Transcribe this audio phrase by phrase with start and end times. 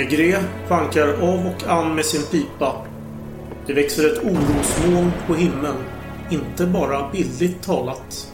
[0.00, 2.86] Maigret vankar av och an med sin pipa.
[3.66, 5.76] Det växer ett orosmoln på himlen.
[6.30, 8.32] Inte bara bildligt talat.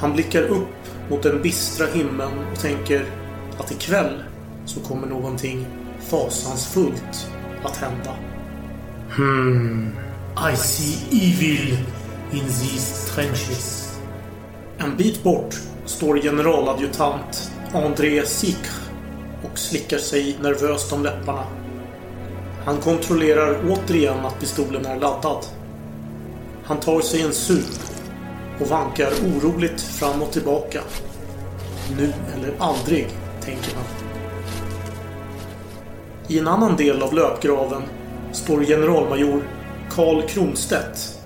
[0.00, 0.68] Han blickar upp
[1.10, 3.06] mot den bistra himlen och tänker
[3.58, 4.22] att ikväll
[4.64, 5.66] så kommer någonting
[6.00, 7.30] fasansfullt
[7.64, 8.10] att hända.
[9.16, 9.92] Hmm.
[10.52, 11.78] I see evil
[12.32, 13.98] in these trenches.
[14.78, 15.54] En bit bort
[15.84, 18.83] står generaladjutant André Sicre
[19.44, 21.44] och slickar sig nervöst om läpparna.
[22.64, 25.46] Han kontrollerar återigen att pistolen är laddad.
[26.64, 27.80] Han tar sig en sup
[28.60, 30.80] och vankar oroligt fram och tillbaka.
[31.96, 33.08] Nu eller aldrig,
[33.40, 33.84] tänker han.
[36.28, 37.82] I en annan del av löpgraven
[38.32, 39.42] står generalmajor
[39.90, 41.18] Karl Kronstedt.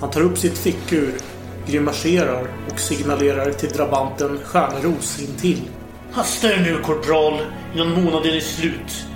[0.00, 1.14] Han tar upp sitt fickur,
[1.66, 5.62] grimaserar och signalerar till drabanten Stjärneros intill.
[6.12, 7.40] Hasta er nu, korpral,
[7.74, 9.06] innan månaden är slut.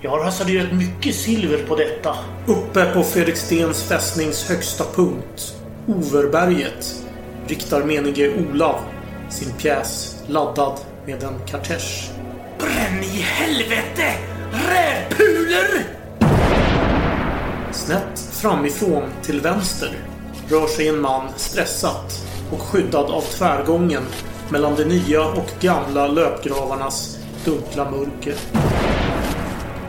[0.00, 2.16] Jag har hasarderat mycket silver på detta.
[2.46, 5.54] Uppe på Fredrikstens fästnings högsta punkt,
[5.86, 7.04] Overberget,
[7.46, 8.80] riktar menige Olav
[9.30, 12.10] sin pjäs laddad med en kartesch.
[12.58, 14.14] Bränn i helvete!
[14.52, 15.82] Rävpulor!
[17.72, 19.90] Snett framifrån till vänster
[20.48, 24.02] rör sig en man stressat och skyddad av tvärgången
[24.52, 28.34] mellan de nya och gamla löpgravarnas dunkla mörker.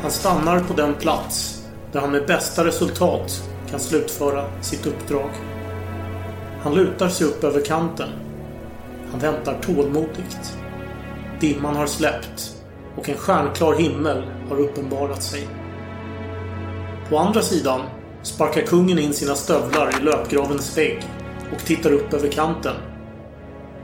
[0.01, 5.29] Han stannar på den plats där han med bästa resultat kan slutföra sitt uppdrag.
[6.61, 8.09] Han lutar sig upp över kanten.
[9.11, 10.57] Han väntar tålmodigt.
[11.39, 12.55] Dimman har släppt
[12.97, 15.47] och en stjärnklar himmel har uppenbarat sig.
[17.09, 17.81] På andra sidan
[18.21, 21.03] sparkar kungen in sina stövlar i löpgravens vägg
[21.53, 22.92] och tittar upp över kanten.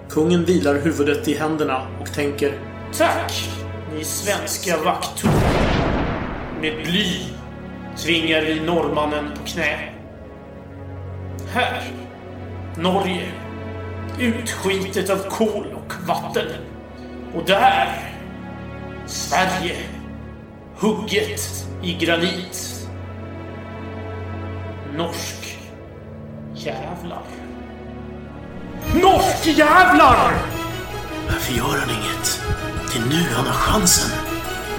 [0.10, 2.60] Kungen vilar huvudet i händerna och tänker
[2.98, 3.50] Tack,
[3.96, 5.32] ni svenska vakttorn.
[6.62, 7.06] Med bly
[7.98, 9.90] tvingar vi norrmannen på knä.
[11.54, 11.84] Här,
[12.78, 13.32] Norge,
[14.20, 16.48] utskitet av kol och vatten.
[17.36, 17.88] Och där,
[19.06, 19.78] Sverige,
[20.80, 22.90] hugget i granit.
[24.98, 25.58] Norsk
[26.56, 27.39] jävlar.
[28.94, 30.34] Norsk jävlar!
[31.28, 32.42] Varför gör han inget?
[32.92, 34.12] Det är nu han har chansen.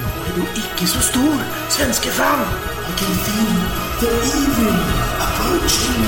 [0.01, 1.35] Nå är då icke så stor,
[1.69, 2.41] svenske fan.
[2.41, 3.57] I can feel
[4.01, 4.75] the evil
[5.21, 6.05] approaching.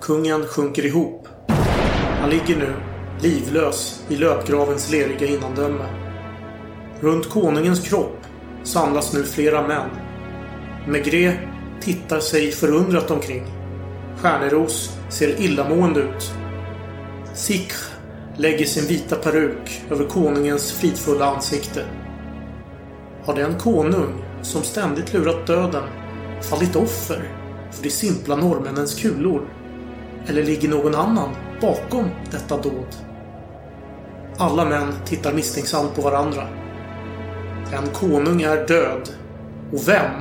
[0.00, 1.28] Kungen sjunker ihop.
[2.20, 2.74] Han ligger nu
[3.20, 5.84] livlös i löpgravens leriga innandöme.
[7.00, 8.18] Runt konungens kropp
[8.64, 9.90] samlas nu flera män.
[10.86, 11.38] Maigret
[11.80, 13.61] tittar sig förundrat omkring.
[14.22, 16.32] Stjärneros ser illamående ut.
[17.34, 17.74] Sikh
[18.36, 21.84] lägger sin vita peruk över konungens fridfulla ansikte.
[23.24, 25.82] Har den konung, som ständigt lurat döden,
[26.40, 27.30] fallit offer
[27.72, 29.48] för de simpla norrmännens kulor?
[30.26, 31.30] Eller ligger någon annan
[31.60, 32.96] bakom detta dåd?
[34.36, 36.48] Alla män tittar misstänksamt på varandra.
[37.72, 39.08] En konung är död.
[39.72, 40.12] Och vem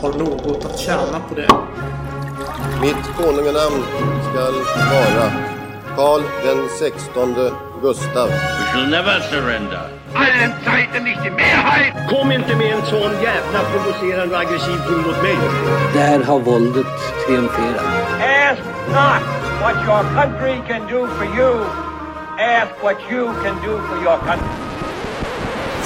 [0.00, 1.48] har något att tjäna på det?
[2.80, 3.82] Mitt konunganamn
[4.30, 4.54] skall
[4.92, 5.26] vara
[5.96, 7.52] Karl den sextonde
[7.82, 8.28] Gustav.
[8.28, 10.04] We shall never surrender.
[10.14, 11.94] allen Zeiten nicht die Mehrheit.
[12.10, 15.36] Kom inte med en sån jävla provocerande och aggressiv ton mot mig.
[15.92, 16.86] Där har våldet
[17.26, 17.84] triumferat.
[18.20, 19.22] Ask not
[19.62, 21.64] what your country can do for you.
[22.38, 24.48] Ask what you can do for your country.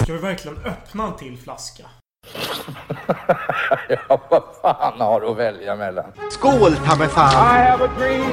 [0.03, 1.85] Ska vi verkligen öppna en till flaska?
[3.89, 6.05] ja, vad fan har du att välja mellan?
[6.31, 7.33] Skål, ta mig fan!
[7.33, 8.33] I have a dream.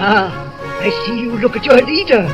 [0.00, 0.30] Ah,
[0.82, 2.26] I see you look at your leader.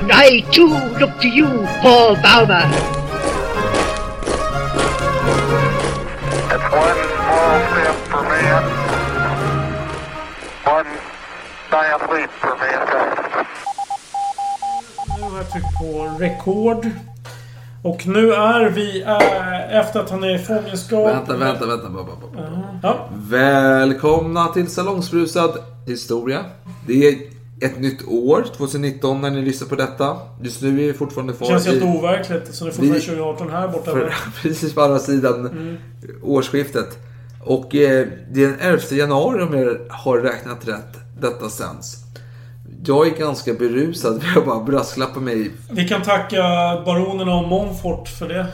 [0.00, 0.68] And I too
[0.98, 2.62] look to you, Paul Bauma.
[6.50, 8.64] It's one small step for man,
[10.64, 10.90] one
[11.70, 13.46] giant leap for mankind.
[15.16, 17.09] Nu har jag tryckt på rekord.
[17.82, 21.06] Och nu är vi äh, efter att han är i fångenskap.
[21.06, 21.88] Vänta, vänta, vänta.
[21.88, 22.50] vänta, vänta.
[22.52, 23.08] Uh, ja.
[23.30, 26.44] Välkomna till Salongsbrusad historia.
[26.86, 27.18] Det är
[27.60, 30.16] ett nytt år, 2019, när ni lyssnar på detta.
[30.42, 32.54] Just nu är vi fortfarande kvar känns helt overkligt.
[32.54, 33.90] Så det är fortfarande Vi- 2018 här borta.
[33.90, 35.76] För, precis på andra sidan Mm.
[36.22, 36.98] årsskiftet.
[37.44, 41.96] Och eh, det är den 11 januari om jag har räknat rätt detta sänds.
[42.84, 45.50] Jag är ganska berusad, för jag bara brasklappar mig.
[45.70, 46.36] Vi kan tacka
[46.84, 48.46] baronerna och Monfort för det.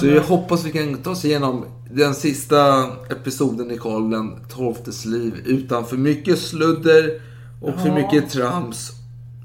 [0.00, 4.36] Så jag hoppas vi kan ta oss igenom den sista episoden i Karl den
[4.84, 7.20] XIIs liv utan för mycket sludder
[7.62, 7.94] och för Ja.
[7.94, 8.90] mycket trams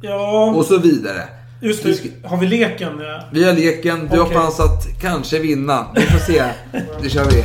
[0.02, 0.54] Ja.
[0.58, 1.24] och så vidare.
[1.62, 3.02] Just det, har vi leken?
[3.32, 4.00] Vi har leken.
[4.00, 4.36] Du Okej.
[4.36, 5.86] har chans att kanske vinna.
[5.96, 6.44] Vi får se.
[7.02, 7.44] Det kör vi.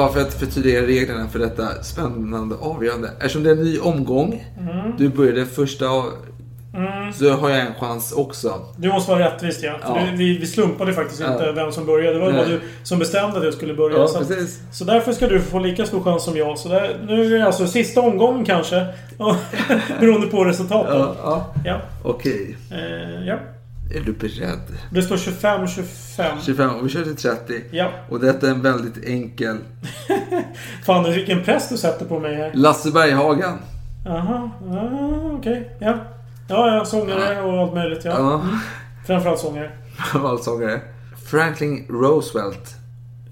[0.00, 3.10] Bara för att förtydliga reglerna för detta spännande avgörande.
[3.18, 4.46] Eftersom det är en ny omgång.
[4.60, 4.96] Mm.
[4.98, 6.04] Du började första av...
[6.74, 7.12] Mm.
[7.12, 8.54] Så har jag en chans också.
[8.76, 9.72] Det måste vara rättvist ja.
[9.82, 10.06] För Ja.
[10.14, 11.32] vi, vi slumpade faktiskt Ja.
[11.32, 12.18] inte vem som började.
[12.18, 13.98] Det var bara du som bestämde att jag skulle börja.
[13.98, 14.24] Ja, så,
[14.72, 16.58] så därför ska du få lika stor chans som jag.
[16.58, 18.86] Så där, nu är det alltså sista omgången kanske.
[20.00, 20.94] Beroende på resultatet.
[20.94, 21.80] Ja, ja.
[22.04, 22.56] Okej.
[22.70, 23.38] Eh, ja.
[23.94, 24.78] Är du beredd?
[24.90, 26.24] Det står 25-25.
[26.46, 27.62] 25 och vi kör till 30.
[27.70, 27.90] Ja.
[28.08, 29.56] Och detta är en väldigt enkel.
[30.84, 32.50] Fan, vilken press du sätter på mig här.
[32.54, 33.58] Lasse Berghagen.
[34.04, 35.76] Jaha, ah, okej.
[35.80, 35.98] Ja.
[36.48, 38.04] Ja, ja, sångare och allt möjligt.
[38.04, 38.10] Ja.
[38.10, 38.34] Ja.
[38.34, 38.58] Mm.
[39.06, 39.70] Framförallt sångare.
[40.14, 40.80] Valsångare.
[41.30, 42.74] Franklin Roosevelt.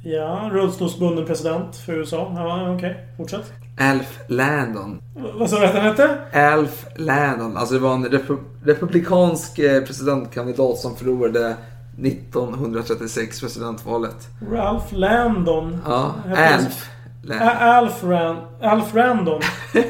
[0.05, 2.33] Ja, rullstolsbunden president för USA.
[2.37, 3.07] Ja, okej.
[3.17, 3.53] Fortsätt.
[3.79, 5.01] Alf Landon.
[5.39, 6.19] Vad sa du att han hette?
[6.33, 7.57] Alf Landon.
[7.57, 11.57] Alltså det var en repu- republikansk eh, presidentkandidat som förlorade
[12.05, 14.29] 1936 presidentvalet.
[14.53, 15.79] Ralph Landon.
[15.87, 16.91] Ja, Alf.
[17.23, 17.49] Landon.
[17.59, 19.41] Alf, Ran Alf Randon.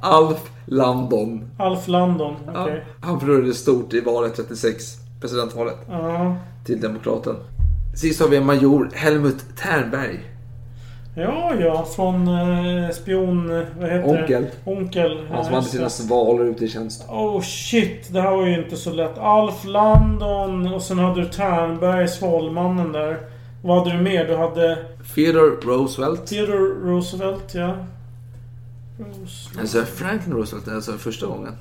[0.00, 1.50] Alf Landon.
[1.58, 2.34] Alf Landon.
[2.46, 2.84] Ja, Okej.
[3.00, 4.84] han förlorade stort i valet 36.
[5.20, 5.76] Presidentvalet.
[5.88, 6.36] Ja.
[6.64, 7.36] Till Demokraten.
[7.94, 10.20] Sist har vi major Helmut Ternberg.
[11.14, 11.84] Ja, ja.
[11.96, 13.48] Från eh, spion...
[13.80, 14.42] Vad heter Onkel.
[14.42, 14.70] det?
[14.70, 15.18] Onkel.
[15.18, 15.90] Han som Ja, hade just sina det.
[15.90, 17.04] svalor ute i tjänst.
[17.08, 19.18] Oh shit, det här var ju inte så lätt.
[19.18, 23.18] Alf Landon och sen hade du Ternberg, Svalmannen där.
[23.62, 24.24] Vad hade du mer?
[24.26, 24.78] Du hade
[25.14, 26.26] Theodore Roosevelt.
[26.26, 27.74] Theodore Roosevelt, ja.
[28.98, 29.58] Roosevelt.
[29.60, 31.52] Alltså Franklin Roosevelt, alltså första gången.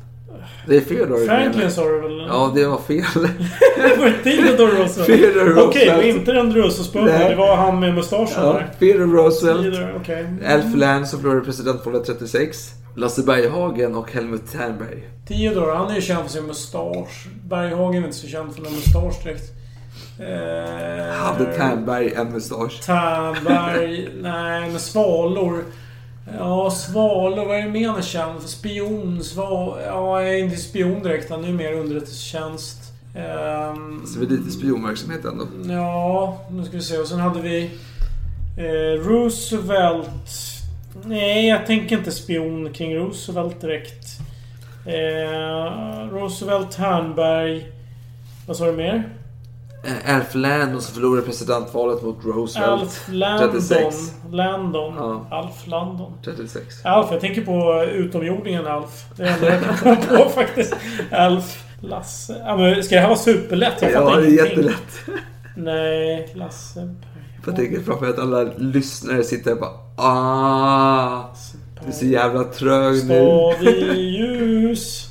[0.68, 1.26] Det är Theodore.
[1.26, 2.26] Franklin sa du väl?
[2.28, 3.04] Ja, det var fel.
[4.00, 5.06] Var det Theodore Roosevelt?
[5.22, 6.18] Theodore Okej, det var Roosevelt.
[6.18, 6.50] inte den.
[7.06, 7.30] Nej.
[7.30, 8.70] Det var han med mustaschen Ja, där.
[8.80, 9.62] Theodore Roosevelt.
[9.62, 10.26] Theodore, okej.
[10.48, 12.72] Alf Land som förlorade presidentvalet 36.
[12.96, 15.10] Lasse Berghagen och Helmut Ternberg.
[15.28, 17.28] Theodore, han är ju känd för sin mustasch.
[17.50, 19.44] Berghagen är inte så känd för någon mustasch direkt.
[20.20, 22.82] Eh, Hade Ternberg en mustasch?
[22.86, 24.10] Ternberg...
[24.22, 25.64] nej, men svalor.
[26.38, 27.46] Ja, svalor.
[27.46, 28.48] Vad är det mer känd för?
[28.48, 29.80] Spion, sval...
[29.86, 31.30] Ja, jag är inte spion direkt.
[31.30, 32.78] Han är ju mer underrättelsetjänst.
[33.16, 35.48] Ehm, Så det är lite spionverksamhet ändå.
[35.74, 36.98] Ja, nu ska vi se.
[36.98, 37.72] Och sen hade vi
[38.58, 40.10] eh, Roosevelt.
[41.04, 44.06] Nej, jag tänker inte spion kring Roosevelt direkt.
[44.86, 47.66] Eh, Roosevelt, Ternberg.
[48.48, 49.10] Vad sa du mer?
[49.84, 52.82] Eh, Alf Landon som förlorade presidentvalet mot Roosevelt.
[52.82, 53.52] Alf Landon.
[53.52, 54.14] 36.
[54.32, 54.94] Landon.
[54.98, 55.28] Ja.
[55.32, 56.14] Alf Landon.
[56.24, 56.86] 36.
[56.86, 59.06] Alf, jag tänker på utomjordingen Alf.
[59.16, 60.76] Det är det jag kan komma på faktiskt.
[61.12, 61.64] Alf.
[61.82, 62.42] Lasse.
[62.46, 63.82] Ja, men ska det här vara superlätt?
[63.82, 65.00] Jag Ja, det är jättelätt.
[65.58, 66.96] Nej, Lasse.
[67.46, 71.24] Jag tänker framför att alla lyssnare sitter och bara ah,
[71.82, 73.02] Du är så jävla trög nu.
[73.02, 75.09] Stadig ljus.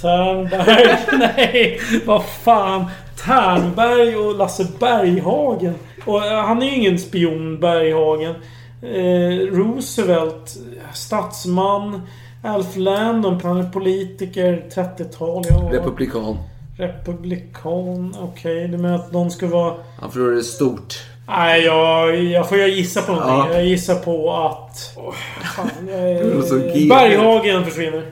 [0.00, 0.98] Ternberg.
[1.18, 2.84] Nej, vad fan.
[3.24, 5.74] Ternberg och Lasse Berghagen.
[6.04, 8.34] Och eh, han är ju ingen spion, Berghagen.
[8.82, 10.56] Eh, Roosevelt.
[10.92, 12.02] Statsman.
[12.42, 14.64] Alf Landon, han är politiker.
[14.74, 15.44] 30-tal.
[15.48, 15.70] Ja.
[15.72, 16.38] Republikan.
[16.78, 18.14] Republikan.
[18.20, 19.74] Okej, du menar att någon ska vara...
[20.00, 20.94] Han förlorade stort.
[21.28, 23.52] Nej, jag, jag får jag gissa på någonting.
[23.52, 23.52] Ja.
[23.52, 24.94] Jag gissar på att...
[24.96, 25.14] Åh,
[25.56, 26.88] fan, jag.
[26.88, 28.02] Berghagen försvinner.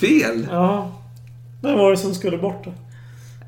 [0.00, 0.46] Fel!
[0.50, 0.90] Ja.
[1.64, 2.72] Vem var det som skulle bort då?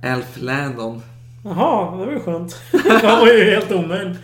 [0.08, 1.02] Alf Landon.
[1.44, 2.60] Jaha, det var ju skönt.
[3.02, 4.16] Han var ju helt omöjlig.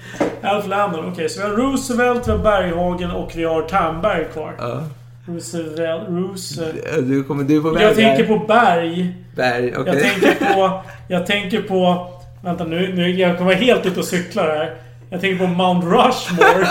[0.42, 1.12] Alf Landon.
[1.12, 4.54] Okej, så vi har Roosevelt, vi har Berghagen och vi har Ternberg kvar.
[4.58, 4.82] Ja.
[5.26, 6.08] Roosevelt...
[6.08, 7.08] Roosevelt...
[7.08, 9.14] Du kommer du på väg Jag tänker på Berg.
[9.37, 9.94] Berg, okej.
[9.94, 10.82] Jag tänker på...
[11.08, 12.11] Jag tänker på...
[12.44, 14.75] Vänta nu, nu jag kommer helt ute och cykla här.
[15.11, 16.68] Jag tänker på Mount Rushmore.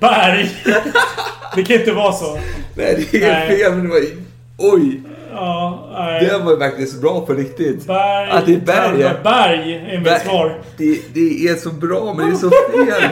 [0.00, 0.50] Berg.
[1.54, 2.38] Det kan inte vara så.
[2.74, 3.48] Nej, det är Nej.
[3.48, 3.74] fel.
[3.74, 4.00] Men det var...
[4.58, 5.00] Oj!
[5.32, 6.24] Ja, nej.
[6.24, 7.86] Det var faktiskt bra på riktigt.
[7.86, 8.30] Berg.
[8.30, 9.10] Att det är berg.
[9.24, 10.20] Berg är mitt Berg.
[10.20, 10.58] svar.
[10.76, 13.02] Det, det är så bra, men det är så fel.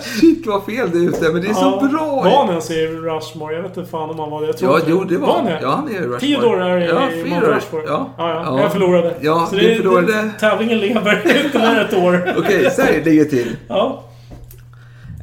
[0.00, 2.06] Shit vad fel det är ute, men det är så bra.
[2.22, 3.54] Var han i Rushmore?
[3.54, 4.46] Jag vet inte fan om han var det.
[4.46, 5.46] Jag tror Ja, inte jo det var han.
[5.62, 6.18] Ja, han är Rushmore.
[6.20, 7.46] Theodore är ja, i Mount.
[7.46, 7.84] Rushmore.
[7.86, 8.14] Ja.
[8.18, 8.42] Ja, ja.
[8.46, 8.60] Ja.
[8.62, 9.14] Jag förlorade.
[9.20, 10.06] Ja, Så du det, förlorade.
[10.12, 12.34] Det, tävlingen lever ytterligare ett år.
[12.38, 13.56] Okej, så här ligger det till.
[13.68, 14.04] Ja.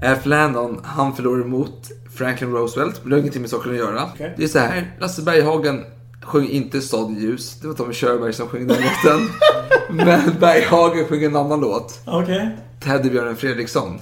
[0.06, 3.00] Alf Landon, han förlorade mot Franklin Roosevelt.
[3.02, 4.04] Men det har ingenting med saken att göra.
[4.14, 4.34] Okej.
[4.38, 4.92] Det är så här.
[5.00, 5.84] Lasse Berghagen
[6.24, 7.56] sjöng inte Stad i ljus.
[7.62, 9.30] Det var Tommy Körberg som sjöng den låten.
[9.90, 12.00] Men Berghagen sjöng en annan låt.
[12.06, 12.58] Okej.
[12.84, 14.00] Teddybjörnen Fredriksson.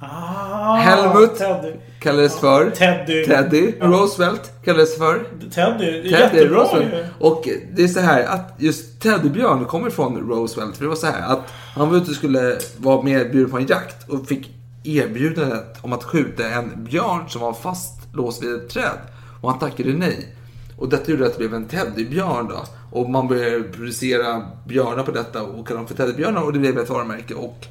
[0.00, 0.34] Ah,
[0.70, 1.72] Ah, Helmut Teddy.
[2.00, 3.24] kallades för Teddy.
[3.26, 3.72] Teddy.
[3.80, 5.88] Roosevelt kallades för Teddy.
[5.90, 6.94] Teddy jättebra Roosevelt.
[6.94, 7.04] ju.
[7.26, 10.76] Och det är så här att just Teddybjörn kommer från Roosevelt.
[10.76, 13.66] För det var så här att han var ute och skulle vara medbjuden på en
[13.66, 14.50] jakt och fick
[14.84, 18.98] erbjudandet om att skjuta en björn som var fastlåst vid ett träd.
[19.40, 20.34] Och han tackade nej.
[20.78, 22.64] Och detta gjorde att det blev en teddybjörn då.
[22.92, 26.78] Och man började producera björnar på detta och kalla dem för teddybjörnar och det blev
[26.78, 27.34] ett varumärke.
[27.34, 27.66] Och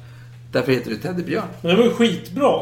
[0.52, 1.44] därför heter det teddybjörn.
[1.60, 2.52] Men det var ju skitbra.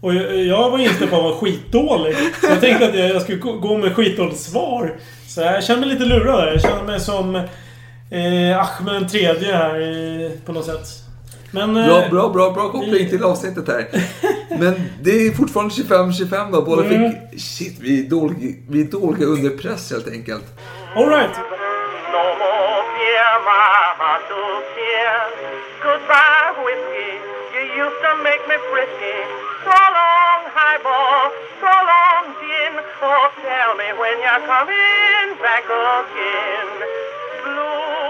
[0.00, 2.16] Och jag, jag var inställd på att vara skitdålig.
[2.40, 4.96] Så jag tänkte att jag, jag skulle gå med skitdåligt svar.
[5.28, 6.52] Så jag känner mig lite lurad där.
[6.52, 11.07] Jag känner mig som eh, Ahmed den tredje här eh, på något sätt.
[11.50, 11.76] Men...
[11.76, 13.86] eh, Bra, bra, bra, bra koppling till avsnittet här.
[14.58, 16.62] Men det är fortfarande 25-25 då.
[16.62, 17.12] Båda Mm.
[17.30, 17.40] fick...
[17.40, 20.44] Shit, vi är dåliga, vi är dåliga under press helt enkelt.
[20.96, 21.36] Alright.
[33.00, 36.70] Oh, tell me when you're coming back again.
[37.44, 38.07] Blue.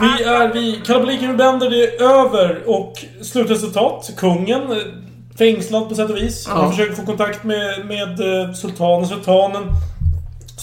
[0.00, 2.62] Vi är vid Kalabaliken Bender, det är över.
[2.66, 4.62] Och slutresultat, kungen.
[4.72, 4.76] eh,
[5.38, 6.46] Fängslad på sätt och vis.
[6.48, 6.54] Ja.
[6.54, 9.06] Han försöker få kontakt med, med eh, sultanen.
[9.08, 9.62] Sultanen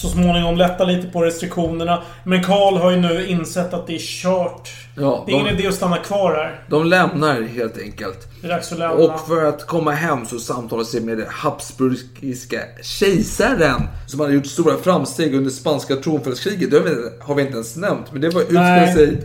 [0.00, 2.02] så småningom lättar lite på restriktionerna.
[2.24, 4.70] Men Karl har ju nu insett att det är kört.
[4.96, 6.60] Ja, det är ingen de- idé att stanna kvar här.
[6.70, 8.28] De lämnar helt enkelt.
[8.40, 8.94] Det är dags att lämna.
[8.96, 14.46] Och för att komma hem så samtalar sig med det habsburgiska kejsaren som hade gjort
[14.46, 16.70] stora framsteg under spanska tronföljskriget.
[16.70, 16.76] Det
[17.20, 18.12] har vi- inte ens nämnt.
[18.12, 19.16] Men det var utspelade sig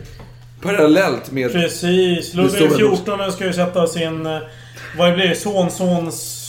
[0.62, 1.52] parallellt med...
[1.52, 2.34] Precis.
[2.34, 4.26] Ludvig XIV ska ju sätta sin...
[4.26, 4.38] eh,
[4.98, 5.34] Vad blir det?
[5.34, 6.40] Sonsons...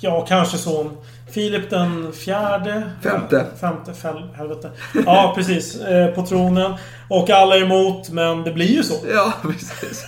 [0.00, 0.90] Ja, kanske son.
[1.32, 2.82] Filip den fjärde?
[3.02, 3.46] Femte.
[3.60, 4.70] Femte, fel, helvete.
[5.06, 5.80] Ja, precis.
[5.80, 6.72] Eh, på tronen.
[7.08, 8.94] Och alla är emot, men det blir ju så.
[9.14, 10.04] Ja, precis.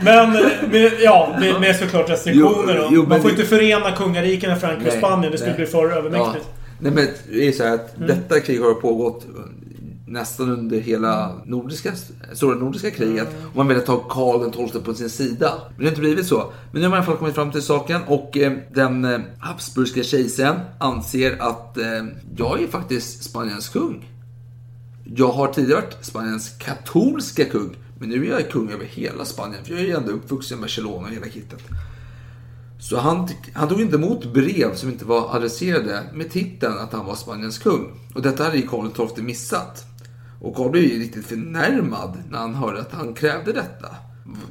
[0.00, 0.32] Men,
[0.70, 2.76] med, ja, med, med såklart restriktioner.
[2.82, 5.32] Jo, jo, Man får det- inte förena kungarikena Frankrike och Spanien.
[5.32, 5.56] Det skulle nej.
[5.58, 6.44] bli för övermäktigt.
[6.48, 6.54] Ja.
[6.80, 8.08] Nej men det är så här att Mm.
[8.08, 9.26] detta krig har pågått
[10.08, 11.92] nästan under hela nordiska,
[12.32, 13.28] stora nordiska kriget.
[13.34, 13.48] Mm.
[13.48, 15.54] Och man ville ta Karl XII på sin sida.
[15.68, 16.52] Men det har inte blivit så.
[16.72, 19.20] Men nu har man i alla fall kommit fram till saken och eh, den eh,
[19.38, 22.04] habsburgska kejsaren anser att eh,
[22.36, 24.10] jag är faktiskt Spaniens kung.
[25.16, 27.76] Jag har tidigare varit Spaniens katolska kung.
[28.00, 29.64] Men nu är jag kung över hela Spanien.
[29.64, 31.62] För jag är ju ändå uppvuxen i Barcelona och hela kittet.
[32.78, 37.06] Så han, han tog inte emot brev som inte var adresserade med titeln att han
[37.06, 38.00] var Spaniens kung.
[38.14, 39.84] Och detta hade ju Karl XII missat.
[40.40, 43.96] Och Karl blev ju riktigt förnärmad när han hörde att han krävde detta.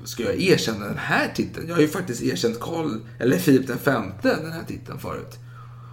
[0.03, 1.67] Ska jag erkänna den här titeln?
[1.67, 5.37] Jag har ju faktiskt erkänt Karl, eller Filip den femte, den här titeln förut.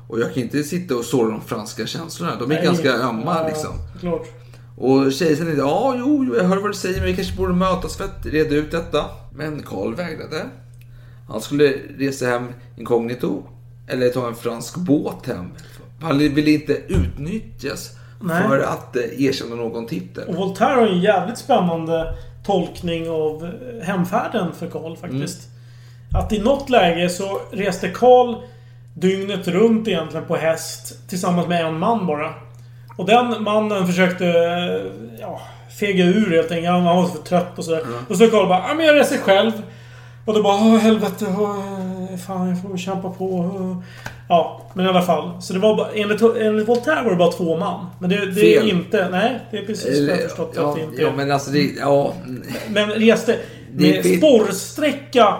[0.08, 2.36] Och jag kan inte sitta och såra de franska känslorna.
[2.36, 2.64] De är Nej.
[2.64, 3.72] ganska ömma Ja, liksom.
[4.00, 4.26] Klart.
[4.76, 7.54] Och kejsaren tänkte, ja, jo, jo, jag hör vad du säger, men vi kanske borde
[7.54, 9.04] mötas för att reda ut detta.
[9.36, 10.46] Men Karl vägrade.
[11.28, 12.46] Han skulle resa hem
[12.76, 13.42] inkognito.
[13.88, 15.46] Eller ta en fransk båt hem.
[16.00, 17.90] Han ville inte utnyttjas
[18.24, 18.42] Nej.
[18.42, 20.28] för att eh, erkänna någon titel.
[20.28, 22.14] Och Voltaire har ju en jävligt spännande
[22.46, 25.48] tolkning av eh, hemfärden för Karl faktiskt.
[25.48, 26.24] Mm.
[26.24, 28.36] Att i något läge så reste Karl
[28.94, 32.34] dygnet runt egentligen på häst tillsammans med en man bara.
[32.96, 35.40] Och den mannen försökte eh, ja,
[35.80, 36.68] fega ur helt enkelt.
[36.68, 37.82] Han var för trött och sådär.
[38.08, 39.52] Och så Karl bara ja men jag reser själv.
[40.24, 41.26] Och då bara åh helvete.
[41.38, 43.50] Åh, fan jag får kämpa på.
[44.28, 45.42] Åh." Ja, men i alla fall.
[45.42, 47.86] Så det var bara, enligt, enligt Voltaire var det bara två man.
[48.00, 49.08] Men det, det är inte...
[49.10, 51.16] Nej, det är precis vad jag har förstått ja, att det inte ja, är.
[51.16, 52.14] men alltså det, ja.
[52.68, 53.38] Men reste
[53.72, 54.18] med fel.
[54.18, 55.36] spårsträcka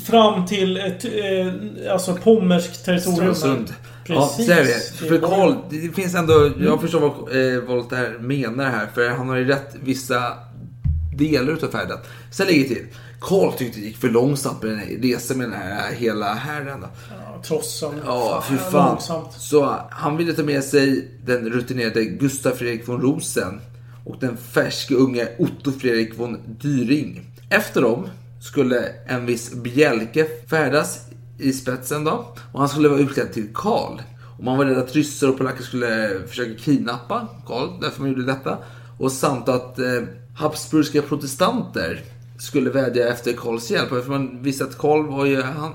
[0.00, 3.34] fram till ett, eh, alltså pommerskt territorium.
[3.34, 3.74] Stralsund.
[4.06, 4.50] Ja, Precis.
[4.50, 5.08] är det.
[5.08, 8.86] För Karl, det finns ändå, jag förstår vad eh, Voltaire menar här.
[8.94, 10.22] För han har ju rätt vissa
[11.16, 11.98] delar utav färden.
[12.30, 12.86] Sen ligger det till.
[13.20, 16.84] Karl tyckte det gick för långsamt med den här resan med den här hela herren.
[17.48, 17.94] Då.
[18.06, 18.88] Ja, fy fan.
[18.88, 19.32] Långsamt.
[19.32, 23.60] Så han ville ta med sig den rutinerade Gustav Fredrik von Rosen
[24.04, 27.26] och den färske unge Otto Fredrik von Dyring.
[27.50, 28.08] Efter dem
[28.40, 31.00] skulle en viss Bjelke färdas
[31.38, 32.34] i spetsen då.
[32.52, 34.00] Och han skulle vara utklädd till Karl.
[34.38, 38.24] Och man var rädd att ryssar och polacker skulle försöka kidnappa Karl, därför man gjorde
[38.24, 38.58] detta.
[38.98, 40.02] Och samt att eh,
[40.36, 42.02] Habsburgska protestanter
[42.42, 43.88] skulle vädja efter Karls hjälp.
[43.88, 45.42] För man visste att Karl var ju...
[45.42, 45.72] Han, han,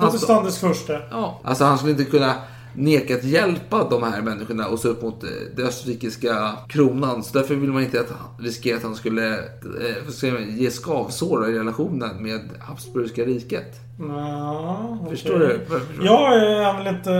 [0.00, 0.92] Protestantens första.
[1.10, 2.34] Ja, alltså han skulle inte kunna
[2.76, 7.22] nekat hjälpa de här människorna och stå upp mot eh, den österrikiska kronan.
[7.22, 8.12] Så därför vill man inte att,
[8.44, 13.80] riskera att han skulle eh, ge skavsår i relationen med Habsburgska riket.
[13.98, 15.16] Ja, okej.
[15.16, 15.60] Förstår du?
[16.02, 17.10] Ja, jag vill inte...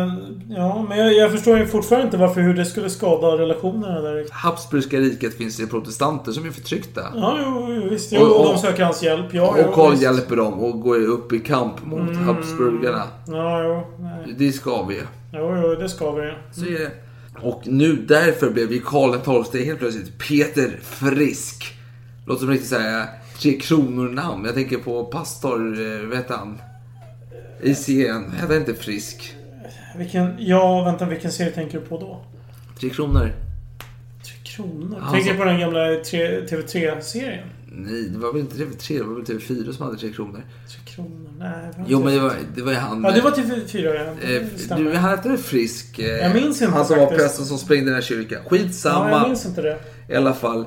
[0.49, 4.27] Ja, men jag, jag förstår fortfarande inte varför hur det skulle skada relationerna där.
[4.31, 7.01] Habsburgska riket finns det protestanter som är förtryckta.
[7.15, 8.13] Ja, jo, visst.
[8.13, 9.27] Jo, och, de söker hans hjälp.
[9.35, 10.03] Ja, och Karl visst.
[10.03, 12.25] hjälper dem och går upp i kamp mot Mm.
[12.25, 13.03] Habsburgarna.
[13.27, 13.83] Ja, jo.
[14.03, 14.35] Nej.
[14.39, 15.01] Det ska vi.
[15.37, 16.33] Jo, jo, det ska vi.
[16.53, 16.91] Så är det.
[17.41, 21.75] Och nu därför blev ju Karl XII helt plötsligt Peter Frisk.
[22.27, 23.07] Låter som riktigt såhär
[23.39, 24.45] Tre Kronor-namn.
[24.45, 26.59] Jag tänker på pastor, eh, heter han?
[27.63, 28.31] I serien.
[28.31, 29.35] Hette inte Frisk?
[29.97, 30.35] Vilken...
[30.39, 31.05] Ja, vänta.
[31.05, 32.25] Vilken serie tänker du på då?
[32.81, 33.33] Tre Kronor?
[34.25, 34.99] Tre Kronor?
[35.07, 37.49] Ja, tänker du på den gamla tre- TV3-serien?
[37.79, 40.43] Nej, det var väl inte TV3, det var väl TV4 som hade Tre Kronor.
[40.69, 41.31] Tre Kronor?
[41.39, 43.03] Nej, det var Jo, men det var, det var ju han...
[43.05, 44.87] Ja, det var TV4 ja.
[44.93, 45.99] Eh, han hette väl Frisk?
[45.99, 47.23] eh, Jag minns inte Han som var faktiskt.
[47.25, 48.41] prästen som sprängde den här kyrkan.
[48.51, 49.11] Skitsamma.
[49.11, 49.79] Ja, jag minns inte det.
[50.09, 50.65] I alla fall.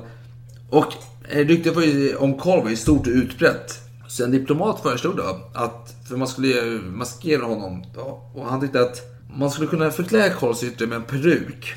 [0.70, 0.92] Och
[1.28, 3.78] eh, ryktet var ju, om Karl var ju stort och utbrett.
[4.08, 7.84] Så en diplomat föreslog då att, för man skulle maskera honom.
[7.94, 9.00] Då, och han tyckte att
[9.38, 11.74] man skulle kunna förklä Karls yttre med en peruk.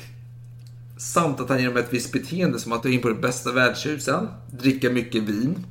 [0.96, 4.28] Samt att han genom ett visst beteende som att ta in på det bästa värdshusen,
[4.50, 5.66] dricka mycket vin,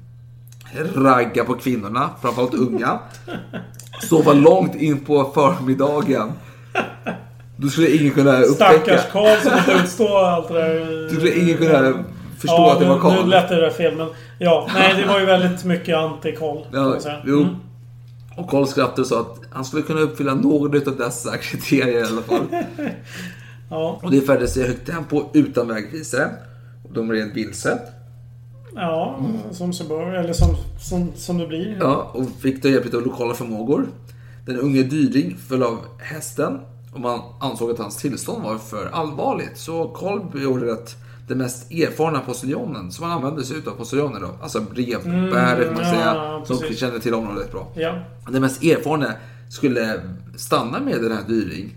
[0.95, 2.99] ragga på kvinnorna, framförallt unga,
[4.01, 6.31] sova långt in på förmiddagen.
[7.57, 8.73] Då skulle ingen kunna upptäcka...
[8.73, 11.03] Stackars Karl som inte utstå allt det där.
[11.03, 12.03] Då skulle ingen kunna
[12.39, 13.23] förstå ja, att det var Karl.
[13.23, 14.07] nu lät det där fel, men...
[14.39, 16.65] Ja, nej, det var ju väldigt mycket anti-Karl.
[16.71, 17.41] Ja, jo.
[17.41, 17.55] Mm.
[18.37, 22.07] Och Karl skrattade och sa att han skulle kunna uppfylla någon av dessa kriterier i
[22.07, 22.47] alla fall.
[23.69, 26.29] Ja, Och det färdades i högt tempo utan vägvisare.
[26.83, 27.79] Och de red vilse.
[28.75, 29.19] ja
[29.51, 30.13] som sig bör.
[30.13, 31.77] Eller som, som, som det blir.
[31.79, 33.87] Ja, och fick då hjälp av lokala förmågor.
[34.45, 36.59] Den unge Dyring föll av hästen
[36.93, 39.57] och man ansåg att hans tillstånd var för allvarligt.
[39.57, 40.95] Så Karl beordrade att
[41.27, 45.83] den mest erfarna postiljonen, som man använde sig utav postiljoner då, alltså brevbärare kan man
[45.83, 46.79] Mm, säga, ja, som precis.
[46.79, 47.67] kände till området bra.
[47.75, 47.99] Ja.
[48.29, 49.13] Den mest erfarna
[49.49, 50.01] skulle
[50.35, 51.75] stanna med den här Dyring.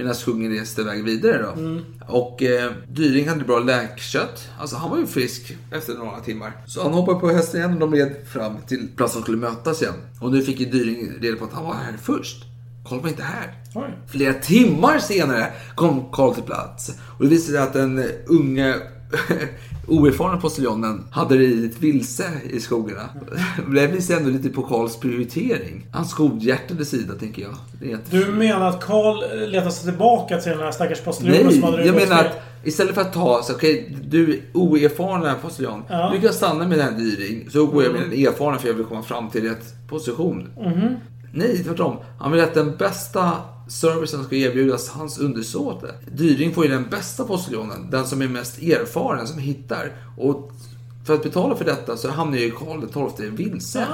[0.00, 1.60] Medan kungen reste iväg vidare då.
[1.60, 1.84] Mm.
[2.08, 4.48] Och eh, Dyring hade bra läkkött.
[4.58, 6.52] Alltså han var ju frisk efter några timmar.
[6.66, 9.82] Så han hoppade på hästen igen och de red fram till platsen de skulle mötas
[9.82, 9.94] igen.
[10.20, 12.44] Och nu fick ju Dyring reda på att han var här först.
[12.88, 13.54] Karl var inte här.
[13.74, 13.98] Oj.
[14.06, 16.90] Flera timmar senare kom Karl till plats.
[17.18, 18.74] Och det visade sig att den unge
[19.86, 23.08] oerfarna postiljonen hade ridit vilse i skogarna.
[23.74, 25.86] Det visar ändå lite på Karls prioritering.
[25.92, 27.54] Hans godhjärtade sida, tänker jag.
[27.80, 31.76] Rent Du menar att Karl letar sig tillbaka till den här stackars postiljonen som hade
[31.76, 35.82] Nej, jag menar att istället för att ta, så okej, du är oerfarna postiljon.
[35.88, 36.10] Ja.
[36.14, 38.74] Du kan stanna med den här dyring, så går jag med den erfarna för jag
[38.74, 40.48] vill komma fram till rätt position.
[40.58, 40.96] Mhm.
[41.32, 41.96] Nej, tvärtom.
[42.18, 43.32] Han vill att den bästa
[43.70, 45.94] servicen ska erbjudas hans undersåte.
[46.12, 49.92] Dyring får ju den bästa postiljonen, den som är mest erfaren, som hittar.
[50.16, 50.50] Och
[51.06, 53.86] för att betala för detta så hamnar ju Karl XII vilse.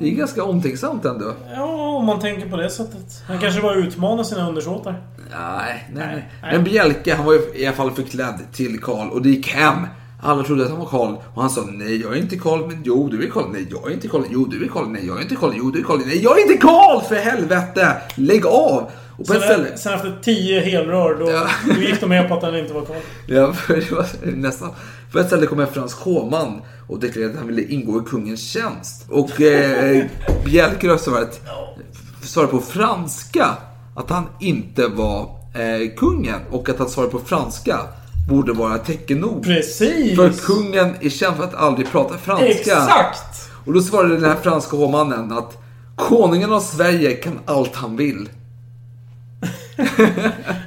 [0.00, 1.34] Det är ganska omtänksamt ändå.
[1.54, 3.22] Ja, om man tänker på det sättet.
[3.26, 5.02] Han kanske bara utmanar sina undersåtar.
[5.30, 6.30] Nej, nej, nej.
[6.42, 6.52] nej.
[6.52, 9.86] Men Bjelke, han var ju i alla fall förklädd till Karl och det gick hem.
[10.20, 12.82] Alla trodde att han var Karl och han sa nej, jag är inte Karl, men
[12.84, 13.44] jo, du är Karl.
[13.52, 14.24] Nej, jag är inte Karl.
[14.30, 14.88] Jo, du är Karl.
[14.88, 15.52] Nej, jag är inte Karl.
[15.56, 16.00] Jo, du är Karl.
[16.06, 17.00] Nej, jag är inte Karl!
[17.08, 17.96] För helvete!
[18.14, 18.90] Lägg av!
[19.18, 19.76] Och Sen, ställe...
[19.76, 22.96] sen efter tio helrör, då, då gick de med på att han inte var Karl.
[23.26, 24.70] Ja, för det var nästan.
[25.12, 28.50] På ett ställe kom en fransk hovman och deklarerade att han ville ingå i kungens
[28.50, 29.06] tjänst.
[29.10, 30.04] Och eh,
[30.44, 31.28] Bjelke svarade,
[32.22, 33.46] svarade på franska
[33.94, 35.20] att han inte var
[35.54, 37.78] eh, kungen och att han svarade på franska
[38.28, 39.44] borde vara tecken nog.
[39.44, 40.16] Precis!
[40.16, 42.46] För kungen är känd för att aldrig prata franska.
[42.48, 43.50] Exakt!
[43.64, 45.62] Och då svarade den här franska hovmannen att
[45.96, 48.28] konungen av Sverige kan allt han vill.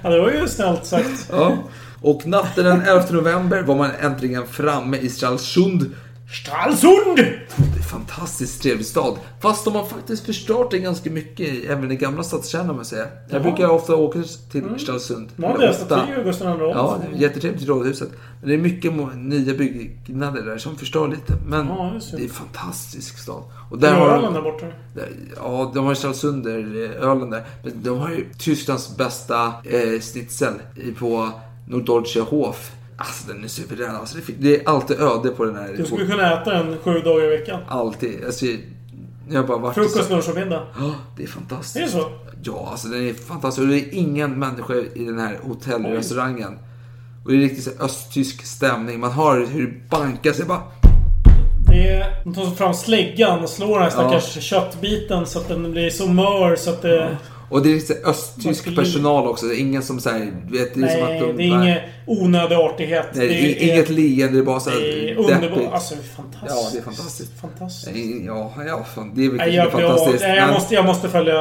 [0.04, 1.30] Ja, det var ju snällt sagt.
[1.32, 1.58] Ja.
[2.02, 5.92] Och natten den 11 november var man äntligen framme i Stralsund.
[6.32, 7.16] Stralsund!
[7.18, 9.18] Det är en fantastiskt trevlig stad.
[9.42, 13.04] Fast de har faktiskt förstört den ganska mycket, även i gamla stadskärnan jag säger.
[13.30, 13.44] Jag Jaha.
[13.44, 15.30] brukar ofta åka till Stralsund.
[15.36, 16.70] Ja, det är statyer, Gustav II.
[16.70, 18.10] Ja, jättetrevligt i rådhuset.
[18.40, 21.34] Men det är mycket nya byggnader där som förstör lite.
[21.48, 22.18] Men Ja, det.
[22.18, 23.44] det är en fantastisk stad.
[23.72, 24.66] Och Där där har Öland där borta.
[24.96, 27.44] Där- Ja, de har Stralsunder, eh, ölen där.
[27.64, 31.30] Men de har ju Tysklands bästa eh, schnitzel i- på
[31.68, 32.72] Norddeutsche Hof.
[33.02, 33.96] Alltså den är suverän.
[33.96, 35.74] Alltså, det, det är alltid öde på den här.
[35.78, 37.60] Du skulle kunna äta den sju dagar i veckan.
[37.68, 38.26] Alltid.
[38.26, 38.46] Alltså,
[39.30, 40.64] jag bara Frukost, lunch och middag.
[40.80, 41.76] Ja, det är fantastiskt.
[41.76, 42.12] Är det så?
[42.44, 43.62] Ja, alltså den är fantastisk.
[43.64, 46.60] Och det är ingen människa i den här hotellrestaurangen.
[47.26, 49.00] Och det är riktigt så östtysk stämning.
[49.00, 50.62] Man hör hur det bankar sig bara.
[51.68, 55.72] Det är, de tar fram släggan och slår den här stackars köttbiten så att den
[55.72, 57.18] blir så mör så att det...
[57.52, 59.46] Och det är östtysk personal också.
[59.46, 60.32] Det är ingen som säger...
[60.52, 63.08] Vet, det är som Nej, att de, det är ingen onödig artighet.
[63.14, 65.74] Nej, det inget leende, det är bara så det är underbart.
[65.74, 66.56] Alltså, är fantastiskt.
[66.56, 67.32] Ja, det är fantastiskt.
[67.42, 67.98] Fantastiskt.
[68.26, 70.24] Ja, ja fan, det är, är jag, jag, fantastiskt.
[70.24, 71.34] jag, Men- måste, jag måste följa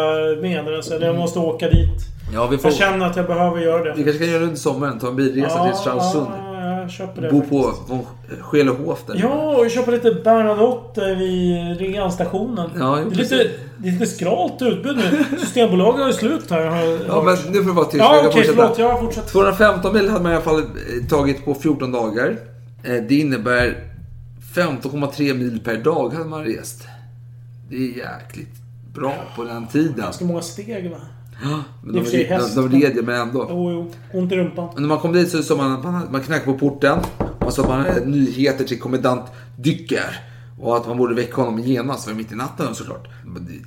[0.43, 0.75] med.
[0.75, 1.89] Alltså, jag måste åka dit.
[2.35, 2.71] Ja, vi får...
[2.71, 3.95] Jag känner att jag behöver göra det.
[3.97, 4.99] Vi kanske kan göra det under sommaren.
[4.99, 6.27] Ta en bilresa till Stralsund.
[6.31, 6.50] Ja,
[6.99, 7.31] jag köper det.
[7.31, 7.89] Bo faktiskt.
[7.89, 8.07] på
[8.41, 9.15] Skelehof där.
[9.23, 12.71] Ja, och köpa lite Bernadotte vid Ringstationen.
[12.79, 15.39] Ja, det, är lite, det är lite skralt utbud nu.
[15.39, 16.67] Systembolaget har ju slut här.
[16.67, 17.97] Har, Ja, men nu får du vara tyst.
[17.99, 18.57] Ja, okej, fortsätta.
[18.57, 18.79] förlåt.
[18.79, 19.29] Jag fortsätter.
[19.31, 22.37] 215 mil hade man i alla fall eh, tagit på 14 dagar.
[22.83, 23.85] Eh, Det innebär
[24.55, 26.83] 15,3 mil per dag hade man rest.
[27.71, 28.55] Det är jäkligt
[28.95, 29.95] bra på den tiden.
[29.97, 30.97] Ganska många steg va?
[31.83, 33.47] Men de, de, häst, de red ju, men ändå.
[33.51, 33.91] Jo, jo.
[34.21, 34.69] Ont i rumpan.
[34.75, 36.99] Men när man kom dit så sa man att man, man knackade på porten.
[37.39, 39.25] Och så man hade nyheter till kommendant
[39.59, 40.19] Dycker.
[40.61, 43.09] Och att man borde väcka honom genast, för mitt i natten såklart.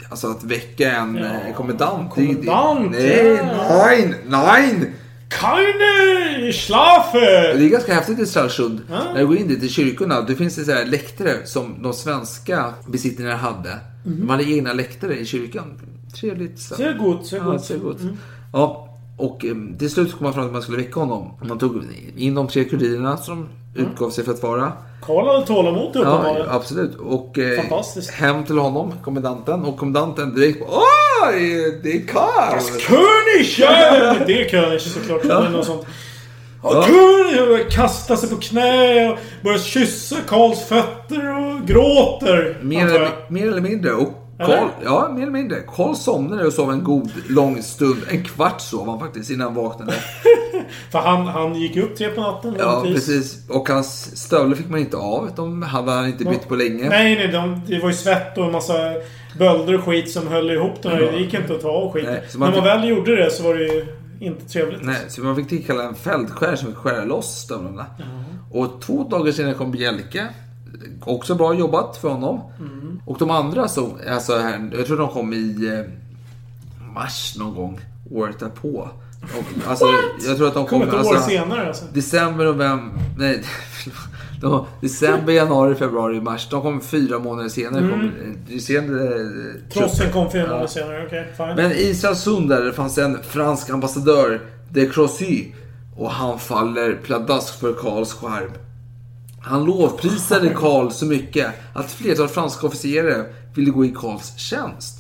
[0.09, 2.15] Alltså att väcka en ja, kommendant.
[2.15, 4.93] det- det- kommendant, Nej, nej, nej!
[5.29, 7.53] Keine Schlafe!
[7.57, 8.81] Det är ganska häftigt i Stralsund.
[8.89, 9.03] Ja.
[9.13, 11.93] När du går in dit i kyrkorna, det finns det så här läktare som de
[11.93, 13.79] svenska besittningarna hade.
[14.03, 15.79] De hade egna läktare i kyrkan.
[16.19, 16.60] Trevligt.
[16.60, 16.76] Så.
[16.76, 17.63] Ser gott, ser Ja, gott.
[17.65, 18.02] ser gott.
[18.02, 18.17] Mm.
[18.54, 21.32] Ja, och eh, till slut kom man fram till att man skulle väcka honom.
[21.41, 21.84] Man tog
[22.17, 24.71] in de tre kurirerna som utgav sig för att vara.
[25.06, 26.49] Karl hade tålamod Ja, uppenbarligen.
[26.49, 26.95] absolut.
[26.95, 28.12] Och eh, Fantastiskt.
[28.12, 29.65] hem till honom, kommendanten.
[29.65, 30.69] Och kommendanten direkt bara
[31.30, 32.60] Oj, det är Karl!
[32.80, 33.56] König!
[33.60, 35.21] Ja, det är König såklart.
[35.30, 35.49] Ja.
[35.49, 35.86] Något sånt.
[36.63, 36.86] Ja.
[37.38, 37.58] Ja.
[37.69, 42.58] Kastar sig på knä och börjar kyssa Karls fötter och gråter.
[42.62, 43.93] Mer eller, mer eller mindre.
[43.93, 45.60] Och Karl, ja, mer eller mindre.
[45.60, 47.98] Karl somnade och sov en god lång stund.
[48.10, 49.93] En kvart sov han faktiskt innan han vaknade.
[50.91, 52.56] För han, han gick upp tre på natten.
[52.60, 53.06] Ja, vanligtvis.
[53.08, 53.50] precis.
[53.50, 55.30] Och hans stövlar fick man inte av.
[55.36, 56.89] De hade han inte bytt på länge.
[56.89, 57.28] Nej, nej.
[57.28, 58.74] De, det var ju svett och en massa
[59.39, 60.91] bölder och skit som höll ihop den.
[60.91, 61.12] Ja.
[61.12, 62.13] Det gick inte att ta av skiten.
[62.13, 63.86] När man fick- väl gjorde det så var det ju
[64.19, 64.84] inte trevligt.
[64.84, 67.86] Nej, så man fick tillkalla en fältskär som fick skära loss stövlarna.
[68.52, 70.28] Och två dagar senare kom Bjelke.
[71.02, 72.41] Också bra jobbat för honom.
[72.60, 73.02] Mm.
[73.06, 74.34] Och de andra som, alltså
[74.78, 75.91] jag tror de kom i eh,
[76.93, 77.80] mars någon gång.
[78.12, 78.89] Året därpå.
[79.24, 79.86] Och, alltså,
[80.28, 80.80] jag tror att de kom...
[80.80, 81.86] Kom ett år alltså, senare alltså.
[81.93, 83.02] December, november...
[83.17, 83.43] Nej,
[84.41, 86.48] de, december, januari, februari, mars.
[86.50, 87.84] De kom fyra månader senare.
[87.84, 87.91] Mm.
[87.91, 88.12] Kom,
[88.50, 90.48] eh, eh, Trossen kom fyra Ja.
[90.48, 91.06] månader senare.
[91.08, 91.56] Okej, fine.
[91.56, 95.46] Men i Stralsund där det fanns en fransk ambassadör, de Crossy.
[95.96, 98.52] Och han faller pladask för Karls charm.
[99.43, 103.25] Han lovprisade Karl så mycket att flertal franska officerare
[103.56, 104.99] ville gå i Karls tjänst.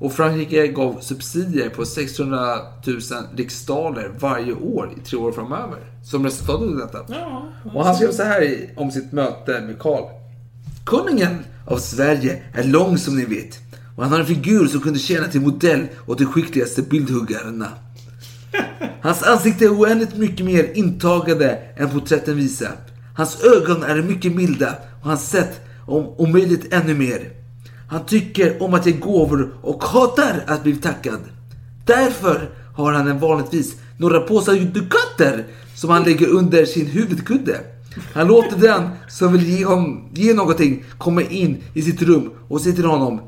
[0.00, 3.00] Och Frankrike gav subsidier på 600 000
[3.36, 5.78] riksdaler varje år i tre år framöver.
[6.04, 6.98] Som resultat av detta.
[7.08, 10.04] Ja, Och han skrev så här i- om sitt möte med Karl.
[10.86, 13.58] Kungen av Sverige är lång som ni vet.
[13.96, 17.68] Och han har en figur som kunde tjäna till modell åt de skickligaste bildhuggarna.
[19.02, 22.72] Hans ansikte är oändligt mycket mer intagande än porträtten visar.
[23.14, 27.30] Hans ögon är mycket milda och hans sätt om, om möjligt ännu mer.
[27.88, 31.20] Han tycker om att ge gåvor och hatar att bli tackad.
[31.86, 37.60] Därför har han en vanligtvis några påsar dukatter som han lägger under sin huvudkudde.
[38.14, 42.60] Han låter den som vill ge, honom, ge någonting komma in i sitt rum och
[42.60, 43.20] säger till honom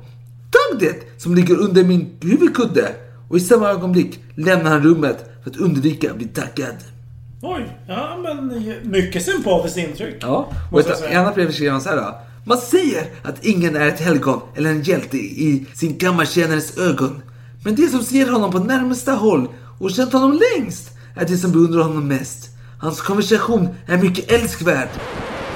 [0.50, 2.94] Tag det som ligger under min huvudkudde.
[3.28, 6.74] Och i samma ögonblick lämnar han rummet för att undvika att bli tackad.
[7.46, 10.16] Oj, ja men mycket sympatiskt intryck.
[10.20, 11.96] Ja, och ett annat brev skrev han så här.
[11.96, 12.14] då.
[12.46, 17.22] Man säger att ingen är ett helgon eller en hjälte i sin kammartjänares ögon.
[17.64, 19.48] Men det som ser honom på närmaste håll
[19.80, 22.50] och känt honom längst är det som beundrar honom mest.
[22.80, 24.88] Hans konversation är mycket älskvärd.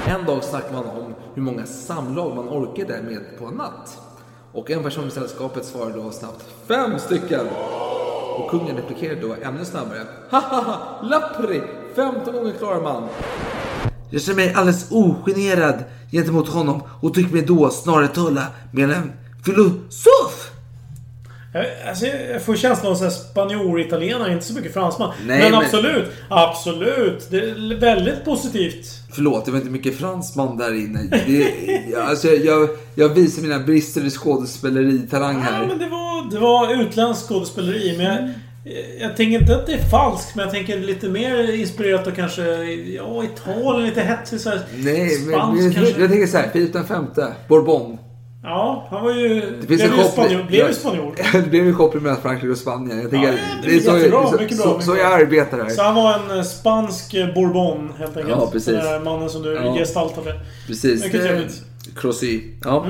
[0.07, 3.97] En dag snackade man om hur många samlag man orkade med på en natt.
[4.53, 7.47] Och en person i sällskapet svarade då snabbt fem stycken.
[8.37, 10.03] Och kungen replikerade då ännu snabbare.
[10.29, 11.61] Hahaha, lappri!
[11.95, 13.03] 15 gånger klarar man.
[14.09, 19.11] Jag känner mig alldeles ogenerad gentemot honom och tycker mig då snarare tala med en
[19.45, 20.51] filosof.
[21.53, 25.13] Jag, alltså, jag får känslan av så här spanjor-italienare, inte så mycket fransman.
[25.25, 27.27] Nej, men, men- absolut, absolut.
[27.31, 28.85] Det är väldigt positivt.
[29.11, 30.99] Förlåt, det var inte mycket fransman där inne.
[31.27, 31.53] Det,
[31.91, 35.65] jag- alltså, jag, jag, jag visar mina brister i skådespeleritalang Ja, här.
[35.67, 37.97] men det var, det var utländskt skådespeleri.
[37.97, 38.33] Men
[38.99, 42.63] jag, tänker inte att det är falskt, men jag tänker lite mer inspirerat av kanske
[42.73, 46.01] ja, Italien, lite hetsigt så här, Nej, men Spansk jag, kanske.
[46.01, 47.97] jag tänker så här, Filip den femte, Bourbon.
[48.43, 49.39] Ja, han var ju...
[49.61, 50.43] Det finns blev en ju spanjor.
[50.43, 51.15] Blev ju spanjor.
[51.31, 53.01] det blev en koppling mellan Frankrike och Spanien.
[53.01, 55.57] Jag tänker, Ja, det är så, jättebra, så, mycket bra, så, mycket så jag arbetar
[55.57, 55.69] här.
[55.69, 58.37] Så han var en eh, spansk eh, Bourbon helt enkelt.
[58.39, 58.73] Ja, precis.
[58.73, 59.75] Den där mannen som du Ja.
[59.75, 60.39] gestaltade.
[60.67, 61.03] Precis.
[61.03, 61.61] Mycket trevligt.
[61.95, 62.41] Crossy.
[62.63, 62.85] Ja.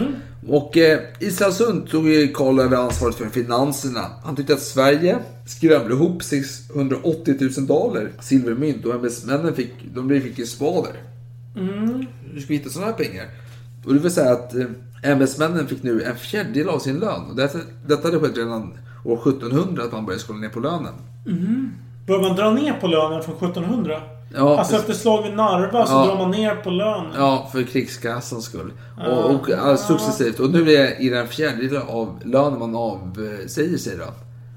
[0.47, 4.05] Och eh, i Stralsund tog ju Karl över ansvaret för finanserna.
[4.23, 10.39] Han tyckte att Sverige skramlade ihop 680 000 dollar silvermynt och ämbetsmännen fick, de fick
[10.39, 10.93] ju spader.
[11.55, 12.05] Mm.
[12.33, 13.25] Hur ska vi hitta sådana här pengar?
[13.85, 14.65] Och det vill säga att eh,
[15.03, 17.25] ämbetsmännen fick nu en fjärdedel av sin lön.
[17.29, 20.93] Och detta, detta hade skett redan år 1700 att man började skala ner på lönen.
[21.25, 21.71] Mm.
[22.07, 24.01] Bör man dra ner på lönen från 1700?
[24.35, 26.05] Ja, alltså efter slag vid Narva så Ja.
[26.05, 27.11] drar man ner på lönen.
[27.17, 28.71] Ja, för krigskassans skull.
[28.97, 29.07] Ah.
[29.09, 30.39] Och, och alltså, successivt.
[30.39, 34.05] Och nu är det i den fjärdedel av lönen man avsäger sig då.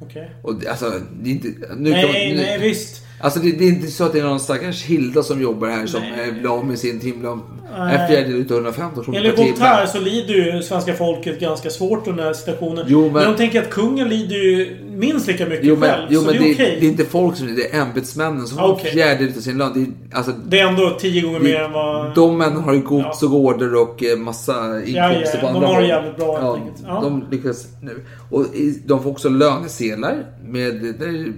[0.06, 0.30] Okej.
[0.42, 1.48] Och det- alltså, det är inte...
[1.76, 3.02] Nu Nej, man, nu, nej visst.
[3.22, 5.86] Alltså det, det är inte så att det är någon stackars Hilda som jobbar här
[5.86, 6.32] som Nej.
[6.32, 7.40] blir av med sin timlön.
[7.76, 9.38] En fjärdedel utav 115 kronor Enligt.
[9.38, 12.84] Voltaire så lider ju svenska folket ganska svårt under den här situationen.
[12.88, 13.24] Jo, men- men...
[13.24, 16.06] de tänker att kungen lider ju minst lika mycket Jo men, själv.
[16.10, 16.76] jo, så men det är det, okej.
[16.80, 18.90] det är inte folk som det är ämbetsmännen som Ah, får okej.
[18.90, 19.72] en fjärdedel utav sin lön.
[19.74, 22.14] Det är, alltså, Det är ändå tio gånger det- mer än vad...
[22.14, 24.54] De männen har ju gods och order och eh, massa
[24.84, 26.76] inkomster Ja, ja, på de andra har det jävligt bra, helt ja, enkelt.
[26.86, 27.00] Ja.
[27.02, 28.00] De lyckas nu.
[28.30, 28.46] Och
[28.86, 31.32] de får också lönesedlar med där, är,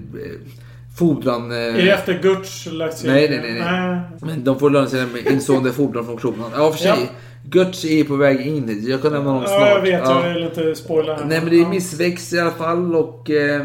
[0.98, 1.50] fordran...
[1.52, 3.10] eh, Är det efter Gurts lagt sig?
[3.10, 3.60] Nej, nej, nej.
[3.72, 4.00] nej.
[4.20, 6.50] Men de får lönesedlar med instående fordran från kronan.
[6.56, 6.88] Ja, för sig.
[6.90, 7.60] Ja.
[7.60, 8.88] Götz är på väg in hit.
[8.88, 9.60] Jag kan nämna honom snart.
[9.60, 10.00] Ja, jag vet.
[10.04, 10.26] Ja.
[10.26, 11.24] Jag vill inte spoila här.
[11.24, 13.30] Nej, men det är missväxt i alla fall och...
[13.30, 13.62] Eh,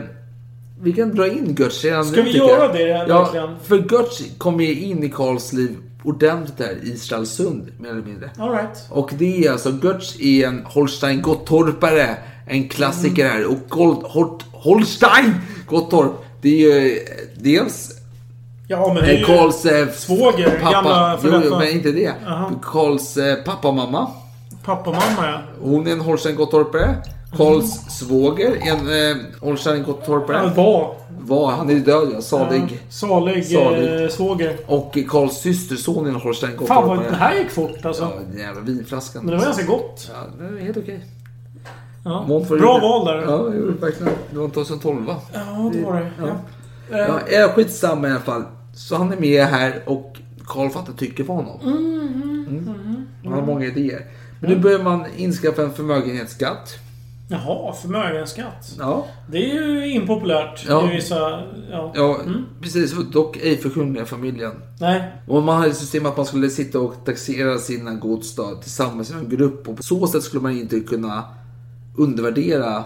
[0.81, 3.49] vi kan dra in Götz redan Ska nu, vi göra det, Ja, verkligen?
[3.63, 8.29] för Götz kommer ju in i Karls liv ordentligt där i Stralsund, mer eller mindre.
[8.37, 8.85] All right.
[8.89, 12.17] Och det är alltså, Götz är en Holstein Gottorpare.
[12.47, 13.45] En klassiker här.
[13.45, 15.33] Och Gold, Hort, Holstein
[15.67, 16.11] Gottorp.
[16.41, 17.01] Det är ju eh,
[17.35, 17.99] dels
[18.71, 20.59] Ja, men det är eh, Karls eh, svåger.
[20.61, 20.71] pappa.
[20.71, 22.13] Gamla jo, jo, men inte det.
[22.25, 22.51] Jaha.
[22.63, 24.11] Karls eh, pappa och mamma.
[24.65, 25.39] Pappa och mamma, ja.
[25.61, 26.95] Hon är en Holstein Gottorpare.
[27.37, 30.51] Karls svåger är en eh, Holstein Gottorpare.
[30.55, 30.95] Ja, var.
[31.21, 31.51] Var.
[31.51, 32.21] Han är död ja.
[32.21, 32.61] Salig.
[32.69, 34.03] Ja, salig, Salig.
[34.03, 34.57] Eh, svåger.
[34.67, 38.03] Och Karls systerson är en Holstein Fan vad det här gick fort alltså.
[38.03, 39.25] Ja, den jävla vinflaskan.
[39.25, 40.11] Men det var ganska gott.
[40.13, 41.05] Ja, det är helt okej.
[42.05, 42.25] Ja.
[42.27, 43.15] Bra gjorde- val där.
[43.21, 44.13] Ja, jag gjorde verkligen.
[44.31, 45.15] Det var en 2012 va?
[45.33, 46.11] Ja, det var det.
[46.19, 46.27] Ja.
[46.91, 48.43] Ja, Eh, ja, skitsamma i alla fall.
[48.75, 51.59] Så han är med här och Karl fattar tycke för honom.
[51.63, 54.05] mm, Han har många idéer.
[54.41, 56.69] Men nu börjar man inskaffa en förmögenhetsskatt.
[57.31, 58.75] Jaha, förmögenhetsskatt.
[58.79, 59.05] Ja.
[59.31, 60.91] Det är ju impopulärt Ja.
[60.91, 61.43] i vissa...
[61.71, 61.91] Ja.
[61.95, 62.17] Ja,
[62.61, 62.95] precis.
[63.11, 64.51] Dock ej för kungliga familjen.
[64.79, 65.03] Nej.
[65.27, 69.13] Och man hade ett system att man skulle sitta och taxera sina gods tillsammans i
[69.13, 69.67] en grupp.
[69.67, 71.23] Och på så sätt skulle man inte kunna
[71.99, 72.83] undervärdera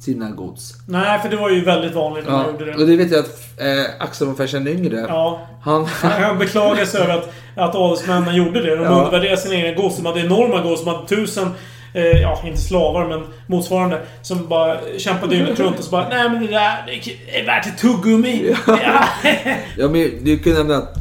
[0.00, 0.74] sina gods.
[0.88, 2.86] Nej, för det var ju väldigt vanligt när man Ja, gjorde och det.
[2.86, 5.06] det vet jag att eh, Axel von Fersen yngre.
[5.08, 5.46] Ja.
[5.62, 8.76] Han, Han beklagar sig över att, att adelsmännen gjorde det.
[8.76, 8.90] De Ja.
[8.90, 9.96] undervärderade sina egna gods.
[9.96, 10.84] De hade enorma gods.
[10.84, 11.48] De hade tusen,
[11.94, 14.00] eh, ja inte slavar men motsvarande.
[14.22, 17.66] Som bara kämpade dygnet runt och så bara Nej men det där det är värt
[17.66, 18.54] ett tuggummi.
[18.66, 18.78] Ja.
[19.78, 20.94] Ja, men du kan nämna att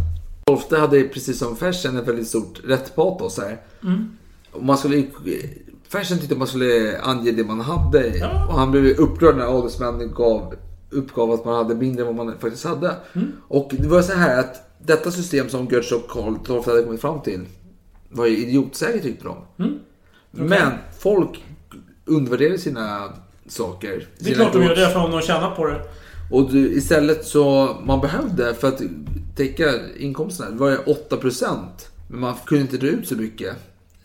[0.46, 3.58] Tolfte hade precis som Fersen ett väldigt stort rättpatos här.
[3.84, 4.18] Mm.
[4.52, 5.04] Och man skulle,
[5.92, 8.30] Fersen tyckte man skulle ange det man hade.
[8.48, 10.56] Och han blev upprörd när adelsmännen gav,
[10.90, 12.96] uppgav att man hade mindre än vad man faktiskt hade.
[13.14, 13.32] Mm.
[13.48, 17.02] Och det var så här att detta system som Götz och Karl XII hade kommit
[17.02, 17.46] fram till
[18.10, 19.64] var ju idiotsäkert tyckte de.
[19.64, 19.80] Mm.
[20.32, 21.44] Men folk
[22.06, 23.14] undervärderade sina
[23.48, 24.08] saker.
[24.18, 25.82] Det är sina klart de gör det för om de tjänar på det.
[26.32, 28.82] Och du, istället så, man behövde för att
[29.36, 29.66] täcka
[29.98, 31.56] inkomsterna, det var ju 8%.
[32.08, 33.56] Men man kunde inte dra ut så mycket.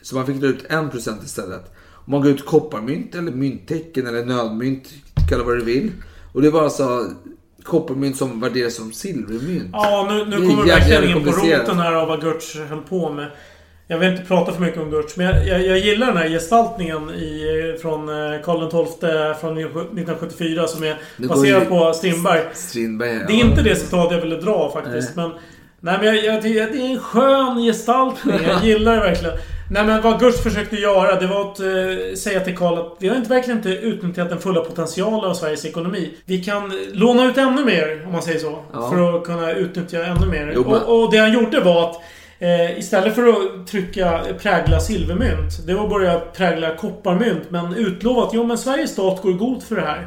[0.03, 1.74] Så man fick dra ut 1% istället.
[2.05, 4.89] Man gav ut kopparmynt eller mynttecken eller nödmynt,
[5.31, 5.93] kalla vad du vill.
[6.33, 7.11] Och det var alltså
[7.63, 9.71] kopparmynt som värderas som silvermynt.
[9.73, 13.11] Ja, nu, nu kommer vi verkligen in på roten här av vad Götz höll på
[13.11, 13.31] med.
[13.87, 16.29] Jag vill inte prata för mycket om Götz, men jag, jag, jag gillar den här
[16.29, 22.41] gestaltningen i, från eh, Karl XII från 1974 som är går baserad på Strindberg.
[22.55, 25.31] Strindberg, Det är inte det citat jag ville dra faktiskt, men...
[25.81, 28.39] Nej men jag, jag, det är en skön gestaltning.
[28.47, 29.35] Jag gillar det verkligen.
[29.71, 33.09] Nej men vad Götz försökte göra, det var att eh, säga till Karl att vi
[33.09, 36.15] har inte verkligen inte utnyttjat den fulla potentialen av Sveriges ekonomi.
[36.25, 38.59] Vi kan låna ut ännu mer, om man säger så.
[38.73, 38.91] Ja.
[38.91, 40.53] För att kunna utnyttja ännu mer.
[40.55, 41.97] Jo, men- och, och det han gjorde var att
[42.39, 45.67] eh, istället för att trycka, prägla silvermynt.
[45.67, 47.43] Det var att börja prägla kopparmynt.
[47.51, 50.07] Men utlova att jo men Sveriges stat går god för det här.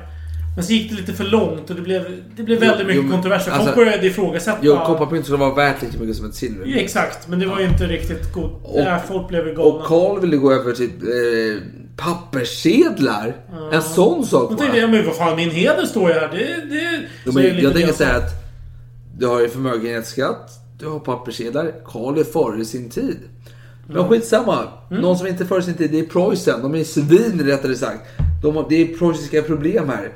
[0.57, 2.03] Men så gick det lite för långt och det blev,
[2.35, 3.51] det blev Jo, väldigt mycket jo, kontroverser.
[3.51, 4.57] Folk alltså- började ifrågasätta...
[4.61, 6.75] Jo, kopparmynt skulle vara värt lika mycket som ett silvermynt.
[6.75, 8.51] Ja, Exakt, men det var ju inte riktigt god.
[8.63, 9.61] Och- Nej, folk blev galna.
[9.61, 11.61] Och Karl ville gå över till eh,
[11.97, 13.35] papperssedlar.
[13.71, 14.57] En sån sak va?
[14.57, 16.27] tänkte jag, men vad fan min heder står ju här.
[16.31, 16.75] Det...
[16.75, 18.31] det Jo, men lite jag tänker säga att
[19.17, 21.71] du har ju förmögenhetsskatt, du har papperssedlar.
[21.85, 23.17] Karl är före sin tid.
[23.87, 24.09] Men Mm.
[24.09, 24.67] skitsamma.
[24.89, 26.61] Någon som inte före sin tid, det är Preussen.
[26.61, 28.01] De är svin rättare sagt.
[28.41, 30.11] De det är preussiska problem här.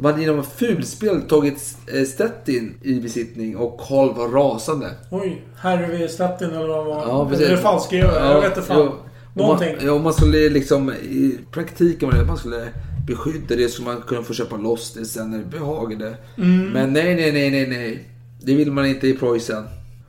[0.00, 4.90] De hade genom fulspel tagit eh, Stettin i besittning och Karl var rasande.
[5.10, 7.02] Oj, Harry Stettin eller vad var.
[7.08, 7.46] Ja, precis.
[7.46, 8.78] Eller falskare, jag vet inte fan.
[8.78, 8.92] jo.
[9.34, 9.76] Någonting.
[9.76, 12.68] Man, ja, om man skulle liksom i praktiken var det att man skulle
[13.06, 16.16] beskydda det skulle man kunna få köpa loss det sen när det behagade.
[16.36, 16.66] Mm.
[16.66, 18.08] Men nej, nej, nej, nej, nej.
[18.42, 19.64] Det vill man inte i Preussen.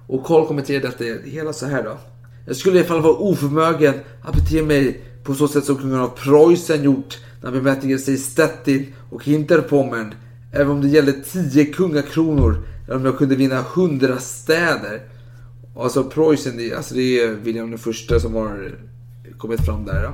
[0.08, 1.98] Och Karl kommenterade detta hela så här då.
[2.48, 6.00] Jag skulle i alla fall vara oförmögen att bete mig på så sätt som kungen
[6.00, 10.14] av Preussen gjort när han säger Stettin och Hinterpommern.
[10.54, 15.02] Även om det gällde 10 kungakronor eller om jag kunde vinna 100 städer.
[15.78, 18.76] Alltså Preussen, det, alltså det är William den första som har
[19.38, 20.14] kommit fram där då,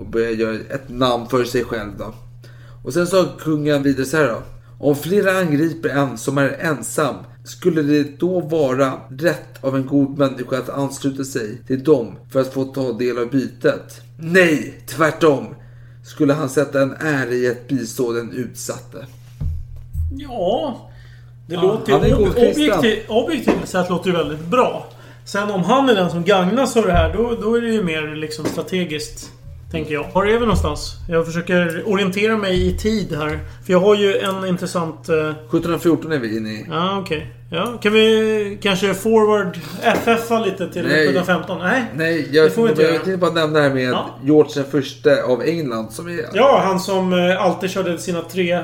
[0.00, 1.90] och börjat göra ett namn för sig själv.
[1.98, 2.14] Då.
[2.84, 4.42] Och sen sa kungen vidare så här då.
[4.78, 10.18] Om flera angriper en som är ensam skulle det då vara rätt av en god
[10.18, 14.00] människa att ansluta sig till dem för att få ta del av bytet?
[14.16, 15.46] Nej, tvärtom.
[16.04, 19.06] Skulle han sätta en ära i att bistå den utsatte.
[20.16, 20.90] Ja,
[21.46, 24.86] det Ja, låter ju ob- objektivt, objektivt sett låter det väldigt bra.
[25.24, 27.82] Sen om han är den som gagnas av det här, då, då är det ju
[27.82, 29.30] mer liksom strategiskt.
[29.70, 30.06] Tänker jag.
[30.14, 30.94] Var är vi någonstans?
[31.08, 33.40] Jag försöker orientera mig i tid här.
[33.64, 35.08] För jag har ju en intressant...
[35.08, 36.66] eh, 1714 är vi inne i.
[36.70, 37.26] Ja, okej.
[37.52, 40.92] Ja, kan vi kanske forward FF-a lite till Nej.
[40.92, 41.58] 1715?
[41.58, 41.84] Nej.
[41.94, 44.18] Nej, jag, Det får vi inte jag tänkte bara nämna det här med Ja.
[44.24, 46.24] George den första av England som är...
[46.32, 48.52] Ja, han som eh, alltid körde sina tre...
[48.52, 48.62] Eh,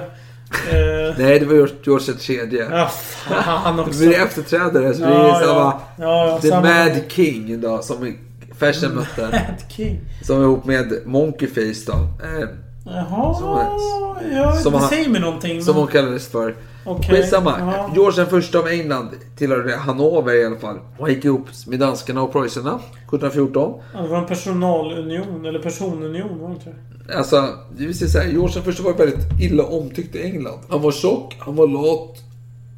[1.19, 2.69] Nej, det var George, George den tredje.
[2.71, 3.93] ja, fan också.
[4.01, 5.55] Det blir efterträdare, så det är Ja, samma...
[5.61, 5.81] ja.
[5.99, 6.63] Ja, ja, The samma.
[6.69, 8.17] Mad King då, som
[8.59, 9.23] Fersen mötte.
[9.23, 10.01] Mad King.
[10.23, 11.93] Som är ihop med Monkey Face då.
[11.93, 12.49] Eh,
[12.95, 15.63] Jaha, Som- ja, som det han- säger mig någonting.
[15.63, 16.55] Som men- hon kallades för.
[16.85, 17.55] Okej, Skitsamma.
[17.59, 17.91] ja.
[17.95, 20.79] George den första av England tillhörde Hannover i alla fall.
[20.99, 23.81] Och gick ihop med danskarna och preussarna 1714.
[23.95, 26.75] Ja, det var en personalunion, eller personunion, var det inte?
[27.17, 30.59] Alltså, det vill säga så här, George den första var väldigt illa omtyckt i England.
[30.69, 32.17] Han var tjock, han var lat,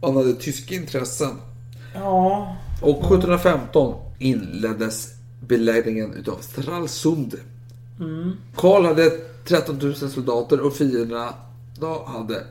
[0.03, 1.31] han hade tyska intressen.
[1.95, 5.09] Ja, Och 1715 inleddes
[5.41, 7.35] belägringen utav Stralsund.
[8.01, 8.33] Mm.
[8.57, 9.11] Karl hade
[9.49, 11.35] 13 000 soldater och fienderna
[12.07, 12.43] hade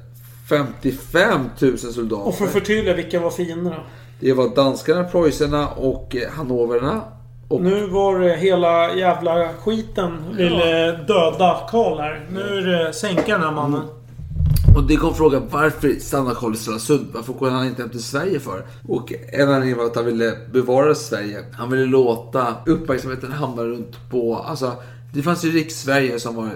[0.50, 2.28] 55 000 soldater.
[2.28, 3.84] och för att förtydliga, vilka var fienderna?
[4.20, 7.02] Det var danskarna, preussarna och eh, hannoverna.
[7.48, 12.26] Och Nu var det hela jävla skiten ville döda Karl här.
[12.32, 13.82] Nu är det sänka den här mannen.
[14.76, 17.08] Och det kom frågan varför stannar Karl i Stralsund?
[17.14, 18.66] Varför går han inte hem till Sverige för?
[18.88, 21.38] Och en anledning var att han ville bevara Sverige.
[21.54, 24.36] Han ville låta uppmärksamheten hamna runt på...
[24.36, 24.74] Alltså,
[25.14, 26.50] det fanns ju Riks-Sverige som var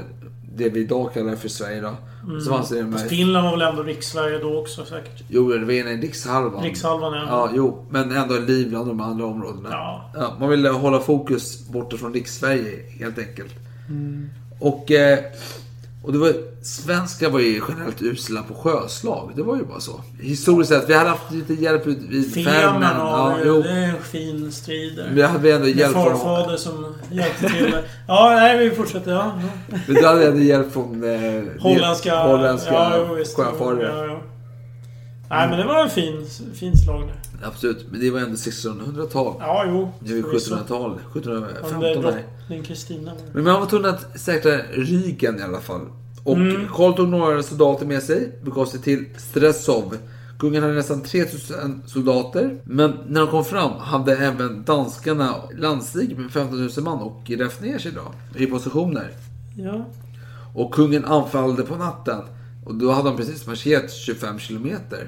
[0.55, 1.91] det vi idag kallar för Sverige då.
[2.27, 2.41] Mm.
[2.41, 3.09] Så fanns det Fast.
[3.09, 5.23] Finland var väl ändå rikssverige då också säkert.
[5.27, 6.63] Jo, det var en rikshalvan.
[6.63, 7.25] Rikshalvan, ja.
[7.27, 7.85] Ja, jo.
[7.89, 9.69] Men ändå Livland och de andra områdena.
[9.71, 10.35] Ja.
[10.39, 13.53] man ville hålla fokus borta från Riks-Sverige helt enkelt.
[13.89, 14.29] Mm.
[14.59, 15.19] Och, eh,
[16.03, 19.31] och det var, svenskar var ju generellt usla på sjöslag.
[19.35, 20.01] Det var ju bara så.
[20.19, 22.97] Historiskt sett, vi hade haft lite hjälp vid Färmen.
[22.97, 23.61] Ja, jo.
[23.61, 25.11] det är en fin strid där.
[25.13, 26.03] Men hade ändå hjälp från...
[26.03, 27.77] farfader som hjälpte till.
[28.07, 29.11] ja, nej vi fortsätter.
[29.11, 29.31] Ja.
[29.87, 31.03] Men då hade ändå hjälp från...
[31.03, 33.83] Eh, Holländska, holländska ja, sjöfarare.
[33.83, 34.21] Ja, ja.
[35.29, 37.47] Nej men det var en fin, fin slag där.
[37.47, 39.35] Absolut, men det var ändå 1600-tal.
[39.39, 39.91] Ja, jo.
[39.99, 40.55] Nu är vi förvisso.
[40.55, 40.91] 1700-tal.
[41.13, 42.11] Under 1715 här.
[42.11, 43.11] drottning Kristina.
[43.33, 45.81] Men man var tvungen att säkra Rygen i alla fall.
[46.23, 46.67] Och Mm.
[46.73, 49.97] Karl tog några soldater med sig, begav sig till Stressov.
[50.39, 52.57] Kungen hade nästan 3000 soldater.
[52.63, 57.61] Men när de kom fram hade även danskarna landstig med 15 000 man och grävt
[57.61, 59.11] ner sig då i positioner.
[59.57, 59.85] Ja.
[60.55, 62.21] Och kungen anfallde på natten.
[62.65, 65.07] Och då hade de precis marscherat 25 kilometer.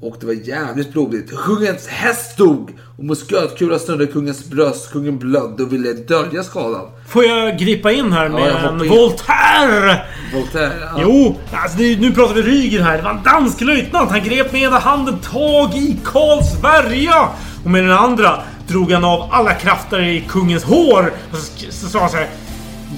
[0.00, 1.36] Och det var jävligt blodigt.
[1.36, 2.70] Kungens häst dog!
[2.98, 4.92] Och muskötkula snurrade kungens bröst.
[4.92, 6.86] Kungen blödde och ville dölja skadan.
[7.08, 8.88] Får jag gripa in här Ja, med hoppar en in.
[8.90, 10.00] Voltaire?
[10.34, 10.98] Voltaire, ja.
[11.02, 12.96] Jo, alltså det, nu pratar vi Ryger här.
[12.96, 14.10] Det var en dansk löjtnant.
[14.10, 17.28] Han grep med ena handen tag i Karls värja.
[17.64, 21.12] Och med den andra drog han av alla krafter i kungens hår.
[21.32, 22.28] Och så, så sa han så här.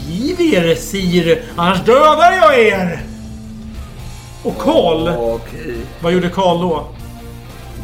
[0.09, 3.10] Giv er sir, annars dödar jag er.
[4.43, 6.87] Och Karl, Okej, vad gjorde Karl då?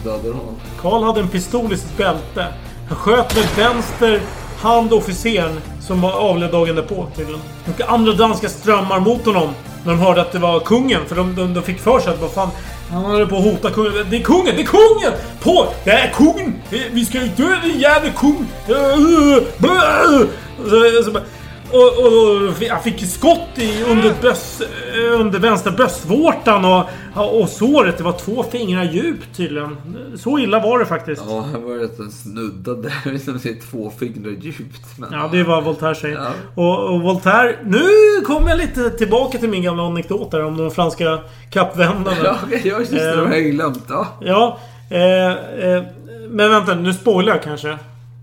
[0.05, 0.57] dödade honom.
[0.81, 2.47] Karl hade en pistol i sitt bälte.
[2.89, 4.21] Han sköt med vänster
[4.59, 7.41] hand officeren som var avled dagen därpå tydligen.
[7.67, 9.49] Och andra danska strömmar mot honom.
[9.85, 11.01] När de hörde att det var kungen.
[11.07, 12.49] För de, de, de fick för sig att vad fan...
[12.91, 14.07] Han höll på att hota kungen.
[14.11, 14.55] Det är kungen!
[14.57, 15.13] Det är kungen!
[15.41, 15.67] På!
[15.85, 16.55] Det är kungen!
[16.93, 18.47] Vi ska ju dö din jävla kung!
[18.67, 19.41] Så,
[20.71, 21.17] så, och,
[21.73, 24.63] och, och han fick skott i, under, bröst,
[24.95, 27.99] eh, under vänstra bröstvårtan och, och såret.
[27.99, 29.77] Det var två fingrar djupt tydligen.
[30.17, 31.23] Så illa var det faktiskt.
[31.29, 32.93] Ja, han var rätt snuddad där.
[33.05, 34.99] Jag vet inte om det är två fingrar djupt.
[34.99, 35.09] Men...
[35.13, 36.17] Ja, det vad Voltaire säger.
[36.17, 36.31] Ja.
[36.55, 37.57] Och, och Voltaire...
[37.65, 37.89] Nu
[38.27, 41.19] kommer jag lite tillbaka till min gamla anekdot där om de franska
[41.51, 42.17] kappvändarna.
[42.25, 43.17] Ja, okej, ja, just det.
[43.17, 43.85] Det har jag glömt.
[43.89, 44.07] Ja.
[44.21, 44.59] Ja,
[44.91, 45.31] eh,
[45.69, 45.83] eh,
[46.29, 47.79] men vänta, nu spoilar jag kanske.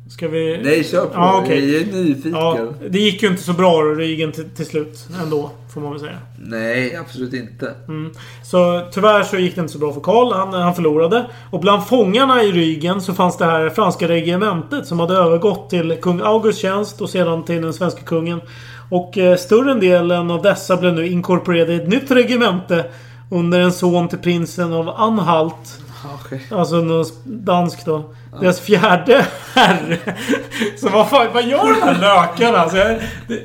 [0.09, 0.59] Ska vi...
[0.63, 1.13] Nej, kör på.
[1.13, 1.73] Ja, okej.
[1.73, 2.31] Jag är nyfiken.
[2.31, 5.99] Ja, det gick ju inte så bra Rygen till, till slut ändå, får man väl
[5.99, 6.17] säga.
[6.45, 7.73] Nej, absolut inte.
[7.87, 8.11] Mm.
[8.43, 10.33] Så tyvärr så gick det inte så bra för Karl.
[10.33, 11.25] Han, han förlorade.
[11.51, 15.97] Och bland fångarna i Rygen så fanns det här franska regementet som hade övergått till
[16.01, 18.41] kung Augusts tjänst och sedan till den svenska kungen.
[18.89, 22.85] Och eh, större delen av dessa blev nu inkorporerade i ett nytt regemente
[23.31, 25.82] under en son till prinsen av Anhalt.
[26.25, 26.39] Okay.
[26.51, 28.13] Alltså något dansk då.
[28.41, 29.97] Deras fjärde herre.
[30.77, 32.57] Så vad fan, vad gör de här lökarna?
[32.57, 32.99] Alltså jag,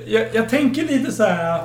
[0.06, 1.61] jag, jag tänker lite så här.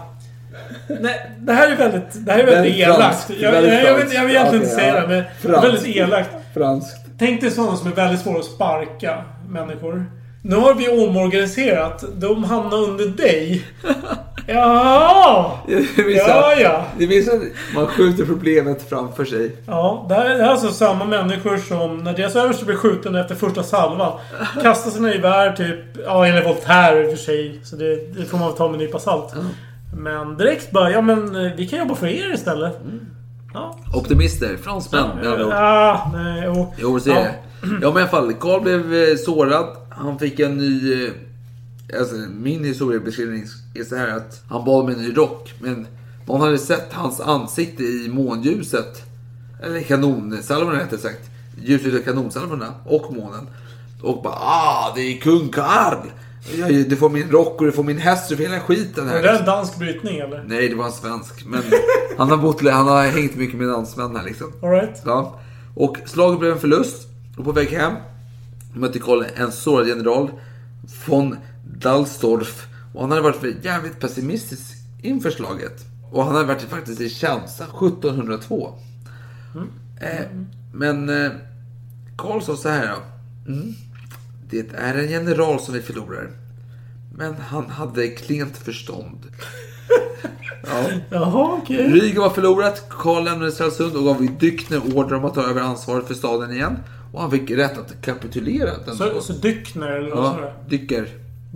[1.02, 3.30] Nej, det här är väldigt, det här är väldigt elakt.
[3.30, 4.16] Jag, jag, Väldigt jag, vet, franskt.
[4.16, 5.02] jag vill egentligen inte Okej, säga ja.
[5.02, 5.64] det, men Franskt.
[5.68, 6.30] väldigt elakt.
[6.54, 6.98] Franskt.
[7.20, 10.06] Tänk dig sådana som är väldigt svåra att sparka människor.
[10.42, 12.04] Nu har vi omorganiserat.
[12.16, 13.66] De hamnar under dig.
[14.48, 15.60] Ja!
[15.68, 16.86] Det Ja, ja.
[16.98, 19.56] Det säga att man skjuter problemet framför sig.
[19.68, 23.16] Ja, det här det här är alltså samma människor som när deras överste blir skjuten
[23.16, 24.20] efter första salvan
[24.62, 25.80] kastar sina gevär typ...
[26.06, 27.60] Ja, enligt Voltaire i och för sig.
[27.64, 29.34] Så det, det får man väl ta med en nypa salt.
[29.98, 32.80] Men direkt bara, ja men eh, vi kan jobba för er istället.
[33.54, 33.78] Ja.
[33.94, 34.58] Optimister.
[34.58, 35.54] Fransmän med andra ord.
[35.54, 37.36] Ah, nej, och, Jo, så är det.
[37.82, 38.34] Ja, men i alla fall.
[38.34, 39.66] Karl blev eh, sårad.
[39.90, 41.10] Han fick en ny...
[42.00, 45.54] Alltså, min historiebeskrivning är så här att han bad om en ny rock.
[45.60, 45.88] Men
[46.26, 49.04] någon hade sett hans ansikte i månljuset.
[49.64, 51.30] Eller kanonsalvorna rättare sagt.
[51.62, 53.48] Ljuset av kanonsalvorna och månen.
[54.02, 55.98] Och bara ah, det är kung Karl.
[56.88, 59.16] Du får min rock och du får min häst, du får hela skiten här.
[59.16, 60.44] Är det en dansk brytning eller?
[60.48, 61.46] Nej, det var en svensk.
[61.46, 61.64] Men
[62.18, 64.54] han har, bott, han har hängt mycket med dansmän här liksom.
[64.62, 65.02] All right.
[65.06, 65.40] Ja.
[65.76, 67.08] Och slaget blev en förlust.
[67.38, 67.94] Och på väg hem
[68.74, 70.30] mötte Karl en sårad general,
[71.06, 71.38] von
[71.78, 72.68] Dalstorff.
[72.94, 75.86] Och han hade varit jävligt pessimistisk inför slaget.
[76.12, 78.74] Och han hade varit faktiskt i sedan 1702.
[80.02, 80.26] Eh,
[80.74, 81.32] men eh,
[82.18, 82.96] Karl sa så här.
[83.48, 83.74] Mm,
[84.50, 86.32] det är en general som vi förlorar.
[87.18, 89.20] Men han hade klent förstånd.
[90.68, 90.90] Ja.
[91.10, 91.88] Jaha, okej.
[91.88, 96.08] Riga var förlorat, Karl lämnade Stralsund och gav Dykner order om att ta över ansvaret
[96.08, 96.78] för staden igen.
[97.14, 98.78] Och han fick rätt att kapitulera.
[98.86, 100.78] Den Så, så Dyckner eller vad ja, du?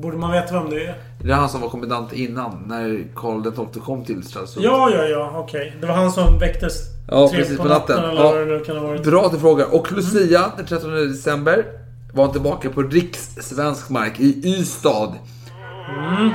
[0.01, 0.95] Borde man veta vem det är?
[1.23, 4.65] Det är han som var kommendant innan, när Karl XII kom till Stralsund.
[4.65, 5.31] Ja, ja, ja.
[5.35, 5.75] Okej.
[5.81, 6.73] Det var han som väcktes
[7.07, 7.97] Ja, tre precis på natten.
[8.03, 8.23] eller Ja.
[8.23, 9.03] vad det nu kan ha varit.
[9.03, 9.75] Bra att du frågar.
[9.75, 11.65] Och Lucia, den 13 december,
[12.13, 15.13] var han tillbaka på rikssvensk mark i Ystad.
[15.89, 16.29] Mm.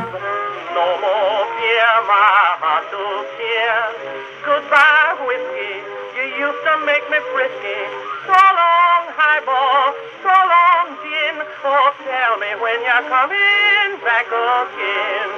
[8.29, 9.85] So long, highball.
[10.25, 11.37] So long, gin.
[11.71, 15.33] Oh, tell me when you're coming back again.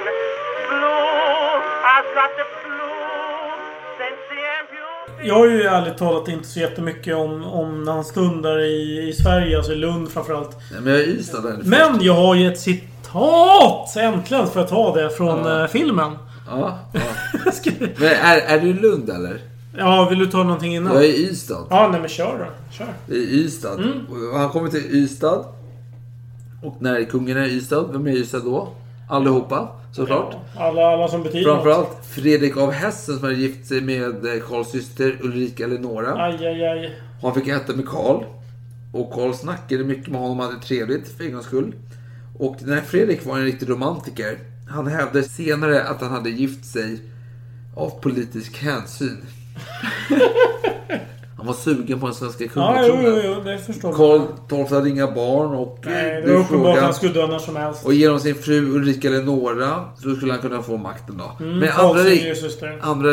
[0.69, 1.51] Blue,
[1.93, 2.45] I've got the.
[5.23, 9.13] Jag har ju ärligt talat inte så jättemycket om, om när han stundar i, i
[9.13, 10.57] Sverige, alltså i Lund framförallt.
[10.71, 11.57] Nej, men jag är Ystad där.
[11.63, 13.95] Men jag har ju ett citat!
[13.97, 15.61] Äntligen får jag ta det från Ja.
[15.61, 16.17] eh, filmen.
[16.47, 16.99] Ja, ja.
[17.97, 19.39] Men är, är du i Lund eller?
[19.77, 20.93] Ja, vill du ta någonting innan?
[20.93, 21.67] Jag är i Ystad.
[21.69, 22.73] Ja, nej men kör då.
[22.73, 22.93] Kör.
[23.07, 23.79] Det är Ystad.
[23.79, 24.05] Mm.
[24.33, 25.45] Och han kommer till Ystad.
[26.63, 28.69] Och när kungen är i Ystad, vem är i Ystad då?
[29.09, 30.35] Allihopa, såklart.
[30.57, 31.63] Alla, alla som betyder något.
[31.63, 36.23] Framförallt Fredrik av Hessen som hade gift sig med eh, Karls syster Ulrika Eleonora.
[36.23, 36.99] Aj, aj, aj.
[37.21, 38.23] Han fick äta med Karl.
[38.93, 41.75] Och Karl snackade mycket med honom och hade trevligt för en gångs skull.
[42.39, 44.37] Och när Fredrik var en riktig romantiker.
[44.69, 46.99] Han hävdade senare att han hade gift sig
[47.75, 49.17] av politisk hänsyn.
[51.37, 52.49] Han var sugen på den svenska Ja,
[52.87, 53.21] jo, kungatronen.
[53.25, 54.21] jo, jo, det förstår Karl.
[54.67, 57.39] XII hade inga barn och Nej, eh, det var uppenbart att han skulle dö när
[57.39, 57.85] som helst.
[57.85, 61.45] och genom sin fru Ulrika Eleonora så skulle han kunna få makten då.
[61.45, 62.03] Mm, Men andra,
[62.35, 62.79] syster.
[62.81, 63.09] andra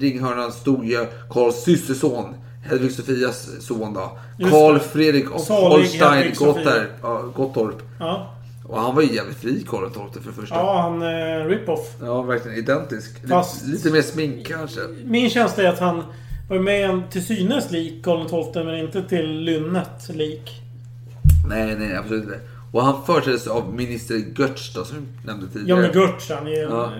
[0.00, 2.34] ringhörnan stod ju Karls systerson.
[2.70, 4.18] Hedvig Sofias son då.
[4.38, 4.78] Just Karl.
[4.78, 6.54] Fredrik av Salig Holstein Hedvig Sofia.
[6.64, 7.82] Gottorp, ja, Gottorp.
[7.98, 8.34] Ja.
[8.68, 10.54] Och han var ju jävligt fri Karl XII för det första.
[10.54, 11.94] Ja, han eh, rip-off.
[12.00, 13.28] Ja, verkligen identisk.
[13.28, 14.80] Fast- Lite, lite mer smink kanske.
[15.04, 16.02] Min känsla är att han
[16.48, 20.50] var med en till synes lik Karl XII men inte till lynnet lik.
[21.48, 22.40] Nej, nej, absolut inte.
[22.72, 25.80] Och han företräddes av minister Götz då, som vi nämnde Ja tidigare.
[25.80, 26.56] men Gertz han är ju...
[26.56, 26.92] Ja.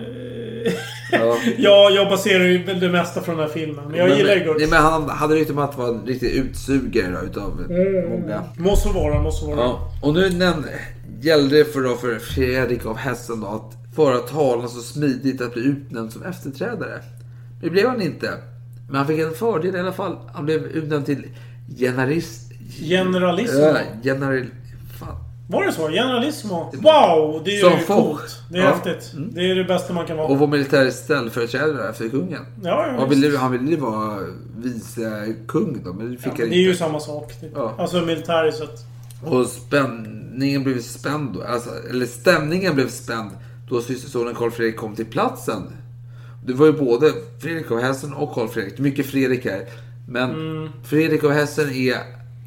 [1.11, 1.17] Ja.
[1.19, 1.37] Ja.
[1.57, 3.85] ja, jag baserar ju väl det mesta från den här filmen.
[3.87, 4.71] Men jag gillar ju Nej, Gertz.
[4.71, 7.61] men han hade rykte om att vara en riktig utsugare då, utav
[8.09, 8.43] många.
[8.57, 9.57] Måste vara, måste vara.
[9.59, 10.69] Ja, och nu nämnde,
[11.21, 15.63] gällde för, då för Fredrik av Hessen då att föra talan så smidigt att bli
[15.63, 17.01] utnämnd som efterträdare.
[17.61, 18.33] Det blev han inte.
[18.87, 20.17] Men han fick en fördel i alla fall.
[20.33, 21.27] Han blev utnämnd till
[21.77, 22.51] generalist...
[22.79, 23.59] Generalismo.
[23.59, 24.45] Ja, general...
[24.99, 25.15] Fan.
[25.49, 25.89] Var det så?
[25.89, 26.71] Generalismo?
[26.73, 27.41] Wow!
[27.45, 27.99] Det är Som ju folk.
[28.07, 28.41] coolt.
[28.51, 28.67] Det är Ja.
[28.67, 28.75] Mm.
[28.85, 29.11] häftigt.
[29.35, 30.27] Det är det bästa man kan vara.
[30.27, 32.45] Och var militär ställföreträdare efter kungen.
[32.63, 34.17] Ja, ja, han, ville, han ville ju vara
[34.57, 36.55] vice kung då, men det fick Ja, han inte.
[36.55, 37.39] det är ju samma sak.
[37.41, 37.51] typ.
[37.55, 37.75] Ja.
[37.77, 38.85] Alltså militäriskt sett.
[39.25, 40.15] Och spänn...
[40.39, 43.31] spänningen blev spänd, alltså, eller stämningen blev spänd
[43.69, 45.63] då systersonen Karl Fredrik kom till platsen.
[46.45, 48.79] Det var ju både Fredrik av Hessen och Karl Fredrik.
[48.79, 49.65] Mycket Fredrik här.
[50.07, 51.97] Men Fredrik av Hessen är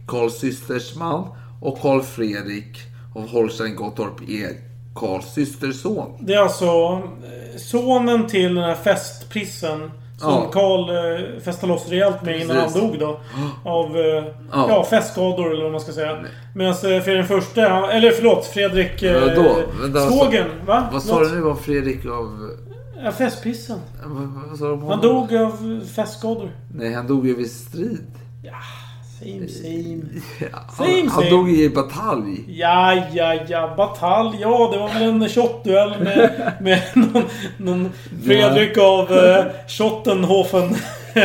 [0.06, 1.28] Karls systers man
[1.60, 2.78] och Karl Fredrik
[3.14, 4.50] av Holstein Gottorp är
[4.94, 6.18] Karls systerson.
[6.20, 9.90] Det är alltså eh, sonen till den här festprissen.
[10.22, 10.50] Som Ja.
[10.52, 12.80] Karl eh, festade loss rejält med innan Precis.
[12.82, 13.20] han dog då.
[13.64, 14.66] Av eh, Ja.
[14.68, 14.84] ja.
[14.90, 16.18] festskador eller vad man ska säga.
[16.54, 19.56] Medan eh, Fredrik den förste, han- eller förlåt, Fredrik eh, Vadå?
[19.82, 20.44] Vänta, vad sa-.
[20.66, 20.88] Va?
[20.92, 22.50] Vad sa du nu om Fredrik av...
[23.04, 23.78] Ja, festprissen.
[24.04, 25.00] Vad, vad sa om Han honom?
[25.00, 26.50] dog av festskador.
[26.74, 28.06] Nej, han dog ju vid strid.
[29.22, 30.02] Same same.
[30.52, 31.30] Han, Same, han same.
[31.30, 32.44] dog i batalj.
[32.48, 33.74] Ja, ja, ja.
[33.76, 34.36] Batalj.
[34.40, 37.22] Ja, det var väl en shotduell med, med någon,
[37.58, 37.90] någon
[38.26, 40.74] Fredrik av eh, Schottenhofen.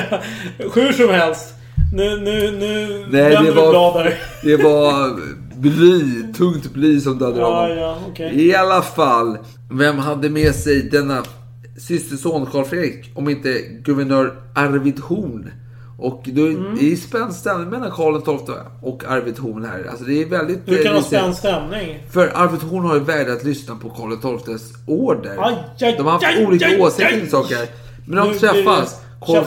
[0.76, 1.54] Hur som helst.
[1.94, 4.18] Nu, nu, nu Nej, det var, där.
[4.44, 5.20] det var
[5.56, 7.78] bly, tungt bly som dödade Ja, honom.
[7.78, 8.46] ja, okej.
[8.48, 9.38] I alla fall,
[9.72, 11.24] vem hade med sig denna
[11.80, 13.50] systerson Karl Fredrik om inte
[13.84, 15.52] guvernör Arvid Horn?
[16.00, 16.76] Och då, Mm.
[16.80, 19.88] det är spänd stämning mellan Karl XII och Arvid Horn här.
[19.90, 20.60] Alltså det är väldigt...
[20.66, 22.04] Hur kan eh, ha lite- spänd stämning?
[22.12, 25.38] För Arvid Horn har ju vägrat lyssna på Karl XIIs order.
[25.40, 27.58] Aj, aj, De har haft aj, olika åsikter om saker.
[28.08, 29.02] Men de Nu träffas.
[29.26, 29.44] Karl.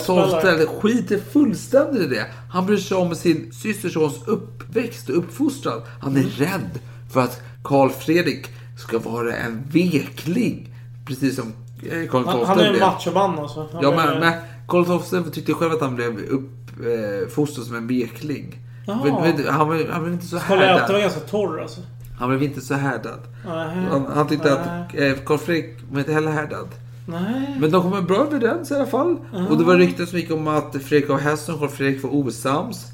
[0.57, 2.27] XII skiter fullständigt i det.
[2.51, 5.81] Han bryr sig om sin systersons uppväxt och uppfostran.
[6.01, 6.79] Han är rädd
[7.13, 8.47] för att Karl Fredrik
[8.79, 10.75] ska vara en vekling.
[11.07, 11.53] Precis som
[11.91, 13.69] eh, Karl XII Han, han är en machoman alltså.
[13.73, 14.33] Han Ja, men, men
[14.71, 18.59] Karl XII tyckte själv att han blev uppfostrad som en vekling.
[18.87, 19.01] Jaha.
[19.05, 21.01] Men- men Han var, han var inte så Karl XI var härdad.
[21.01, 21.81] ganska torr alltså.
[22.19, 23.21] Han blev inte så härdad.
[23.47, 23.77] Nej.
[23.91, 26.69] Han, han tyckte att eh, Karl Fredrik var inte heller härdad.
[27.07, 27.57] Nej.
[27.61, 29.17] Men de kom bra överens i alla fall.
[29.51, 32.11] Och det var rykten som gick om att Fredrik av Hessen och Karl Fredrik var
[32.15, 32.87] osams.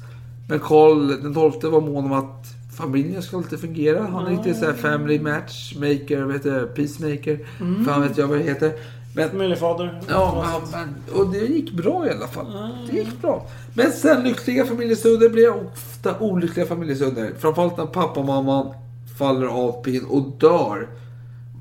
[0.49, 2.45] Men Karl den XII var mån om att
[2.77, 4.07] familjen skulle alltid fungera.
[4.11, 7.39] Han är riktigt såhär family matchmaker, vet du, peacemaker.
[7.59, 7.85] Mm.
[7.85, 8.71] Fan vet jag vad det heter.
[9.17, 10.01] Men, Familjefader.
[10.09, 12.45] ja, men, och det gick bra i alla fall.
[12.91, 13.47] Det gick bra.
[13.73, 17.33] Men sen lyckliga familjestunder blir ofta olyckliga familjestunder.
[17.39, 18.73] Framförallt när pappa och mamman
[19.17, 20.87] faller av pinn och dör.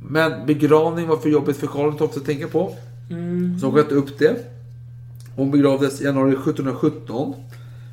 [0.09, 2.73] Men begravning var för jobbigt för Karl XII att tänka på.
[3.11, 3.59] Mm.
[3.59, 4.37] Så hon sköt upp det.
[5.37, 7.35] Hon begravdes i januari 1717.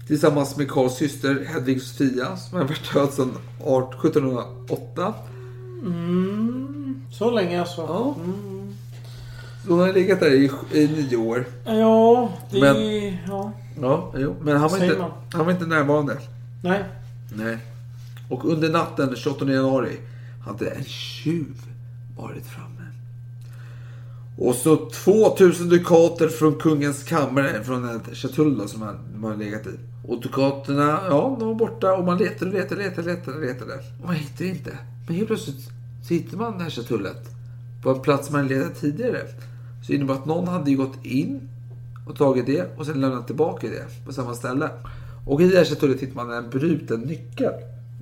[0.07, 5.13] Tillsammans med Karls syster Hedvig Sofia som har varit död sedan 1708.
[5.85, 7.01] Mm.
[7.11, 7.81] Så länge alltså.
[7.81, 8.15] Ja.
[8.23, 8.62] Mm.
[9.67, 11.45] Hon har legat där i, i nio år.
[11.65, 13.17] Ja, det Men-.
[13.27, 13.53] Ja.
[13.81, 14.35] Ja, jo.
[14.41, 15.11] Men han var, Säger inte, man.
[15.33, 16.17] han var inte närvarande.
[16.63, 16.83] Nej.
[17.35, 17.57] Nej.
[18.29, 19.97] Och under natten den 28 januari
[20.45, 21.55] hade en tjuv
[22.17, 22.69] varit framme.
[24.37, 29.67] Och så 2000 dukater från kungens kammare, från ett chatull som han, man har legat
[29.67, 29.79] i.
[30.07, 33.73] Och dukaterna, ja, de var borta och man letade och letade, letade, letade, letade.
[34.01, 34.77] Och man hittade inte.
[35.07, 35.69] Men helt plötsligt
[36.07, 37.29] så hittar man det här chatullet
[37.83, 39.21] på en plats man letat tidigare.
[39.83, 41.49] Så det innebär att någon hade gått in
[42.07, 44.69] och tagit det och sen lämnat tillbaka det på samma ställe.
[45.27, 47.53] Och i det här chatullet hittar man en bruten nyckel.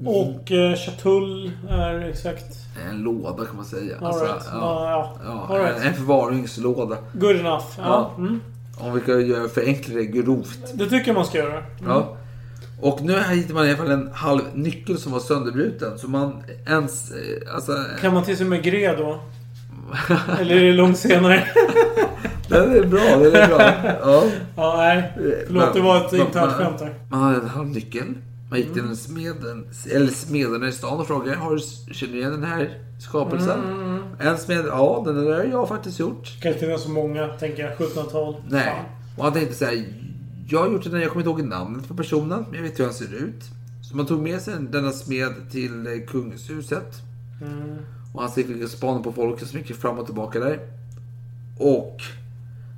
[0.06, 2.46] Och eh, chatull är exakt...
[2.90, 3.98] En låda kan man säga.
[4.00, 4.46] All Alltså, right.
[4.52, 5.86] ja, Ja, ja, right.
[5.86, 6.98] en, förvaringslåda.
[7.14, 7.66] Good enough.
[7.78, 8.12] Ja.
[8.18, 8.40] Mm.
[8.78, 10.60] Om vi ska göra förenkla det grovt.
[10.74, 11.58] Det tycker jag man ska göra.
[11.58, 11.68] Mm.
[11.88, 12.18] Ja.
[12.82, 15.98] Och nu här hittar man i alla fall en halv nyckel som var sönderbruten.
[16.00, 17.12] Så man ens...
[17.12, 19.20] eh, Alltså, Kan man till sig med gre då?
[20.40, 21.44] Eller är det långt senare?
[22.50, 23.62] den är bra, den är bra.
[24.12, 24.24] Ja.
[24.56, 25.14] ja, nej.
[25.48, 26.94] Förlåt, det var ett internt man- skämt här.
[27.10, 28.06] Man hade en halv nyckel.
[28.50, 28.80] Man gick Mm.
[28.80, 32.44] till en smeden, eller smederna i stan och frågade Har du, känner du igen den
[32.44, 32.70] här
[33.00, 33.60] skapelsen?
[33.64, 34.04] Mm.
[34.20, 36.42] En smed, ja den där har jag faktiskt gjort.
[36.42, 37.74] Kan inte finnas så många, tänker jag.
[37.78, 38.36] 1700-tal.
[38.50, 38.66] Nej.
[38.66, 38.86] Fan.
[39.18, 39.86] Och han tänkte så här,
[40.50, 42.80] jag har gjort det när jag kommer inte ihåg namnet på personen, men jag vet
[42.80, 43.44] hur han ser ut.
[43.90, 46.94] Så man tog med sig denna smed till eh, kungshuset.
[47.42, 47.78] Mm.
[48.14, 50.60] Och han fick spana på folk som gick fram och tillbaka där.
[51.58, 52.02] Och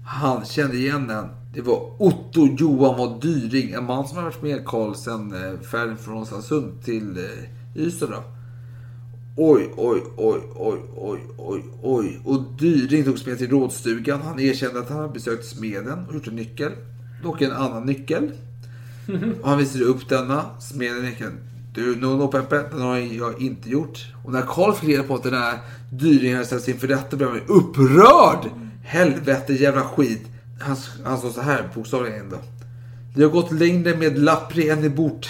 [0.06, 1.28] han kände igen den.
[1.54, 5.60] Det var Otto Johan var Dyring, en man som har varit med Karl sen eh,
[5.60, 8.08] färden från Oskarsund till eh, Ystad.
[8.08, 8.24] då.
[9.38, 12.22] Oj, oj, oj, oj, oj, oj, oj.
[12.26, 14.22] Och Dyring togs med till rådstugan.
[14.22, 16.72] Han erkände att han hade besökt smeden och gjort en nyckel.
[17.24, 18.32] Dock en annan nyckel.
[19.42, 20.60] Och han visade upp denna.
[20.60, 21.32] Smeden nekade.
[21.74, 24.05] Du, no, no Peppe, den har jag inte gjort.
[24.26, 25.57] Och när Karl fick reda på att den här
[25.91, 28.49] dyringen hade ställts inför rätta blev han upprörd.
[28.84, 30.21] Helvete jävla skit.
[30.61, 32.38] Han, han sa så här, bokstavligen då.
[33.15, 35.30] Det har gått längre med lappri än i bort.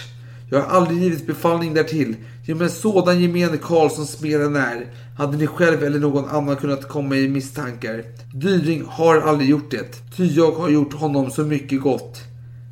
[0.50, 2.16] Jag har aldrig givit befallning därtill.
[2.46, 4.88] Genom en sådan gemene karl som smeden är,
[5.18, 8.04] hade ni själv eller någon annan kunnat komma i misstankar.
[8.34, 12.22] Dyring har aldrig gjort det, ty jag har gjort honom så mycket gott.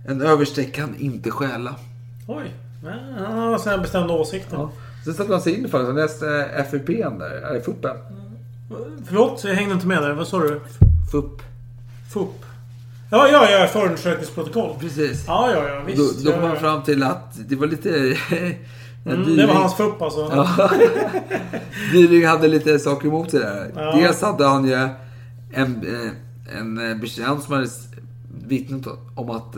[0.07, 1.75] En överste kan inte stjäla.
[2.27, 2.51] Oj.
[3.27, 4.57] Han har sådana bestämda åsikter.
[4.57, 4.71] Ja.
[5.05, 5.87] Sen satte han sig in fallet.
[5.87, 7.49] Han läste FUP där.
[7.49, 7.97] Eller FUPen.
[9.07, 10.13] Förlåt, jag hängde inte med där.
[10.13, 10.61] Vad sa du?
[11.11, 11.41] FUP.
[12.13, 12.45] FUP.
[13.11, 13.67] Ja, ja, ja.
[13.67, 14.75] Förundersökningsprotokoll.
[14.79, 15.23] Precis.
[15.27, 15.75] Ja, ja, ja.
[15.79, 16.25] Då, Visst.
[16.25, 18.17] då kom ja, han fram till att det var lite...
[19.05, 20.19] Mm, dyring- det var hans FUP alltså.
[20.35, 20.69] Ja.
[21.91, 23.71] Dyring hade lite saker emot sig där.
[23.75, 23.95] Ja.
[23.95, 24.89] Dels hade han ju en,
[25.53, 27.67] eh, en eh, betjänt som hade
[28.47, 29.55] vittnat om att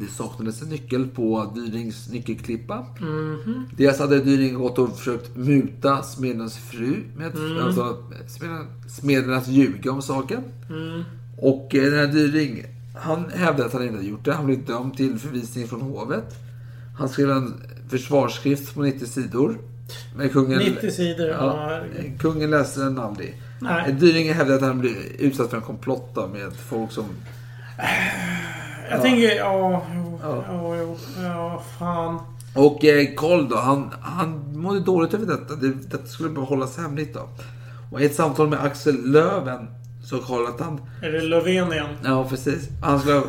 [0.00, 2.86] det saknades en nyckel på Dyrings nyckelklippa.
[3.00, 3.66] Mhm.
[3.76, 7.58] Dels hade Dyring gått och försökt muta smedens fru med Mm.
[7.64, 7.96] alltså,
[8.28, 10.42] smeden, smeden att ljuga om saken.
[10.70, 11.02] Mm.
[11.38, 12.64] Och eh, den här Dyring,
[12.96, 14.32] han hävdade att han inte gjort det.
[14.32, 16.34] Han blev dömd till förvisning från hovet.
[16.98, 17.54] Han skrev en
[17.88, 19.58] försvarsskrift på 90 sidor.
[20.16, 21.80] Men kungen, 90 sidor, ja,
[22.18, 23.42] kungen läste den aldrig.
[23.60, 23.92] Nej.
[23.92, 27.04] Dyring hävdade att han blev utsatt för en komplott med folk som...
[28.90, 29.02] Jag Ja.
[29.02, 30.44] tänker, ja, jo, ja,
[30.78, 32.18] jo, ja, fan.
[32.54, 35.54] Och eh, Karl då, han, han mådde dåligt över detta.
[35.56, 37.28] Det, detta skulle bara hållas hemligt då.
[37.92, 39.66] Och i ett samtal med Axel Löven
[40.04, 40.80] så Karl att han...
[41.02, 41.88] Är det Löfven igen?
[42.04, 42.68] Ja, precis.
[42.82, 43.24] Han skulle ha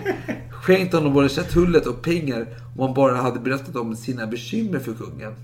[0.50, 2.46] skänkt honom både chatullet och pengar
[2.76, 5.34] om han bara hade berättat om sina bekymmer för kungen.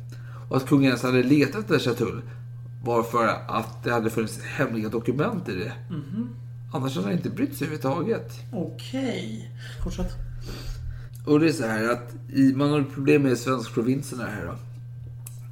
[0.48, 2.22] Och att kungen ens hade letat efter chatull
[2.84, 5.72] var för att det hade funnits hemliga dokument i det.
[5.90, 6.28] Mhm.
[6.72, 8.32] Annars hade han inte brytt sig överhuvudtaget.
[8.52, 9.50] Okej.
[9.84, 10.12] Fortsätt.
[11.26, 14.54] Och det är så här att i, man har problem med svenskprovinserna här då.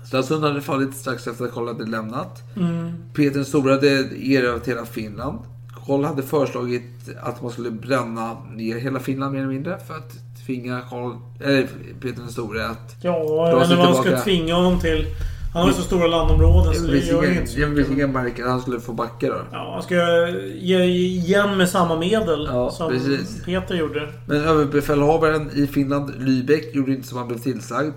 [0.07, 2.43] Stralsund hade fallit strax efter att Karl hade lämnat.
[2.57, 2.93] Mm.
[3.15, 5.39] Peter den store hade erövrat hela Finland.
[5.87, 10.13] Karl hade föreslagit att man skulle bränna ner hela Finland mer eller mindre för att
[10.47, 11.69] tvinga Karl, eller
[12.01, 15.07] Peter den store att Ja, inte vad man ska tvinga honom till.
[15.53, 19.41] Han har så stora landområden så Det gör märke att han skulle få backa då.
[19.53, 23.45] Ja, han ska ge igen med samma medel Ja, som precis.
[23.45, 24.09] Peter gjorde.
[24.27, 27.95] Men överbefälhavaren i Finland, Lübeck, gjorde inte som han blev tillsagd.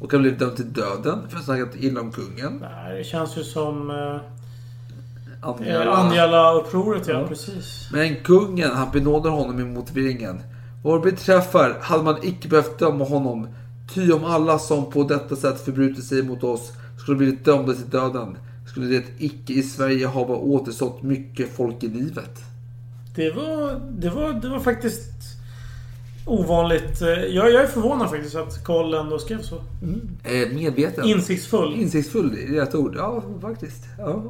[0.00, 2.58] Och han blev dömd till döden för att ha snackat illa om kungen.
[2.60, 3.90] Nej, det känns ju som...
[3.90, 4.20] Eh.
[5.42, 7.26] Anjala-upproret, ja.
[7.28, 7.88] Precis.
[7.92, 10.40] Men kungen, han benådar honom i motiveringen.
[10.84, 13.48] Vad beträffar hade man icke behövt döma honom.
[13.94, 17.90] Ty om alla som på detta sätt förbrutit sig mot oss skulle blivit dömda till
[17.90, 18.36] döden
[18.66, 22.42] skulle det icke i Sverige hava återstått mycket folk i livet.
[23.14, 25.10] Det var, det var, det var faktiskt
[26.26, 27.00] ovanligt.
[27.00, 29.56] Jag, jag är förvånad faktiskt att Karl ändå skrev så.
[30.24, 31.04] Eh, medveten.
[31.04, 31.74] Insiktsfull.
[31.74, 32.94] Insiktsfull, det är rätt ord.
[32.96, 33.84] Ja, faktiskt.
[33.98, 34.22] Ja.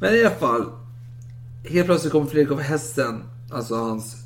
[0.00, 0.64] Men i alla fall.
[1.68, 4.16] Helt plötsligt kommer Fredrik av Hessen, alltså hans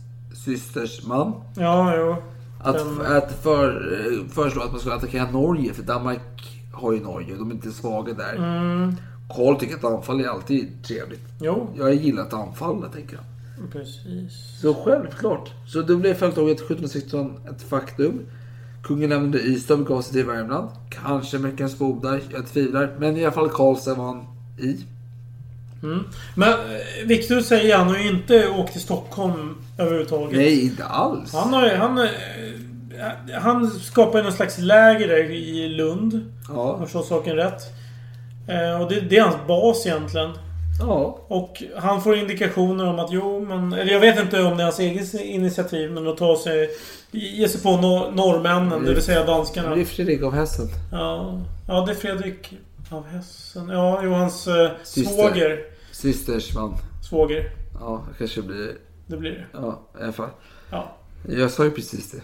[0.45, 1.33] systers man.
[1.57, 2.17] Ja, jo.
[2.61, 3.71] Att, Den- att för,
[4.29, 8.15] föreslå att man skulle attackera Norge, för Danmark har ju Norge de är inte svaga
[8.15, 8.35] där.
[8.37, 8.95] Mm.
[9.37, 11.25] Karl tycker att anfall är alltid trevligt.
[11.41, 11.69] Jo.
[11.79, 13.25] Jag gillar att anfalla, tänker jag.
[13.73, 14.61] Precis.
[14.63, 15.51] Så självklart.
[15.67, 18.21] Så då blev fälttåget 1716 ett faktum.
[18.83, 20.69] Kungen lämnade Ystad och begav sig till Värmland.
[20.91, 22.97] Kanske Mäckensboda, jag tvivlar.
[22.99, 24.25] Men i alla fall Karlstad var han
[24.59, 24.85] i.
[25.83, 26.05] Mm.
[26.35, 30.37] Men eh, Victor säger han har ju inte åkt till Stockholm överhuvudtaget.
[30.37, 31.33] Nej, inte alls.
[31.35, 32.09] Han, har, han, eh,
[33.41, 36.35] han skapar någon slags läger där i Lund.
[36.49, 36.73] Ja.
[36.73, 37.63] Om jag förstår saken rätt.
[38.49, 40.31] Eh, och det, det är hans bas egentligen.
[40.81, 41.19] Ja.
[41.29, 43.73] Och han får indikationer om att jo, men...
[43.73, 46.69] Eller jag vet inte om det är hans eget initiativ, men att ta sig...
[47.11, 49.75] Ge sig på nor- norrmännen, det vill säga danskarna.
[49.75, 50.67] Det är Fredrik av Hessen.
[50.93, 52.53] Ja, ja det är Fredrik
[52.91, 53.69] av Hessen.
[53.69, 55.13] Ja, jo, hans eh, Syster.
[55.15, 55.59] svåger.
[55.93, 56.75] Systers man.
[57.11, 57.51] Svåger.
[57.81, 58.73] Ja, kanske blir...
[59.07, 59.45] Det blir det.
[59.53, 60.29] Ja, i alla fall.
[60.71, 60.97] Ja.
[61.29, 62.21] Jag sa ju precis det.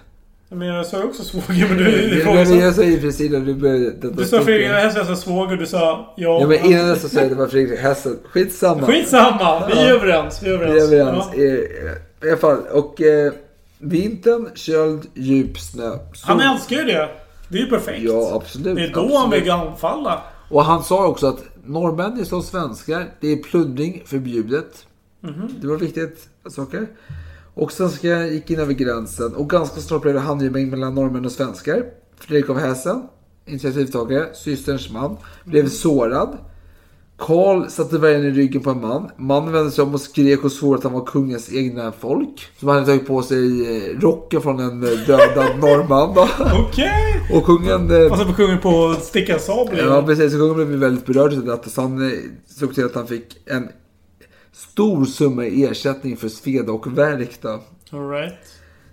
[0.49, 1.85] Men jag sa ju också svåger, men du...
[1.85, 2.19] du
[2.61, 3.41] jag, sa ju precis det.
[3.41, 4.41] Du, började- Du sa.
[4.41, 6.41] Fredrik av Hessen, jag sa svåger, du sa ja.
[6.41, 8.19] Ja, men innan sa jag att det var Fredrik Hessen.
[8.25, 8.87] Skitsamma.
[8.87, 9.67] Skitsamma!
[9.67, 9.95] Vi är Ja.
[9.95, 10.43] överens.
[10.43, 10.91] Vi är överens.
[10.91, 11.25] Vi är överens.
[11.35, 11.41] Ja.
[11.43, 11.69] I,
[12.27, 12.59] I alla fall.
[12.73, 13.33] Och eh,
[13.79, 15.99] vintern, köld, djup snö.
[16.23, 17.09] Han älskar ju det.
[17.49, 18.03] Det är ju perfekt.
[18.03, 18.77] Ja, absolut.
[18.77, 19.19] Det är då absolut.
[19.19, 20.23] han vill anfalla.
[20.49, 24.87] Och han sa också att norrmän som svenskar, det är plundring förbjudet.
[25.21, 25.49] Mhm.
[25.61, 26.87] Det var viktigt saker.
[27.55, 31.33] Och svenskar gick in över gränsen och ganska snart blev det handgemäng mellan norrmän och
[31.33, 31.85] svenskar.
[32.17, 33.03] Fredrik av Hessen,
[33.47, 36.39] initiativtagare, systerns man, blev sårad.
[37.19, 39.11] Karl satte värjan i ryggen på en man.
[39.17, 42.47] Mannen vände sig om och skrek och svor att han var kungens egna folk.
[42.59, 46.29] Som hade tagit på sig eh, rocken från en eh, dödad norrman.
[46.67, 47.21] Okej!
[47.33, 47.91] Och kungen...
[48.03, 50.33] eh, Passar på kungen på att sticka sabel Ja, precis.
[50.33, 51.69] Så kungen blev väldigt berörd av detta.
[51.71, 52.13] Så han
[52.47, 53.69] såg till att han fick en
[54.53, 57.39] stor summa i ersättning för sveda och värk.
[57.41, 57.61] Då.
[57.93, 58.35] All right.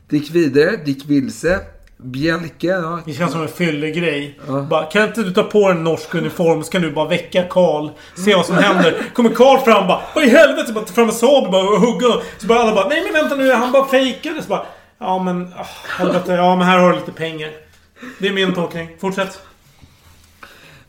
[0.10, 1.60] Det gick vidare, det gick vilse.
[2.04, 3.00] Bjelke, ja.
[3.06, 4.40] Det känns som en fyllig grej.
[4.48, 4.62] Ja.
[4.62, 7.90] Bara, kan inte du ta på en norsk uniform så kan du bara väcka Karl.
[8.26, 9.06] Se vad som händer.
[9.14, 10.74] Kommer Karl fram bara Vad i helvete?
[10.74, 12.08] Bara ta fram en sabel bara och hugga.
[12.38, 13.52] Så bara alla bara Nej men vänta nu.
[13.52, 14.42] Han bara fejkade.
[14.42, 14.66] Så bara
[15.00, 15.54] Ja men...
[15.58, 16.34] ah, helvete.
[16.34, 17.52] Ja men här har du lite pengar.
[18.20, 18.90] Det är min tolkning.
[19.00, 19.40] Fortsätt.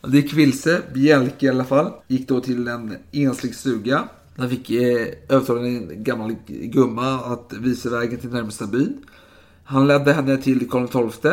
[0.02, 0.82] Det gick vilse.
[0.94, 1.92] Bjälke i alla fall.
[2.08, 4.04] Gick då till en enslig stuga.
[4.36, 8.86] Han fick eh, övertala en gammal gumma att visa vägen till närmsta by.
[9.64, 11.32] Han ledde henne till Karl XII.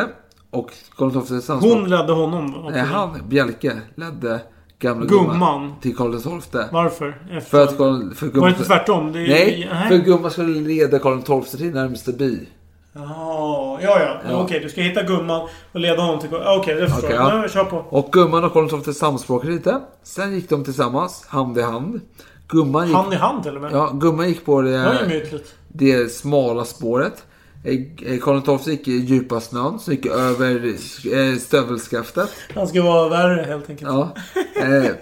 [0.50, 1.72] Och Karl XII sandspråk.
[1.72, 2.68] Hon ledde honom.
[2.72, 4.40] Nej, han, Bjelke, ledde
[4.78, 5.72] gamla Gumman.
[5.80, 6.60] till Karl XII.
[6.72, 7.22] Varför?
[7.30, 7.40] Efter...
[7.50, 9.12] För att Karl, för Var det inte tvärtom?
[9.12, 9.88] Det är- Nej, nej.
[9.88, 12.48] för gumman skulle leda Karl XII till närmsta by.
[12.92, 14.20] Jaha, ja, ja.
[14.30, 14.42] Ja.
[14.42, 16.28] Okej, du ska hitta gumman och leda honom till...
[16.34, 17.30] Okej, det förstår Okej, jag.
[17.32, 17.38] ja.
[17.40, 17.76] Nej, kör på.
[17.76, 19.80] Och gumman och Karl XII samspråkade lite.
[20.02, 22.00] Sen gick de tillsammans, hand i hand.
[22.48, 23.72] Gumman gick, Hand i hand till och med.
[23.72, 25.54] ja, gumman gick på Det var ju det, mytligt.
[25.68, 27.24] det smala spåret.
[27.62, 30.66] Eh, Karl XII gick i djupa snön, så gick över
[31.14, 32.30] eh, stövelskaftet.
[32.54, 33.90] Han ska vara värre helt enkelt.
[33.90, 34.14] Ja.
[34.62, 34.92] Eh,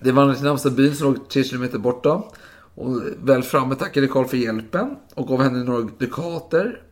[0.00, 2.22] det vandrade till närmsta byn som låg tre kilometer borta.
[2.74, 6.82] Och väl framme tackade Karl för hjälpen och gav henne några dukater.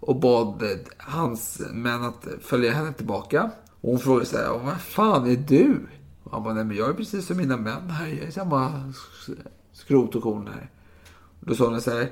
[0.00, 0.68] Och bad eh,
[0.98, 3.50] hans män att följa henne tillbaka.
[3.80, 5.76] Och hon frågade så här, "Och vad fan är du?
[6.24, 8.06] Och han bara, nej men jag är precis som mina män här.
[8.06, 8.68] Jag är samma
[9.26, 10.70] sk- skrot och korn här.
[11.40, 12.08] Och då sa hon så här,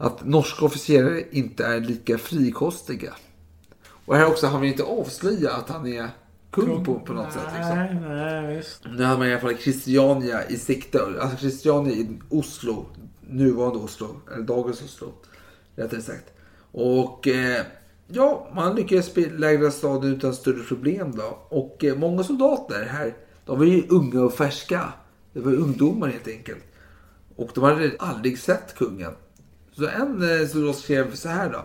[0.00, 3.14] att norska officerare inte är lika frikostiga.
[4.04, 6.08] Och här också, han vill inte avslöja att han är
[6.50, 7.42] kung på, på något sätt.
[7.54, 7.76] Liksom.
[7.76, 8.82] Nej, nej, visst.
[8.84, 11.00] Nu hade man i alla fall Christiania i sikte.
[11.20, 12.86] Alltså Christiania i Oslo.
[13.20, 14.16] Nuvarande Oslo.
[14.34, 15.12] Eller dagens Oslo.
[15.76, 16.32] Rättare sagt.
[16.72, 17.62] Och eh,
[18.08, 21.38] ja, man lyckades belägra staden utan större problem då.
[21.48, 24.92] Och eh, många soldater här, de var ju unga och färska.
[25.32, 26.64] Det var ungdomar helt enkelt.
[27.36, 29.12] Och de hade aldrig sett kungen.
[29.80, 31.64] Så en eh, soldat skrev så här då.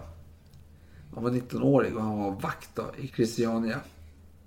[1.15, 3.79] Han var 19-årig och han var vakt då, i Christiania.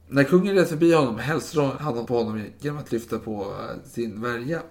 [0.08, 4.22] När kungen red förbi honom hälsade han på honom genom att lyfta på eh, sin
[4.22, 4.62] värja.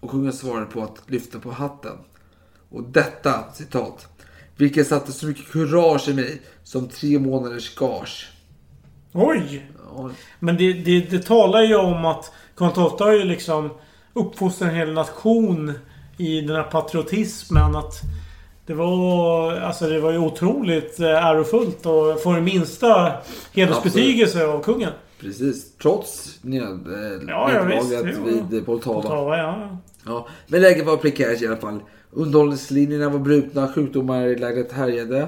[0.00, 1.96] Och kungen svarade på att lyfta på hatten.
[2.70, 4.08] Och detta, citat.
[4.56, 8.32] Vilket satte så mycket kurage i mig som tre månaders gage.
[9.12, 9.70] Oj!
[9.86, 13.70] Ja, Men det, det, det talar ju om att XII har ju liksom
[14.12, 15.72] uppfostrat en hel nation
[16.18, 17.76] i den här patriotismen.
[17.76, 18.02] Att
[18.68, 23.12] det var, alltså det var ju otroligt eh, ärofullt att få det minsta
[23.52, 24.90] hedersbetygelse av kungen.
[25.20, 25.76] Precis.
[25.76, 26.52] Trots eh,
[27.28, 28.52] Ja, ja, visst.
[28.52, 29.02] vid Poltava.
[29.02, 29.78] Poltava, ja.
[30.06, 31.80] Ja, men läget var prekärt i alla fall.
[32.10, 35.26] Underhållslinjerna var brutna, sjukdomar i lägret härjade.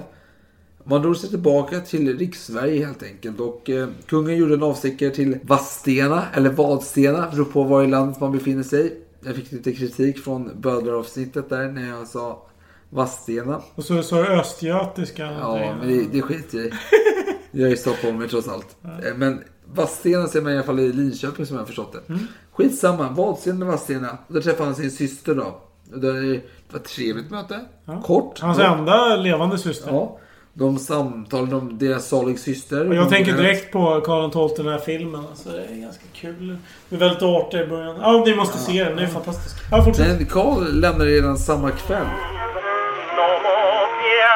[0.84, 5.38] Man drog sig tillbaka till Rikssverige helt enkelt och eh, kungen gjorde en avstickare till
[5.42, 8.96] Vadstena, eller Vadstena, beror på var i landet man befinner sig.
[9.24, 12.46] Jag fick lite kritik från bödlaravsnittet där när jag sa
[12.90, 13.60] Vadstena.
[13.74, 15.22] Och så sa du östgötiska.
[15.40, 16.72] Ja, men det, det skiter jag i.
[17.52, 18.76] Jag är i Stockholm trots allt.
[18.84, 19.42] Eh, Men
[19.74, 22.12] Vadstena ser man i alla fall i Linköping som jag har förstått det.
[22.12, 22.26] Mm.
[22.52, 24.18] Skitsamma, Vadstena Vadstena.
[24.26, 25.60] Och där träffade han sin syster då.
[25.92, 26.40] Och det det
[26.72, 27.60] var ett trevligt möte.
[28.04, 28.40] Kort.
[28.40, 29.90] Hans Då- enda levande syster.
[29.90, 30.18] Ja.
[30.52, 32.88] De samtalade om deras salig syster.
[32.88, 35.24] Och jag tänker direkt på Karl XII, den här filmen.
[35.30, 36.56] Alltså, det är ganska kul.
[36.88, 37.96] Det är väldigt artig i början.
[38.00, 38.96] Ja, ni måste se den.
[38.96, 39.56] Den är fantastisk.
[39.70, 39.84] Ja,
[40.30, 42.06] Karl lämnade redan samma kväll.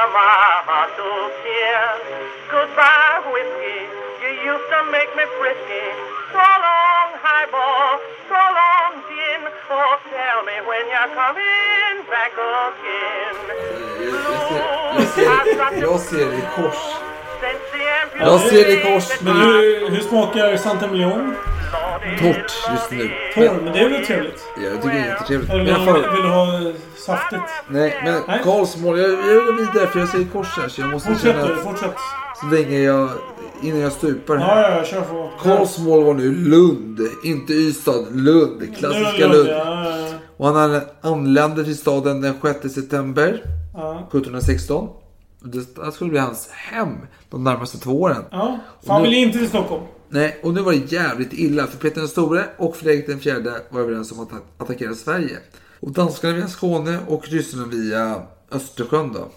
[0.04, 1.08] No more beer, mama, to
[1.40, 1.84] cheer.
[2.52, 3.80] Goodbye, whiskey.
[4.20, 5.86] You used to make me frisky.
[6.32, 8.04] So long, highball.
[8.28, 9.42] So long, gin.
[9.70, 13.38] Oh, tell me when you're coming back again.
[14.96, 16.82] Jag ser, jag ser, jag ser det i kors.
[17.40, 19.20] Since the Jag ser det i kors.
[19.20, 21.36] Men hur, hur smakar Santa Million?
[22.18, 23.10] Torrt just nu.
[23.34, 24.44] Torr, men det är väl trevligt?
[24.56, 25.50] Ja, jag tycker det är jättetrevligt.
[25.50, 26.72] Eller Men vill, fall- vill du ha
[27.06, 27.42] saftigt?
[27.68, 28.98] Nej, men Karlsmål.
[28.98, 31.60] Jag, jag går vidare för jag ser kors här så jag måste Fortsätt känna att
[31.62, 31.94] fortsätt.
[32.40, 33.08] så länge jag...
[33.62, 34.62] Innan jag stupar här.
[34.70, 35.30] ja, ja, kör på.
[35.42, 37.00] Karlsmål var nu Lund.
[37.24, 38.04] Inte Ystad.
[38.10, 38.76] Lund.
[38.76, 39.86] Klassiska Lund, ja.
[40.36, 43.42] Och han anlä- anlände till staden den 6 september
[43.74, 43.92] Ja.
[44.08, 44.88] 1716.
[45.42, 46.88] Och Det skulle bli hans hem
[47.30, 48.24] de närmaste två åren.
[48.30, 49.82] Ja, Och fan nu- vill inte till Stockholm.
[50.14, 53.62] Nej, och nu var det jävligt illa för Peter den store och Fredrik den fjärde
[53.70, 55.38] var överens om att attackera Sverige.
[55.80, 59.30] Och danskarna via Skåne och ryssarna via Östersjön då.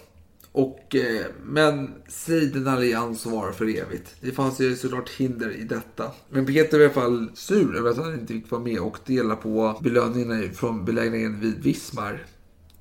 [0.52, 4.14] Och, eh, men säg den allians som var för evigt.
[4.20, 6.10] Det fanns ju såklart hinder i detta.
[6.30, 8.98] Men Peter var i alla fall sur över att han inte fick vara med och
[9.06, 12.26] dela på belöningarna från belägringen vid Vismar.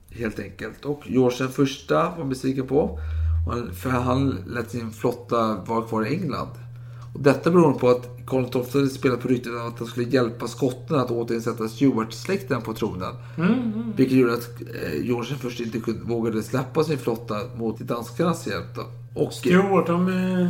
[0.09, 0.85] Helt enkelt.
[0.85, 2.99] Och George den första var besviken på.
[3.81, 6.49] För han lät sin flotta vara kvar i England.
[7.17, 10.47] Och detta beror på att Karl XII hade spelat på ryktet att han skulle hjälpa
[10.47, 13.13] skottarna att återinsätta Stuart-släkten på tronen.
[13.37, 13.93] Mm, mm.
[13.95, 18.47] Vilket gjorde att eh, George den första inte kunde, vågade släppa sin flotta mot danskarnas
[18.47, 18.75] hjälp.
[18.75, 18.81] Då.
[19.21, 20.49] Och, Stuart, de är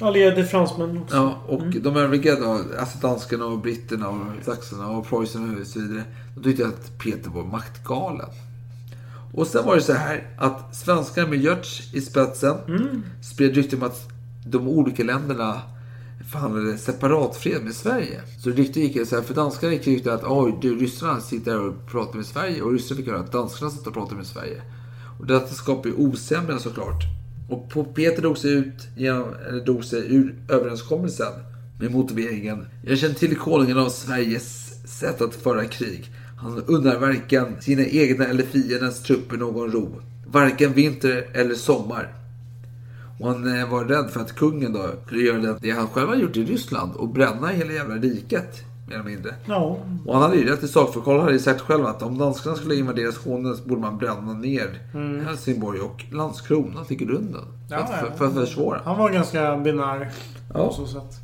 [0.00, 1.16] allierade fransmän också.
[1.16, 5.80] Ja, och de övriga då, alltså danskarna och britterna och saxarna och preussen och så
[5.80, 6.04] vidare.
[6.36, 8.28] De tyckte att Peter var maktgalen.
[9.34, 13.02] Och sen var det så här att svenskarna med Görtz i spetsen Mm.
[13.22, 14.08] spred rykten om att
[14.46, 15.60] de olika länderna
[16.34, 18.20] förhandlade separat fred med Sverige.
[18.42, 21.60] Så ryktet gick så här, för danskarna gick ryktet att oj, du, ryssarna sitter här
[21.60, 24.62] och pratar med Sverige och ryssarna fick höra att danskarna sitter och pratar med Sverige.
[25.20, 27.02] Och detta skapar ju osämjan såklart.
[27.50, 31.32] Och Peter drog sig, ut genom, eller drog sig ur överenskommelsen
[31.80, 36.10] med motiveringen Jag känner till konungen av Sveriges sätt att föra krig.
[36.38, 40.00] Han unnar varken sina egna eller fiendens trupper någon ro.
[40.26, 42.23] Varken vinter eller sommar.
[43.20, 46.16] Och han eh, var rädd för att kungen då skulle göra det- han själv har
[46.16, 48.64] gjort i Ryssland och bränna hela jävla riket.
[48.88, 49.34] Mer eller mindre.
[49.46, 49.78] Ja.
[50.06, 52.18] Och han hade ju rätt i sak, för Karl hade ju sagt själv att om
[52.18, 55.26] danskarna skulle invadera Skåne så borde man bränna ner Mm.
[55.26, 57.42] Helsingborg och Landskrona till grunden.
[57.68, 57.96] För, Ja, att, ja.
[57.96, 58.80] för, för att försvåra.
[58.84, 60.10] Han var ganska binär
[60.54, 60.66] Ja.
[60.68, 61.20] på så sätt.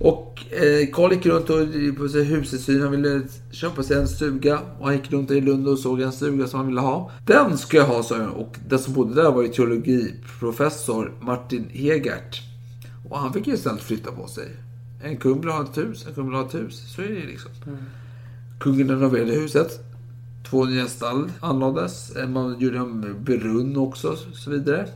[0.00, 2.82] Och eh, Karl gick runt och på sig husesyn.
[2.82, 4.58] Han ville köpa sig en stuga.
[4.78, 7.10] Och han gick runt i Lund och såg en stuga som han ville ha.
[7.26, 8.28] Den ska jag ha, sa han.
[8.28, 12.42] Och den som bodde där var ju teologiprofessor Martin Hegert.
[13.10, 14.48] Och han fick ju istället flytta på sig.
[15.02, 16.94] En kung vill ha ett hus, en kung vill ha ett hus.
[16.94, 17.50] Så är det liksom.
[18.60, 19.80] Kungen renoverade huset.
[20.50, 22.16] Två nya stall anlades.
[22.16, 24.88] Eh, Man gjorde en brunn också, och så vidare.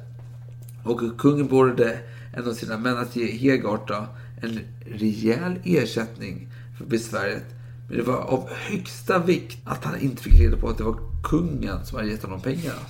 [0.84, 1.98] Och kungen beordrade
[2.32, 4.06] en av sina män att ge Hegart då
[4.42, 4.60] en
[4.98, 7.44] rejäl ersättning för besväret.
[7.88, 10.96] Men det var av högsta vikt att han inte fick reda på att det var
[11.22, 12.80] kungen som hade gett honom pengarna.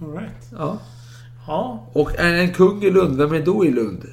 [0.00, 0.48] All right.
[0.58, 0.78] Ja.
[1.46, 1.86] Ja.
[1.92, 4.06] Och är en kung i Lund, vem är då i Lund?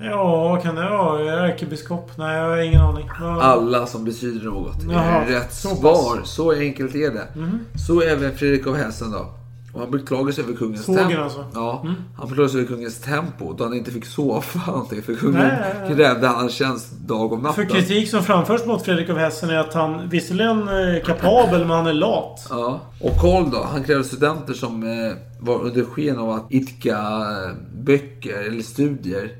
[0.00, 1.46] Ja, vad kan det vara?
[1.48, 2.10] Ärkebiskop?
[2.16, 3.10] Nej, jag har ingen aning.
[3.20, 3.42] Ja.
[3.42, 4.82] Alla som betyder något.
[4.90, 6.20] Jaha, är rätt så svar.
[6.24, 7.28] Så enkelt är det.
[7.34, 7.58] Mhm.
[7.86, 9.34] Så även Fredrik av Hessen då.
[9.76, 11.22] Och han beklagar sig över kungens Sågen tempo.
[11.22, 11.44] alltså?
[11.54, 11.94] Ja, Mm.
[12.16, 15.02] han beklagar sig över kungens tempo då han inte fick sova någonting.
[15.02, 15.96] För kungen Nej, nej, nej.
[15.96, 17.54] krävde hans tjänst dag och natt.
[17.54, 21.70] För kritik som framförs mot Fredrik av Hessen är att han visserligen är kapabel, men
[21.70, 22.46] han är lat.
[22.50, 22.80] Ja.
[23.00, 27.54] Och Karl då, han krävde studenter som eh, var under sken av att idka eh,
[27.82, 29.30] böcker eller studier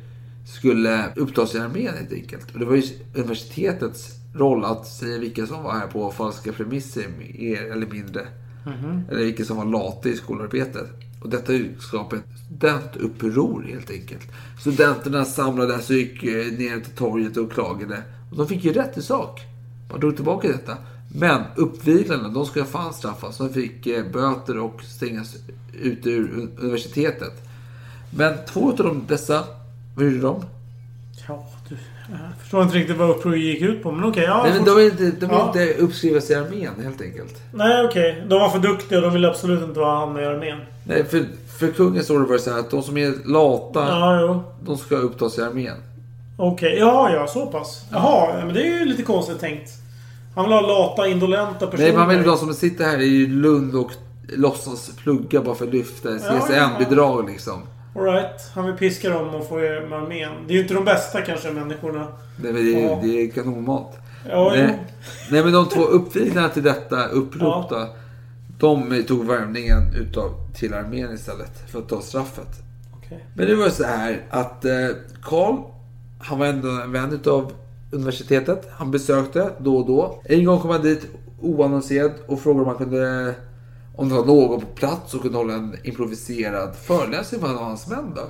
[0.46, 2.52] skulle upptas i armén helt enkelt.
[2.52, 2.82] Och det var ju
[3.14, 8.20] universitetets roll att säga vilka som var här på falska premisser, mer eller mindre.
[8.66, 9.04] Mhm.
[9.10, 10.86] Eller vilka som var lata i skolarbetet.
[11.22, 14.28] Och detta skapade ett studentuppror helt enkelt.
[14.60, 18.02] Studenterna samlades och gick eh, ner till torget och klagade.
[18.30, 19.40] Och de fick ju rätt i sak.
[19.90, 20.76] Man drog tillbaka detta.
[21.14, 23.38] Men uppviglarna, de ska fan straffas.
[23.38, 25.36] De fick eh, böter och stängas
[25.72, 27.48] ute ur universitetet.
[28.10, 29.44] Men två av dessa,
[29.96, 30.44] vad gjorde de?
[32.10, 32.16] Ja.
[32.30, 34.24] Jag förstår inte riktigt vad upproret gick ut på, men okej.
[34.24, 35.46] ja, Nej, men forts- de vill inte, de vill Ja.
[35.46, 37.34] inte uppskrivas i armén helt enkelt.
[37.54, 38.24] Nej, okej.
[38.28, 40.58] De var för duktiga och de ville absolut inte vara han med i armén.
[40.84, 41.24] Nej, för,
[41.58, 44.96] för kungens order var det så här att de som är lata, Ja, de ska
[44.96, 45.76] upptas i armén.
[46.38, 47.84] Okej, ja, ja, så pass.
[47.92, 49.70] Jaha, men det är ju lite konstigt tänkt.
[50.34, 51.88] Han vill ha lata, indolenta personer.
[51.88, 53.90] Nej, man vill de som sitter här i Lund och
[54.28, 57.62] låtsas plugga bara för att lyfta Ja, ja, CSN-bidrag liksom.
[57.98, 60.32] Alright, han vill piska dem och få med armén.
[60.46, 62.06] Det är ju inte de bästa kanske människorna.
[62.42, 62.98] Nej, men det, är, Ja.
[63.02, 63.98] det är kanonmat.
[64.28, 64.78] Ja, nej,
[65.30, 67.88] nej, men de två uppviglarna till detta upprop då,
[68.58, 72.48] de tog värvningen utav, till armén istället för att ta straffet.
[72.96, 73.24] Okej.
[73.34, 74.72] Men det var så här att eh,
[75.22, 75.56] Karl,
[76.18, 77.52] han var ändå en vän utav
[77.90, 78.68] universitetet.
[78.72, 80.22] Han besökte då och då.
[80.24, 81.06] En gång kom han dit
[81.40, 83.34] oannonserad och frågade om han kunde
[83.96, 88.12] om det var någon på plats som kunde hålla en improviserad föreläsning för hans män
[88.16, 88.22] då.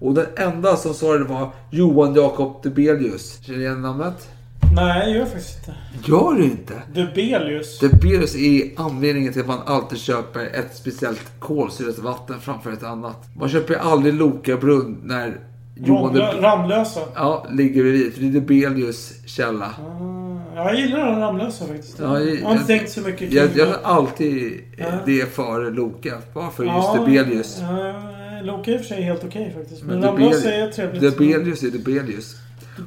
[0.00, 3.38] Och den enda som svarade var Johan Jakob Debelius.
[3.42, 4.28] Känner du igen namnet?
[4.74, 5.74] Nej, det gör jag faktiskt inte.
[6.10, 6.74] Gör du inte?
[6.94, 7.78] Debelius.
[7.78, 13.16] Debelius är anledningen till att man alltid köper ett speciellt kolsyrat vatten framför ett annat.
[13.38, 15.40] Man köper aldrig Loka brunn när
[15.76, 17.00] Johan Ramlö- Ramlösa.
[17.14, 18.14] Ja, ligger bredvid.
[18.14, 19.66] För det är Debelius källa.
[19.66, 20.17] Ah,
[20.64, 21.98] jag gillar den Ramlösa faktiskt.
[21.98, 24.86] Ja, jag har inte tänkt så mycket jag, kring jag har alltid Ja.
[25.06, 26.18] det före Loka.
[26.34, 27.58] Bara för just Ja, Debelius.
[27.60, 27.94] Ja,
[28.42, 29.82] Loka är i och för sig helt okej faktiskt.
[29.82, 31.00] Men, Men Ramlösa är trevligt.
[31.02, 32.36] Debelius är Debelius.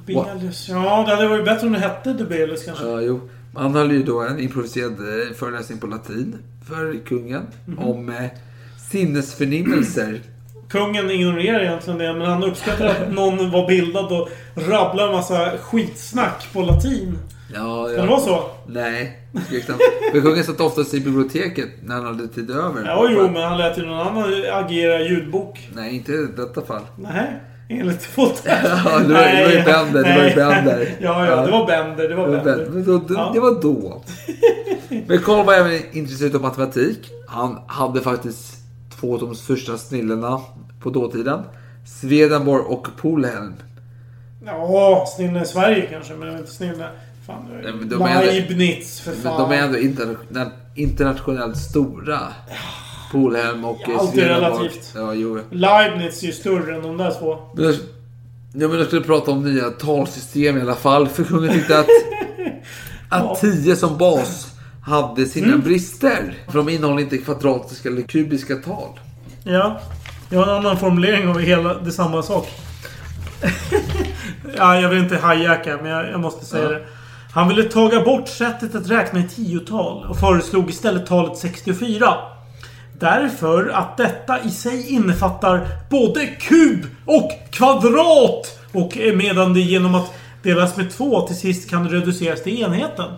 [0.06, 0.70] Debelius.
[0.70, 2.86] Ja, det hade varit bättre om det hette Debelius kanske.
[2.88, 3.30] Ja, jo.
[3.56, 6.36] Han höll ju då en improviserad eh, föreläsning på latin
[6.68, 7.44] för kungen.
[7.66, 7.80] Mhm.
[7.80, 8.16] Om eh,
[8.92, 10.22] sinnesförnimmelser.
[10.70, 15.52] Kungen ignorerar egentligen det, men han uppskattar att någon var bildad och rabblar en massa
[15.58, 17.18] skitsnack på latin.
[17.56, 18.44] Ja, Kan det vara så?
[18.68, 19.80] Nej, tveksamt.
[20.12, 22.86] För kungen satt oftast i biblioteket när han hade tid över.
[22.86, 24.24] Ja, jo, men han lät ju någon annan
[24.54, 25.70] agera ljudbok.
[25.76, 26.82] Nej, inte i detta fall.
[26.96, 27.40] Nej,
[27.70, 28.42] enligt fotot.
[28.46, 30.04] Ja, det var, det var ju Bender.
[30.04, 30.90] Det var ju Bender.
[31.02, 32.10] Ja, ja, det var Bender.
[32.10, 33.00] Det var Det var Bender.
[33.08, 33.32] Det, Ja.
[33.34, 34.04] det var då.
[35.08, 37.10] Men Karl var även intresserad av matematik.
[37.28, 38.54] Han hade faktiskt
[39.00, 40.40] två av de största snillena
[40.84, 41.40] på dåtiden.
[42.02, 43.54] Swedenborg och Polhelm.
[44.46, 46.88] Ja, snille Sverige kanske, men det inte snille.
[47.32, 49.42] Fan, Nej, men de Leibniz, för fan.
[49.50, 52.20] de är ändå interna- internationellt stora.
[53.12, 54.92] Polhelm och Ja, allt är relativt.
[54.96, 55.40] Ja, jo.
[55.52, 57.38] Leibniz är ju större än de där två.
[57.56, 57.74] Men,
[58.54, 61.08] Ja, men jag skulle prata om nya talsystem i alla fall.
[61.08, 61.88] För kungen tyckte att,
[63.10, 64.48] att 10 som bas
[64.86, 65.62] hade sina Mm.
[65.62, 66.34] brister.
[66.50, 69.00] För de innehåller inte kvadratiska eller kubiska tal.
[69.44, 69.82] Ja.
[70.30, 72.48] Jag har en annan formulering av hela det samma sak.
[74.58, 76.70] ja, jag vill inte hijacka, men jag, jag måste säga Ja.
[76.70, 76.82] det.
[77.34, 82.14] Han ville taga bort sättet att räkna i tiotal och föreslog istället talet 64.
[83.00, 88.60] Därför att detta i sig innefattar både kub och kvadrat.
[88.74, 90.14] Och medan det genom att
[90.44, 93.12] delas med två till sist kan reduceras till enheten.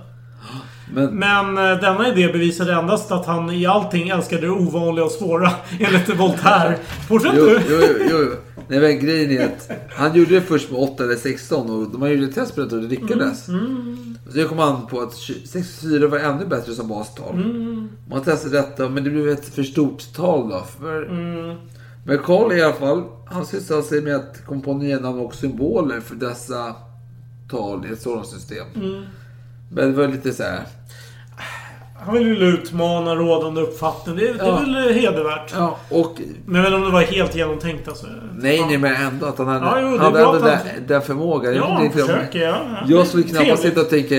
[0.93, 5.11] Men, Men eh, denna idé bevisade endast att han i allting älskade det ovanliga och
[5.11, 6.77] svåra, enligt Voltaire.
[7.07, 7.61] Fortsätt Jo, du!
[7.69, 8.35] jo, jo, jo.
[8.67, 12.01] Nej, men grejen är att han gjorde det först med 8 eller 16 och de
[12.01, 13.47] har gjort ett test på det och det lyckades.
[13.47, 14.17] Mm.
[14.31, 15.13] Så jag kom han på att
[15.45, 17.33] 64 var ännu bättre som bastal.
[17.33, 17.89] Mm.
[18.09, 20.63] Man testade detta men det blev ett för stort tal då.
[20.79, 21.03] För...
[21.03, 21.57] Mm.
[22.05, 25.35] Men Karl i alla fall, han sysslade sig med att komma på nya namn och
[25.35, 26.75] symboler för dessa
[27.49, 28.65] tal i ett sådant system.
[28.75, 29.03] Mm.
[29.73, 30.59] Men det var lite så här.
[32.05, 34.15] Han ville utmana rådande uppfattning.
[34.15, 34.59] Det, det Ja.
[34.59, 35.53] är väl hedervärt.
[35.55, 36.17] Ja, och...
[36.45, 38.07] Men jag vet inte om det var helt genomtänkt alltså.
[38.37, 40.87] Nej, nej, men ändå att han hade, Ja, jo, det hade ändå att han- den,
[40.87, 41.55] den förmågan.
[41.55, 42.55] Ja, om- försöker, ja.
[42.71, 44.15] Ja, Jag skulle knappast sitta och tänka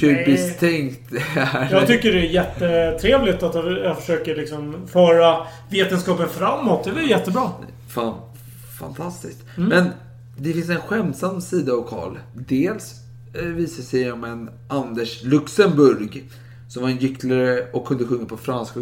[0.00, 1.68] kubiskt tänkt här.
[1.72, 5.36] Jag tycker det är jättetrevligt att jag försöker liksom föra
[5.70, 6.84] vetenskapen framåt.
[6.94, 7.50] Det är jättebra.
[7.94, 8.14] Fan,
[8.80, 9.38] fantastiskt.
[9.56, 9.68] Mm.
[9.68, 9.90] Men
[10.38, 12.16] det finns en skämtsam sida av Karl.
[12.34, 12.94] Dels
[13.32, 16.24] eh, visar sig om en Anders Luxemburg
[16.68, 18.80] som var en gycklare och kunde sjunga på franska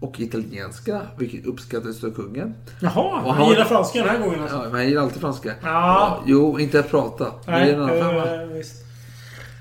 [0.00, 2.54] och- italienska, vilket uppskattades av kungen.
[2.80, 4.56] Jaha, Och han gillar franska den här gången alltså.
[4.56, 5.52] Ja, men han gillar alltid franska.
[5.62, 6.22] Ja.
[6.26, 7.32] jo, inte att prata.
[7.46, 8.24] Nej, det är en annan femma.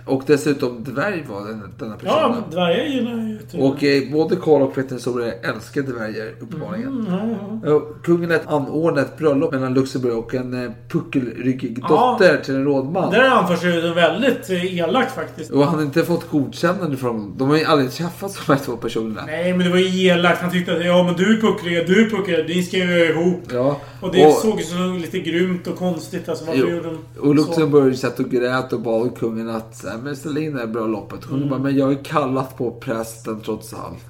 [0.07, 0.13] Eh.
[0.13, 2.07] Och dessutom dvärg var den, denna person.
[2.17, 3.61] Ja, dvärgar gillar ju typ.
[3.61, 6.87] Och eh, både Karl och store älskade dvärgar uppenbarligen.
[6.89, 7.69] Mm, ja, ja.
[7.71, 12.17] Ja, Kungen lät anordna ett bröllop mellan Luxemburg och en eh, puckelryggig Ja.
[12.19, 13.11] dotter till en rådman.
[13.11, 15.51] Där anförs ju väldigt eh, elakt faktiskt.
[15.51, 17.33] Och han hade inte fått godkännande från dem.
[17.37, 19.21] De har ju aldrig träffats de här två personerna.
[19.25, 20.41] Nej, men det var ju elakt.
[20.41, 23.41] Han tyckte att ja, men du är pucklig, du är pucklig, ni ska ju ihop.
[23.53, 23.81] Ja.
[24.01, 26.29] Och det Och- såg ju så lite grymt och konstigt.
[26.29, 26.69] Alltså, varför Jo.
[26.69, 27.33] gjorde de Och så?
[27.33, 31.21] Luxemburg satt och grät och bad kungen att här, men ställa in det här bröllopet.
[31.25, 31.49] Kungen Mm.
[31.49, 34.05] bara, men jag är kallat på prästen trots allt.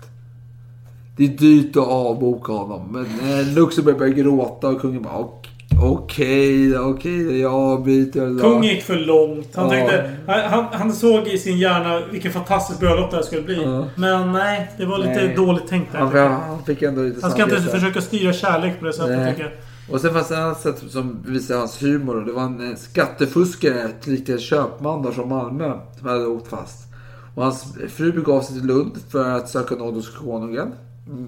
[1.17, 2.81] Det är dyrt att avboka honom.
[2.91, 5.47] Men eh, Luxemburg började gråta och kungen bara, "Ok-
[5.83, 8.27] okej, okej, jag avbryter.
[8.27, 9.55] då." Kung gick för långt.
[9.55, 9.71] Han, Ja.
[9.71, 13.63] tänkte, han, han, såg i sin hjärna vilken fantastisk bröllop det här skulle bli.
[13.63, 13.85] Ja.
[13.95, 15.33] Men nej, det var lite Nej.
[15.35, 15.99] dåligt tänkt där.
[15.99, 19.31] Han, han fick ändå lite Han ska inte försöka styra kärlek på det sättet Nej.
[19.31, 19.51] tycker jag.
[19.91, 22.15] Och sen fanns det ett annat sätt som visade hans humor.
[22.15, 26.47] Och det var en eh, skattefuskare, skattefuskare, tillika köpman där från Malmö, som hade åkt
[26.47, 26.87] fast.
[27.35, 30.71] Och hans fru begav sig till Lund för att söka nåd hos konungen.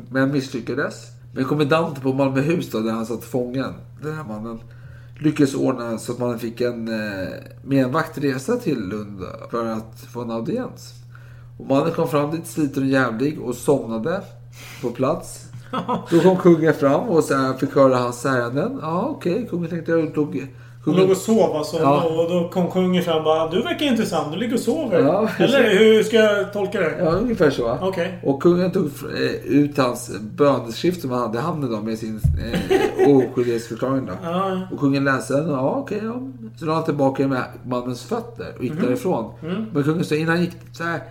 [0.10, 1.08] Men misslyckades.
[1.34, 4.60] Men kommendanten på Malmöhus då, där han satt fången, den här mannen,
[5.20, 7.28] lyckades ordna så att man fick en eh,
[7.64, 10.94] med en till Lund för att få en audiens.
[11.60, 14.22] Och mannen kom fram dit sliten och jävlig och somnade
[14.82, 15.47] på plats.
[16.12, 18.80] Då kom kungen fram och så fick höra hans ärenden.
[18.82, 19.48] Ja, okej.
[19.50, 20.48] Kungen tänkte jag tog...
[20.86, 21.78] Han låg och sov alltså.
[21.80, 22.04] Ja.
[22.04, 24.32] Och då kom kungen fram och bara Du verkar intressant.
[24.34, 25.00] Du ligger och sover.
[25.00, 26.96] Ja, Eller hur ska jag tolka det?
[27.00, 27.78] Ja, ungefär så.
[27.82, 28.20] Okej.
[28.24, 32.22] Och kungen tog eh, ut hans böneskrift som han hade i handen då med sin
[33.00, 34.14] eh, oskyldighetsförklaring då.
[34.24, 34.62] Ja.
[34.72, 35.50] Och kungen läste den.
[35.50, 36.02] Ja, okej.
[36.04, 36.22] ja.
[36.60, 38.86] Så la han tillbaka med mannens fötter och gick Mhm.
[38.86, 39.32] därifrån.
[39.44, 39.66] Mm.
[39.74, 41.02] Men kungen sa innan han gick så här.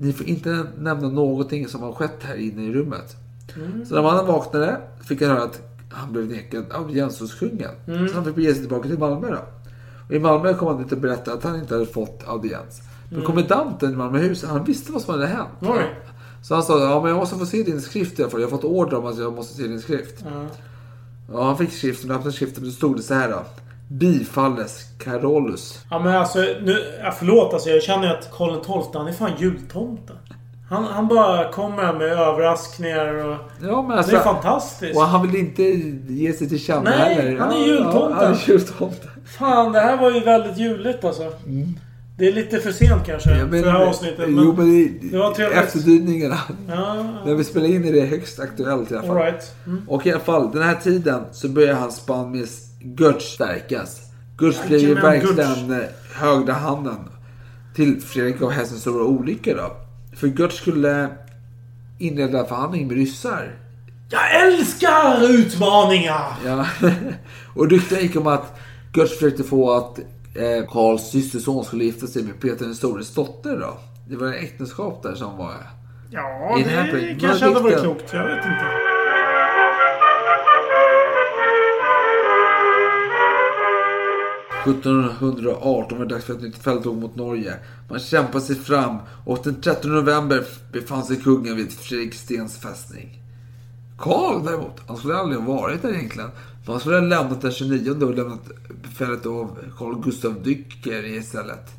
[0.00, 3.16] Ni får inte nämna någonting som har skett här inne i rummet.
[3.56, 3.86] Mm.
[3.86, 7.70] Så när mannen vaknade fick han höra att han blev nekad audiens hos kungen.
[7.88, 8.08] Mm.
[8.08, 9.38] Så han fick bege sig tillbaka till Malmö då.
[10.08, 12.82] Och i Malmö kom han dit och berättade att han inte hade fått audiens.
[13.08, 13.26] Men Mm.
[13.26, 15.48] kommendanten i Malmöhus, han visste vad som hade hänt.
[15.60, 15.94] Oj.
[16.42, 18.40] Så han sa, ja men jag måste få se din skrift i alla fall.
[18.40, 20.14] Jag har fått order om att jag måste se din skrift.
[20.24, 20.46] Ja.
[21.32, 23.42] Ja, han fick skriften, öppnade skriften och då stod det så här då.
[23.88, 25.80] Bifalles Carolus.
[25.90, 27.68] Ja men alltså, nu, ja, förlåt alltså.
[27.70, 30.16] Jag känner att Karl XII, han är fan jultomten.
[30.70, 33.36] Han, han bara kommer med överraskningar och...
[33.62, 34.96] Ja, men alltså, det är fantastiskt.
[34.96, 35.62] Och han vill inte
[36.12, 37.38] ge sig till känna Nej, heller.
[37.38, 38.10] han är jultomten.
[38.10, 39.10] Ja, han är jultomten.
[39.38, 41.32] Fan, det här var ju väldigt juligt alltså.
[42.18, 43.30] Det är lite för sent kanske.
[43.30, 43.40] Mm.
[43.40, 44.18] Ja, men- för det här avsnittet.
[44.18, 45.58] Men jo, men det, det var trevligt.
[45.58, 46.38] efterdyningarna.
[46.68, 46.94] Ja,
[47.26, 49.16] När vi spelar in är det högst aktuellt i alla fall.
[49.16, 49.54] All right.
[49.66, 49.82] Mm.
[49.88, 52.46] Och i alla fall, den här tiden så börjar hans spann med
[52.98, 54.00] Götz stärkas.
[54.42, 56.98] Götz blev ju verkligen högra handen
[57.74, 59.70] till Fredrik av Hessens stora olycka då.
[60.20, 61.08] För Götz skulle
[61.98, 63.52] inleda förhandling med ryssar.
[64.10, 66.36] Jag älskar utmaningar!
[66.46, 66.66] Ja.
[67.54, 68.58] och rykten gick om att
[68.96, 73.56] Götz försökte få att eh, Karls systerson skulle gifta sig med Peter den stores dotter
[73.56, 73.78] då.
[74.08, 75.52] Det var ett äktenskap där som var...
[76.10, 78.12] Ja, det kanske hade varit klokt.
[78.12, 78.89] Jag vet inte.
[84.66, 87.54] 1718 var det dags för ett nytt fälttåg mot Norge.
[87.90, 93.18] Man kämpade sig fram och den 13 november befann sig kungen vid Fredrikstens fästning.
[93.98, 96.30] Karl däremot, han skulle aldrig ha varit där egentligen.
[96.66, 98.50] Han skulle ha lämnat den 29 och lämnat
[98.82, 101.70] befälet av Carl Gustav Dycker istället.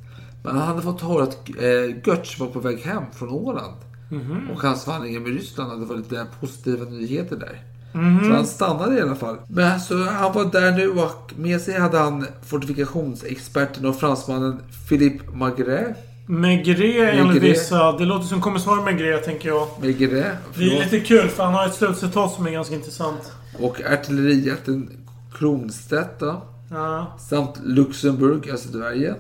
[0.43, 3.75] Men han hade fått höra att eh, Götz var på väg hem från Åland.
[4.09, 4.49] Mhm.
[4.49, 7.63] Och hans vandringar med Ryssland hade varit lite positiva nyheter där.
[7.94, 8.24] Mhm.
[8.24, 9.38] Så han stannade i alla fall.
[9.48, 15.32] Men så han var där nu och med sig hade han fortifikationsexperten och fransmannen Philippe
[15.38, 15.98] Maigret.
[16.28, 17.92] Maigret enligt vissa.
[17.92, 19.68] Det låter som kommissarie Maigret tänker jag.
[19.82, 23.32] Maigret, Det är lite kul för han har ett slutcitat som är ganska intressant.
[23.60, 24.89] Och artillerijätten
[25.38, 26.42] Kronstedt då.
[26.72, 27.18] Ja.
[27.30, 29.16] Samt Luxemburg, alltså dvärgen.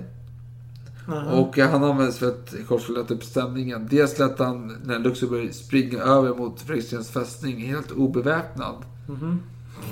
[1.11, 1.31] Aha.
[1.31, 3.87] Och han används för att skulle lätta upp stämningen.
[3.91, 8.75] Dels lät han när Luxemburg springa över mot Fredrikstens fästning helt obeväpnad.
[9.07, 9.39] Mhm.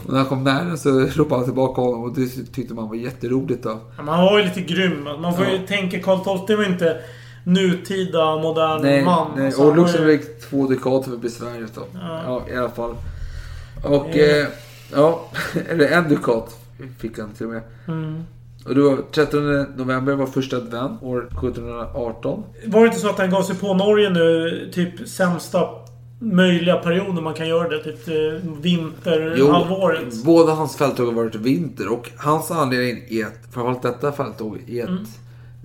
[0.06, 2.96] Och när han kom nära så ropade han tillbaka honom och det tyckte man var
[2.96, 3.80] jätteroligt då.
[3.98, 5.04] Ja, Man var ju lite grym.
[5.04, 5.68] Man får ju Ja.
[5.68, 7.02] tänka Karl XII var inte
[7.44, 9.28] nutida modern Nej, man.
[9.36, 9.46] nej.
[9.46, 11.82] Alltså, och ju- Luxemburg fick två dukater för besväret då.
[11.94, 12.22] Ja.
[12.48, 12.54] Ja.
[12.54, 12.96] i alla fall.
[13.86, 14.24] Och, Ja.
[14.24, 14.48] eh,
[14.96, 15.28] ja,
[15.70, 16.56] eller en dukat
[17.00, 17.62] fick han till och med.
[17.88, 18.24] Mm.
[18.66, 22.44] Och det var 13 november var första advent år 1718.
[22.66, 25.70] Var det inte så att han gav sig på Norge nu, typ sämsta
[26.20, 27.84] möjliga perioden man kan göra det?
[27.84, 30.24] Typ eh, vinterhalvåret.
[30.26, 34.84] båda hans fälttåg har varit vinter och hans anledning är att, framförallt detta fälttåg, är
[34.84, 35.04] att Mm.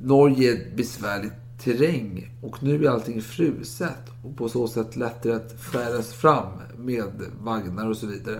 [0.02, 1.32] Norge är ett besvärligt
[1.64, 3.90] terräng och nu är allting fruset
[4.24, 6.46] och på så sätt lättare att färdas fram
[6.78, 7.04] med
[7.42, 8.38] vagnar och så vidare.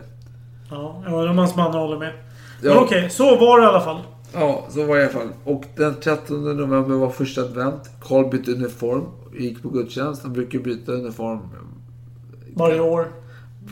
[0.71, 2.13] Ja, ja Romans man håller med.
[2.63, 2.81] Men Ja.
[2.81, 4.01] okej, så var det i alla fall.
[4.35, 5.29] Ja, så var det i alla fall.
[5.45, 7.91] Och den 13 november var första advent.
[8.01, 9.03] Karl bytte uniform
[9.39, 10.23] gick på gudstjänst.
[10.23, 11.39] Han brukar byta uniform
[12.55, 13.07] Varje år.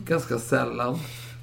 [0.07, 0.99] ganska sällan.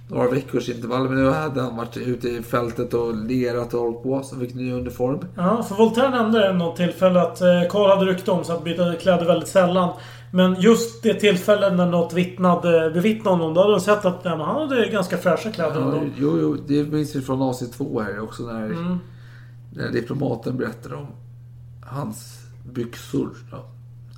[0.08, 1.10] Några veckors intervaller.
[1.10, 4.22] Men nu hade han varit ute i fältet och lerat och hållit på.
[4.24, 5.20] Så han fick ny uniform.
[5.36, 8.64] Ja, för Voltaire nämnde det något tillfälle att eh, Karl hade rykte om sig att
[8.64, 9.90] byta kläder väldigt sällan.
[10.32, 14.40] Men just det tillfället när något vittnade, bevittnade honom, då hade de sett att han
[14.40, 15.80] hade ganska fräscha kläder.
[15.80, 18.44] Ja, jo, jo, det minns vi från AC2 här också.
[18.44, 18.98] När, Mm.
[19.74, 21.08] när diplomaten berättade om
[21.86, 22.40] hans
[22.74, 23.30] byxor.
[23.52, 23.66] Ja.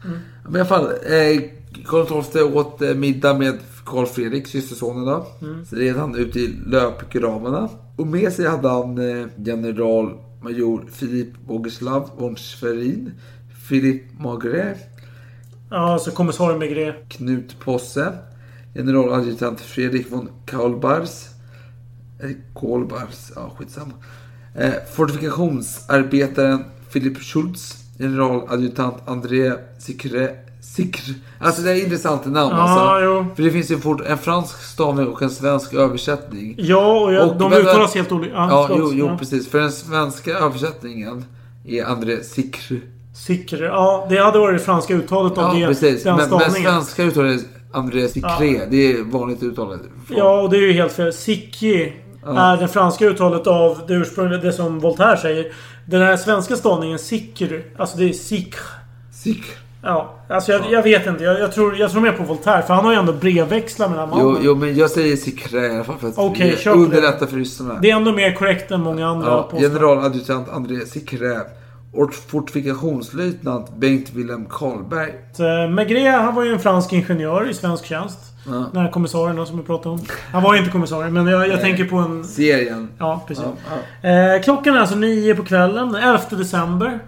[0.05, 0.17] Mm.
[0.43, 0.85] Men i alla fall.
[0.85, 1.41] Eh,
[1.85, 5.25] Karl XII åt eh, middag med Karl Fredrik, systersonen då.
[5.41, 5.65] Mm.
[5.65, 7.69] Så red han ut i löpgravarna.
[7.97, 13.11] Och med sig hade han eh, generalmajor Filip Bogislav von Schwerin.
[13.69, 14.77] Filip Magret.
[15.71, 16.95] Ja, så kommissarie Maigret.
[17.09, 18.13] Knut Posse.
[18.75, 21.25] Generaladjutant Fredrik von Kaulbars.
[22.23, 23.93] Eh, Kolbars, ja skitsamma.
[24.55, 27.75] Eh, fortifikationsarbetaren Philip Schultz.
[27.97, 30.35] Generaladjutant André Sikre.
[30.61, 31.13] Sikr.
[31.39, 33.05] Alltså det är intressanta namn Ja, alltså.
[33.05, 33.25] jo.
[33.35, 36.55] För det finns ju fort en fransk stavning och en svensk översättning.
[36.57, 38.33] Ja, och jag, de men- uttalas helt olika.
[38.33, 39.17] Ja, Ja, jo, jo Ja.
[39.17, 39.47] precis.
[39.49, 41.25] För den svenska översättningen
[41.65, 42.81] är André Sikr.
[43.13, 43.65] Sikre.
[43.65, 46.03] Ja, det hade varit det franska uttalet av Ja, det, precis.
[46.03, 46.71] den Men, men stavningen.
[46.71, 47.41] svenska uttalet
[47.73, 48.29] André Sikre.
[48.47, 48.61] Ja.
[48.69, 49.81] Det är vanligt uttalet.
[50.09, 51.13] Ja, och det är ju helt fel.
[51.13, 51.93] Sikki
[52.25, 52.39] Ja.
[52.53, 55.51] är det franska uttalet av det ursprungliga, det som Voltaire säger.
[55.85, 58.59] Den här svenska stavningen sikr, alltså det är sikr.
[59.13, 59.49] Sikr.
[59.83, 61.23] Ja, alltså jag, jag vet inte.
[61.23, 63.99] Jag, jag, tror, jag tror mer på Voltaire, för han har ju ändå brevväxlat med
[63.99, 64.35] den här mannen.
[64.35, 66.15] Jo, jo, men jag säger Sikre i alla fall för att
[66.63, 66.69] det.
[66.69, 67.79] underlättar för ryssarna.
[67.81, 71.41] Det är ändå mer korrekt än många andra Ja, generaladjutant André Sikre.
[71.93, 75.09] Och fortifikationslöjtnant Bengt Wilhelm Karlberg.
[75.39, 78.19] Eh, Maigret, han var ju en fransk ingenjör i svensk tjänst.
[78.47, 78.65] Ja.
[78.73, 80.01] Den här kommissarien då, som vi pratade om.
[80.31, 82.23] Han var ju inte kommissarie, men jag, jag tänker på en...
[82.25, 82.87] Serien.
[82.99, 83.45] Ja, precis.
[84.01, 86.99] Ja, Eh, klockan är alltså nio på kvällen, 11 december.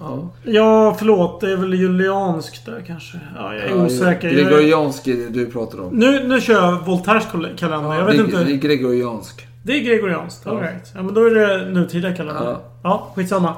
[0.00, 0.28] Ja.
[0.44, 1.40] Ja, förlåt.
[1.40, 3.18] Det är väl julianskt där kanske.
[3.36, 4.30] Ja, jag är Ja, osäker.
[4.30, 5.88] Gregoriansk är det du pratar om.
[5.92, 7.94] Nu, nu kör jag Voltaires kal- kalender.
[7.94, 8.44] jag vet det, inte.
[8.44, 9.46] det är gregoriansk.
[9.62, 10.42] Det är gregorianskt.
[10.44, 10.50] Ja.
[10.50, 10.92] All right.
[10.94, 12.44] Ja, men då är det nutida kalender.
[12.44, 12.60] Ja.
[12.82, 13.54] Ja, skitsamma.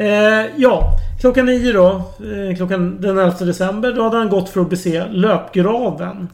[0.00, 1.88] Eh, ja, klockan nio då.
[1.88, 3.92] Eh, klockan den 11 december.
[3.92, 6.28] Då hade han gått för att bese löpgraven.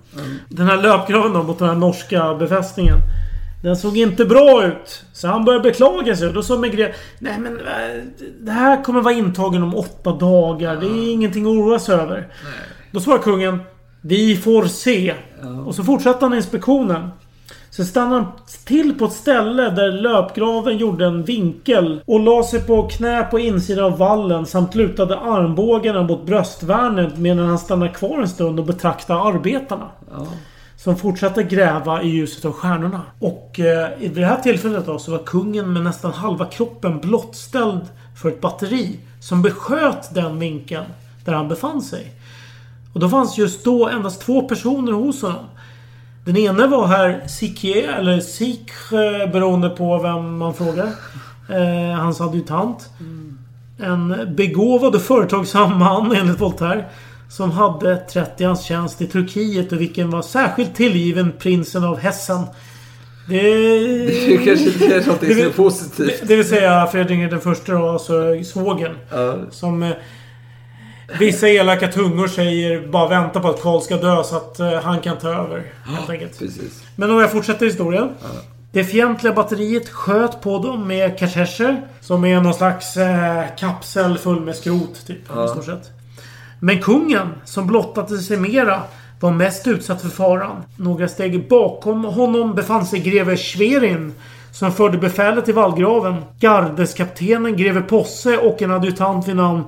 [0.48, 2.96] Den här löpgraven då mot den här norska befästningen.
[3.62, 5.04] Den såg inte bra ut.
[5.12, 8.02] Så han började beklaga sig och då sa Maigret Nej men eh,
[8.40, 10.76] det här kommer vara intagen om åtta dagar.
[10.76, 12.28] Det är ingenting att oroa sig över.
[12.90, 13.58] Då svarar kungen
[14.00, 15.14] Vi får se.
[15.66, 17.08] Och så fortsatte han inspektionen.
[17.76, 18.32] Så stannade han
[18.64, 23.38] till på ett ställe där löpgraven gjorde en vinkel och la sig på knä på
[23.38, 28.66] insidan av vallen samt lutade armbågarna mot bröstvärnet medan han stannade kvar en stund och
[28.66, 29.88] betraktade arbetarna.
[30.76, 33.02] Som fortsatte gräva i ljuset av stjärnorna.
[33.18, 37.86] Och eh, vid det här tillfället då så var kungen med nästan halva kroppen blottställd
[38.22, 40.86] för ett batteri som besköt den vinkeln
[41.24, 42.12] där han befann sig.
[42.92, 45.44] Och då fanns just då endast två personer hos honom.
[46.26, 50.88] Den ene var herr Sikier, eller Sikh, eh, beroende på vem man frågar.
[51.50, 52.90] Eh, hans adjutant.
[53.78, 56.84] En begåvad och företagsam man enligt Voltaire.
[57.30, 62.40] Som hade 30 hans tjänst i Turkiet och vilken var särskilt tillgiven prinsen av Hessen.
[63.28, 63.42] Det...
[64.26, 66.20] Det kanske inte är någonting som är positivt.
[66.20, 68.96] Det, det vill säga Fredrik den första då, alltså svågern.
[69.10, 69.38] Ja.
[69.50, 69.92] Som eh,
[71.18, 75.00] vissa elaka tungor säger bara vänta på att Karl ska dö så att eh, han
[75.00, 75.72] kan ta över.
[75.84, 76.38] Helt enkelt.
[76.38, 76.82] Precis.
[76.96, 78.08] Men om jag fortsätter historien.
[78.72, 81.82] Det fientliga batteriet sköt på dem med kartescher.
[82.00, 85.06] Som är någon slags eh, kapsel full med skrot.
[85.06, 85.90] Typ, i stort sett.
[86.60, 88.82] Men kungen, som blottade sig mera,
[89.20, 90.62] var mest utsatt för faran.
[90.76, 94.14] Några steg bakom honom befann sig greve Schwerin.
[94.52, 96.14] Som förde befälet till vallgraven.
[96.40, 99.64] Gardeskaptenen greve Posse och en adjutant vid namn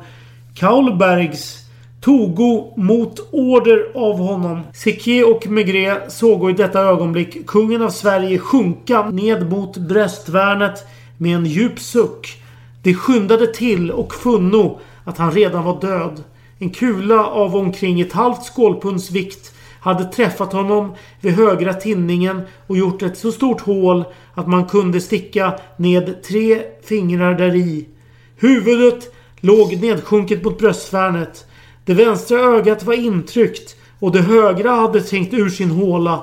[0.59, 1.59] Kaulbergs
[2.01, 4.60] togo mot order av honom.
[4.74, 10.86] Siké och Maigret såg i detta ögonblick kungen av Sverige sjunka ned mot bröstvärnet
[11.18, 12.43] med en djup suck.
[12.82, 16.24] De skyndade till och funno att han redan var död.
[16.59, 22.76] En kula av omkring ett halvt skålpunds vikt hade träffat honom vid högra tinningen och
[22.76, 24.05] gjort ett så stort hål
[24.35, 27.89] att man kunde sticka ned tre fingrar däri.
[28.36, 31.47] Huvudet låg nedsjunket mot bröstvärnet.
[31.85, 36.23] Det vänstra ögat var intryckt och det högra hade trängt ur sin håla.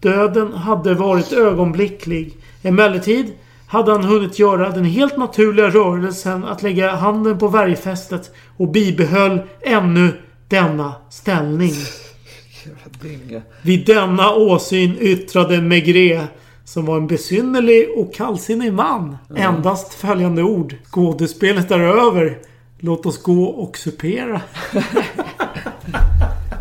[0.00, 2.36] Döden hade varit ögonblicklig.
[2.62, 3.32] Emellertid
[3.66, 9.40] hade han hunnit göra den helt naturliga rörelsen att lägga handen på värjfästet och bibehöll
[9.60, 10.12] ännu
[10.48, 11.72] denna ställning.
[13.62, 16.30] Vid denna åsyn yttrade Maigret,
[16.66, 20.74] som var en besynnerlig och kallsinnig man, endast följande ord.
[20.90, 22.38] Skådespelet är över.
[22.78, 24.40] Låt oss gå och supera.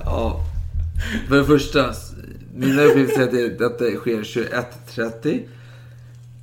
[0.06, 0.40] Ja.
[1.28, 1.94] För det första,
[2.56, 5.42] mina uppgifter säger att det- detta sker 21.30.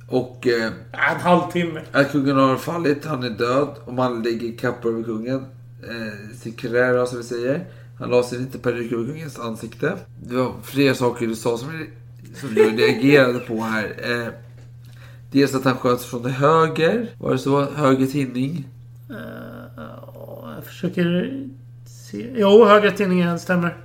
[0.09, 1.81] Och eh, En halvtimme.
[1.91, 5.35] att kungen har fallit, han är död och man ligger kapp över kungen.
[5.89, 7.65] Eh, Secrera som vi säger.
[7.99, 9.93] Han la sig peruk över kungens ansikte.
[10.23, 11.69] Det var flera saker du sa som,
[12.33, 13.95] som jag reagerade på här.
[14.11, 14.33] Eh,
[15.31, 17.09] dels att han sköts från höger.
[17.17, 17.65] Var det så?
[17.71, 18.67] Höger tinning.
[20.55, 21.39] Jag försöker
[21.85, 22.33] se.
[22.35, 23.77] Jo, högra tinningen stämmer.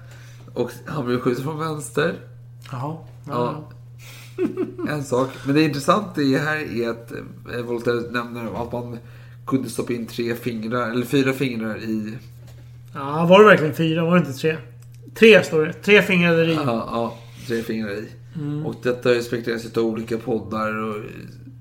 [0.55, 2.15] Och han blev skjuten från vänster.
[2.71, 2.97] Jaha.
[3.27, 3.69] Ja.
[4.89, 5.29] En sak.
[5.45, 8.99] Men det intressanta i här är att eh, Voltaire nämner att man
[9.47, 12.19] kunde stoppa in tre fingrar, eller fyra fingrar i...
[12.95, 14.05] Ja, var det verkligen fyra?
[14.05, 14.57] Var det inte tre?
[15.15, 15.73] Tre står det.
[15.73, 16.55] Tre fingrar i.
[16.55, 18.09] Ja, ja tre fingrar i.
[18.37, 18.67] Mm.
[18.67, 20.95] Och detta har ju spekulerats av olika poddar och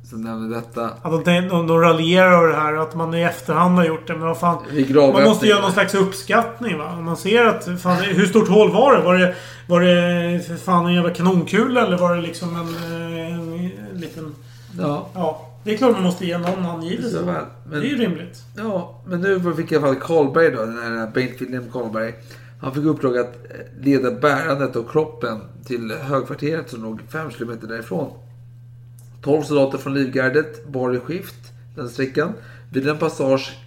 [0.09, 0.85] som nämner detta.
[1.01, 4.13] Att de, de, de raljerar över det här att man i efterhand har gjort det.
[4.13, 4.63] Men vad fan.
[5.13, 6.95] Man måste göra någon slags uppskattning va.
[6.97, 7.81] Om man ser att...
[7.81, 9.03] Fan, hur stort hål var det?
[9.03, 9.35] Var det,
[9.67, 12.91] var det för fan en jävla kanonkula eller var det liksom en,
[13.21, 14.35] en, en liten...
[14.79, 15.09] Ja.
[15.13, 15.43] Ja.
[15.63, 17.21] Det är klart man måste ge någon angivelse.
[17.25, 18.37] Men- Det är ju rimligt.
[18.57, 22.13] Ja, men nu fick i alla fall Karlberg då, den här Bengt Wilhelm Karlberg.
[22.61, 27.67] Han fick uppdrag att eh, leda bärandet av kroppen till högkvarteret som låg fem kilometer
[27.67, 28.11] därifrån.
[29.23, 31.35] 12 soldater från livgardet bar i skift
[31.75, 32.33] den sträckan.
[32.73, 33.57] Vid en passage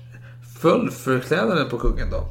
[0.60, 2.24] föll förklädnaden på kungen då.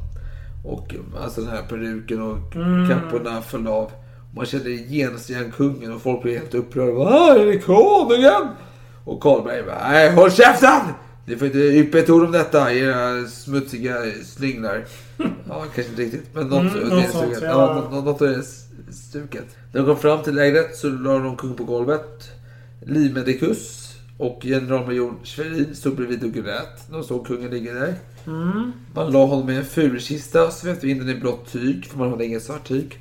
[0.69, 2.90] Och alltså den här peruken och Mm.
[2.90, 3.91] kapporna föll av.
[4.36, 6.91] Man kände genast igen kungen och folk blev helt upprörda.
[6.94, 8.48] Vad är det konungen?
[9.06, 10.81] Och Karlberg bara, nej håll käften!
[11.30, 13.95] Ni får inte yppa ett ord om detta, era smutsiga
[14.26, 14.85] slynglar.
[15.49, 16.26] Ja, kanske inte riktigt.
[16.34, 17.41] Men något, Mm, något är sånt, stuket.
[17.43, 17.49] ja.
[17.49, 18.43] Ja, något, något av det är
[18.91, 19.45] stuket.
[19.72, 22.30] När de kom fram till lägret så la de kungen på golvet.
[22.85, 26.91] Livmedikus och generalmajor Schwerin stod bredvid och grät.
[26.91, 27.93] De såg kungen ligga där.
[28.27, 28.72] Mm.
[28.95, 32.26] Man la honom i en fulkista, svepte in den i blått tyg, för man hade
[32.26, 32.99] inget svart tyg.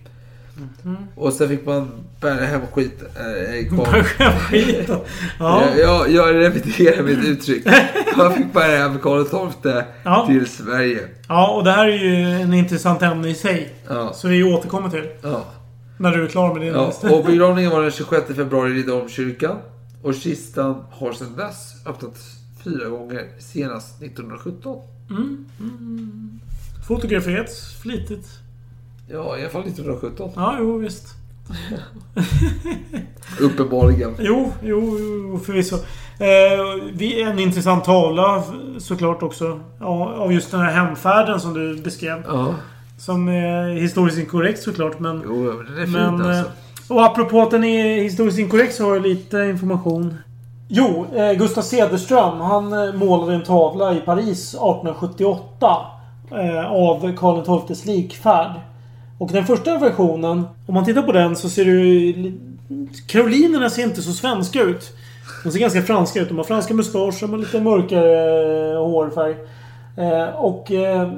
[0.82, 0.96] Mhm.
[1.14, 1.90] Och sen fick man
[2.20, 3.02] bära hem skit.
[3.02, 4.98] Äh, Bära hem skiten?
[5.38, 5.62] Ja.
[5.76, 5.76] Ja.
[5.76, 7.66] Jag, jag repeterar mitt uttryck.
[8.16, 10.26] Man fick bära hem Karl XII Ja.
[10.26, 11.08] till Sverige.
[11.28, 13.72] Ja, och det här är ju en intressant ämne i sig.
[13.88, 14.12] Ja.
[14.14, 15.04] Så vi återkommer till.
[15.22, 15.44] Ja.
[15.98, 19.56] När du är klar med din Ja, och begravningen var den 26 februari i Riddarholmskyrkan.
[20.02, 22.20] Och kistan har sedan dess öppnats
[22.64, 24.78] fyra gånger, senast 1917.
[25.10, 25.46] Mm.
[25.60, 26.40] Mm.
[26.88, 28.26] Fotograferats flitigt.
[29.10, 30.30] Ja, i alla fall 1917.
[30.36, 31.06] Ja, jo visst.
[33.40, 34.14] Uppenbarligen.
[34.18, 35.76] Jo, jo, jo förvisso.
[36.20, 38.42] Eh, en intressant tavla
[38.78, 39.60] såklart också.
[39.80, 42.22] Ja, av just den här hemfärden som du beskrev.
[42.26, 42.54] Ja.
[42.98, 45.22] Som är historiskt inkorrekt såklart men...
[45.26, 46.30] Jo, den är fin men, alltså.
[46.30, 50.14] eh, Och apropå att den är historiskt inkorrekt så har jag lite information.
[50.68, 55.76] Jo, eh, Gustav Cederström han eh, målade en tavla i Paris 1878.
[56.30, 58.50] Eh, av Karl XIIs likfärd.
[59.18, 62.32] Och den första versionen, om man tittar på den så ser ju...
[63.06, 64.92] Karolinerna ser inte så svenska ut.
[65.44, 66.28] De ser ganska franska ut.
[66.28, 69.36] De har franska mustascher med lite mörkare eh, hårfärg.
[69.96, 71.12] Eh, och eh,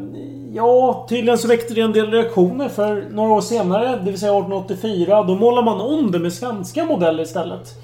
[0.52, 4.32] ja, tydligen så väckte det en del reaktioner för några år senare, det vill säga
[4.32, 7.74] 1884, då målar man om det med svenska modeller istället.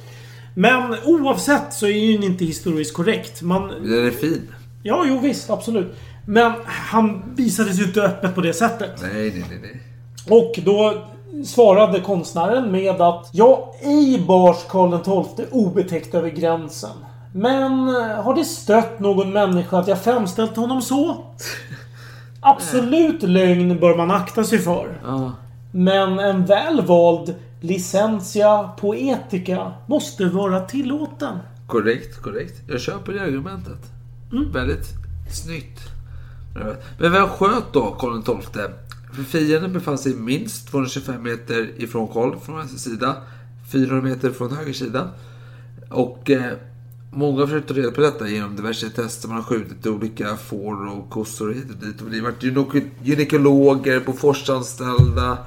[0.55, 3.43] Men oavsett så är ju inte historiskt korrekt.
[3.43, 4.43] Man, Den är fin.
[4.83, 5.97] ja, jo visst, absolut.
[6.27, 9.03] Men han visades ju inte öppet på det sättet.
[9.03, 9.59] Nej, nej, nej.
[9.63, 9.83] nej.
[10.29, 11.05] Och då
[11.45, 16.97] svarade konstnären med att Ja, ej bars Karl XII obetäckt över gränsen.
[17.33, 21.17] Men eh, har det stött någon människa att jag framställt honom så?
[22.41, 25.01] Absolut lögn bör man akta sig för.
[25.05, 25.33] Ja.
[25.73, 31.39] Men en väl vald licentia poetica måste vara tillåten.
[31.67, 32.63] Korrekt, korrekt.
[32.69, 33.79] Jag köper det argumentet.
[34.53, 34.87] Väldigt
[35.33, 35.81] snyggt.
[36.99, 38.63] Men vem sköt då Karl XII?
[39.25, 43.17] Fienden befann sig minst 225 meter ifrån Karl från vänster sida.
[43.73, 45.11] 400 meter från höger sida.
[45.91, 46.53] Och eh,
[47.17, 49.29] många har försökt ta reda på detta genom diverse tester.
[49.29, 52.03] Man har skjutit olika får och kossor hit och dit.
[52.03, 55.39] Och det har varit gynekologer, Boforsanställda,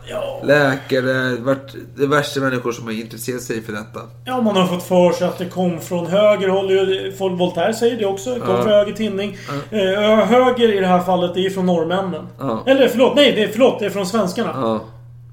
[0.43, 1.01] läkare.
[1.01, 3.99] Det har varit diverse människor som har intresserat sig för detta.
[4.25, 7.37] Ja, man har fått för sig att det kom från höger håll.
[7.37, 8.33] Voltaire säger det också.
[8.33, 8.61] Det kom Ja.
[8.63, 9.37] från höger tinning.
[9.71, 9.79] Eh,
[10.25, 12.27] höger i det här fallet, det är från norrmännen.
[12.39, 12.63] Ja.
[12.67, 14.51] Eller förlåt, nej, det är, förlåt, det är från svenskarna.
[14.55, 14.81] Ja,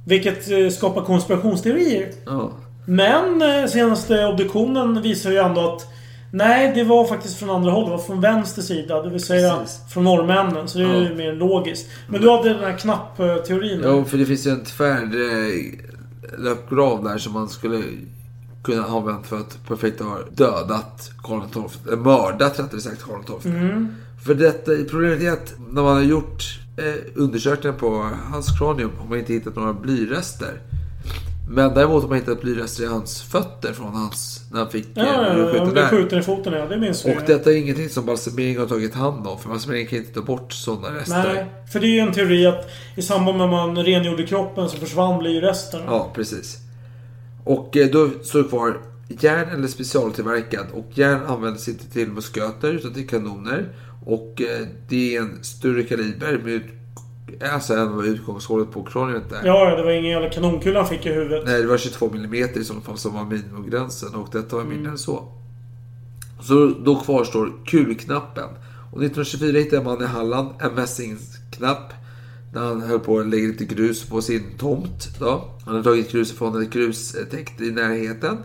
[0.06, 2.08] Vilket eh, skapar konspirationsteorier.
[2.26, 2.50] ja.
[2.88, 5.86] Men eh, senaste obduktionen visar ju ändå att
[6.36, 7.84] Nej, det var faktiskt från andra håll.
[7.84, 9.02] Det var från vänster sida.
[9.02, 9.80] Det vill säga Precis.
[9.92, 10.68] från norrmännen.
[10.68, 11.90] Så det är ju mer logiskt.
[12.08, 13.80] Men du hade den här knappteorin.
[13.84, 17.82] Ja, för det finns ju en tvär eh, löpgrav där som man skulle
[18.62, 21.62] kunna ha använt för att perfekt ha dödat Karl XII.
[21.86, 23.52] Eller mördat rättare sagt Karl XII.
[23.52, 23.94] Mm.
[24.24, 26.42] För detta, problemet är att när man har gjort
[26.76, 30.60] eh, undersökningar på hans kranium har man inte hittat några blyrester.
[31.48, 35.04] Men däremot har man hittat blyrester i hans fötter från hans, när han fick Ja,
[35.04, 35.90] ja, ja, skjuten han blev där.
[35.90, 36.66] skjuten i foten, ja.
[36.66, 37.10] Det minns vi.
[37.16, 39.38] Och detta är ingenting som balsamering har tagit hand om.
[39.38, 41.34] För balsamering kan inte ta bort sådana rester.
[41.34, 44.68] Nej, för det är ju en teori att i samband med att man rengjorde kroppen
[44.68, 45.84] så försvann blyresterna.
[45.86, 46.58] Ja, precis.
[47.44, 50.66] Och eh, då står det kvar järn eller specialtillverkad.
[50.72, 53.68] Och järn används inte till musköter utan till kanoner.
[54.06, 56.60] Och eh, det är en större kaliber med
[57.52, 59.46] alltså utgångshållet på kraniet är.
[59.46, 61.42] Ja, ja, det var ingen jävla kanonkula han fick i huvudet.
[61.46, 64.90] Nej, det var 22 mm i sådana fall som var minimumgränsen och detta var mindre
[64.92, 65.28] än så.
[66.40, 68.48] Så då kvarstår kulknappen.
[68.92, 71.92] Och 1924 hittade man i Halland en mässingsknapp
[72.52, 75.18] när han höll på att lägga lite grus på sin tomt.
[75.18, 75.44] Då.
[75.64, 78.36] Han hade tagit grus från ett grustäkt i närheten.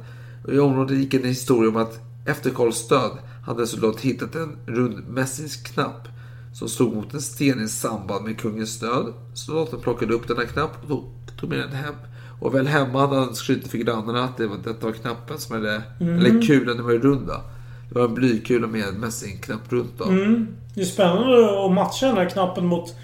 [0.46, 3.12] Och I området gick en historia om att efter Karls död
[3.46, 6.08] hade en soldat hittat en rund mässingsknapp
[6.54, 9.14] som stod mot en sten i samband med kungens död.
[9.34, 11.04] Soldaten plockade upp denna knapp och tog,
[11.40, 11.96] tog med den hem.
[12.42, 15.56] Och väl hemma hade han skrutit för grannarna att det var, detta var knappen som
[15.56, 15.82] hade...
[16.00, 16.20] Mm.
[16.20, 17.42] Eller kulan, den var ju runda.
[17.90, 20.04] Det var en blykula med en mässingknapp runt då.
[20.04, 20.48] Mm.
[20.76, 22.96] Det är spännande att matcha den här knappen mot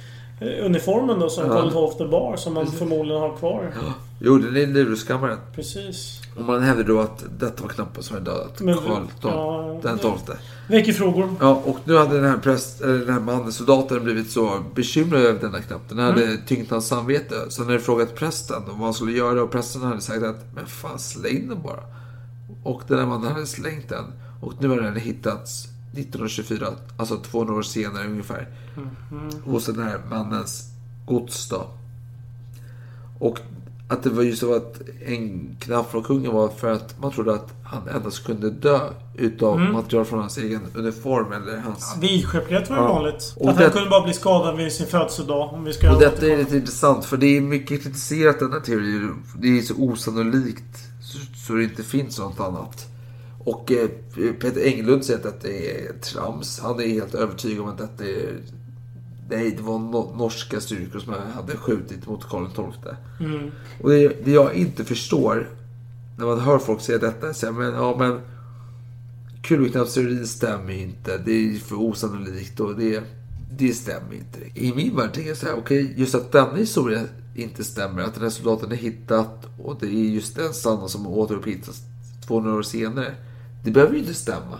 [0.41, 1.53] eh, uniformen då som Ja.
[1.53, 2.36] Karl XII bar.
[2.38, 3.74] Som man förmodligen har kvar.
[4.19, 5.38] Jo, den är i livrustkammaren.
[5.56, 6.22] Precis.
[6.38, 9.97] Och man hävdar då att detta var knappen som hade dödat Men- Karl ja, den
[9.99, 10.38] tolfte.
[10.69, 11.35] Väcker frågor.
[11.39, 15.22] Ja, och nu hade den här, präst, eller den här mannen, soldaten, blivit så bekymrad
[15.22, 15.89] över denna knapp.
[15.89, 16.38] Den hade Mm.
[16.47, 17.35] tyngt hans samvete.
[17.49, 20.45] Så han hade frågat prästen om vad han skulle göra och prästen hade sagt att
[20.55, 21.80] men fan släng den bara.
[22.64, 24.05] Och den här mannen hade slängt den.
[24.41, 28.47] Och nu har den hittats 1924, alltså 200 år senare ungefär.
[29.45, 30.64] Hos den här mannens
[31.05, 31.68] gods då.
[33.19, 33.39] Och
[33.89, 37.34] att det var just så att en knapp från kungen var för att man trodde
[37.34, 38.80] att han endast kunde dö
[39.15, 39.73] utav Mm.
[39.73, 41.95] material från hans egen uniform eller hans...
[42.01, 42.93] Vidskeplighet var ju Ja.
[42.93, 43.34] vanligt.
[43.38, 45.53] Och att han det- kunde bara bli skadad vid sin födelsedag.
[45.53, 48.59] Om vi ska Och detta är lite intressant för det är mycket kritiserat den här
[48.59, 49.14] teorin.
[49.39, 52.85] Det är så osannolikt så, så det inte finns något annat.
[53.45, 53.88] Och eh,
[54.39, 56.59] Peter Englund säger att det är trams.
[56.59, 58.35] Han är helt övertygad om att detta är...
[59.30, 62.94] Nej, det var no norska styrkor som hade skjutit mot Karl XII.
[63.20, 63.52] Mm.
[63.82, 65.49] Och det, det jag inte förstår
[66.18, 68.22] när man hör folk säga detta, säger men ja men
[69.41, 71.18] kulknappsteorin stämmer ju inte.
[71.18, 73.04] Det är för osannolikt och det,
[73.52, 74.60] det stämmer inte.
[74.60, 77.04] I min värld tänker jag så här, okej, just att denna historia
[77.36, 81.08] inte stämmer, att den här soldaten är hittat och det är just den sanna som
[81.08, 81.82] återupphittas
[82.28, 83.16] 200 år senare.
[83.64, 84.60] Det behöver ju inte stämma.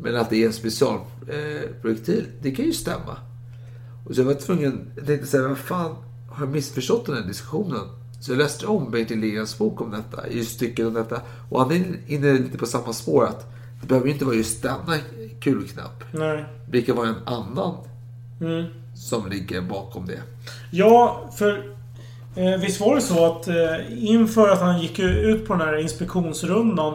[0.00, 3.16] Men att det är en specialprojektil, eh, det kan ju stämma.
[4.08, 5.96] Och så jag var tvungen, jag tänkte säga, vad fan,
[6.28, 7.88] har jag missförstått den här diskussionen?
[8.20, 11.20] Så jag läste om Bengt Linnéns bok om detta, just stycken om detta.
[11.50, 13.46] Och han är inne lite på samma spår att
[13.80, 14.98] det behöver ju inte vara just denna
[15.40, 16.04] kulknapp.
[16.12, 16.44] Nej.
[16.70, 17.74] Det kan vara en annan
[18.40, 18.64] Mm.
[18.94, 20.20] som ligger bakom det.
[20.70, 21.74] Ja, för
[22.36, 25.78] eh, visst var det så att eh, inför att han gick ut på den här
[25.78, 26.94] inspektionsrundan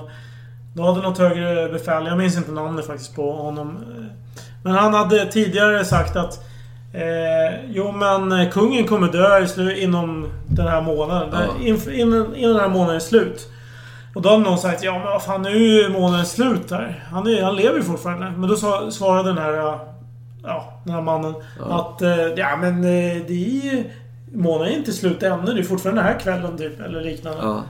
[0.75, 3.77] Då hade något högre befäl, jag minns inte namnet faktiskt på honom.
[4.63, 6.47] Men han hade tidigare sagt att
[6.98, 11.30] Eh, jo men kungen kommer dö i slu- inom den här månaden.
[11.34, 11.65] Ja.
[11.65, 13.48] In, innan, innan den här månaden är slut.
[14.15, 17.03] Och då hade någon sagt ja men vad fan nu är ju månaden slut här.
[17.11, 18.32] Han, är, han lever ju fortfarande.
[18.38, 19.53] Men då sa, svarade den här...
[20.44, 21.80] Ja, den här mannen Ja.
[21.80, 23.84] att eh, ja men eh, det är ju...
[24.34, 25.53] Månaden är inte slut ännu.
[25.53, 26.80] Det är fortfarande den här kvällen typ.
[26.82, 27.40] Eller liknande.
[27.44, 27.64] Ja.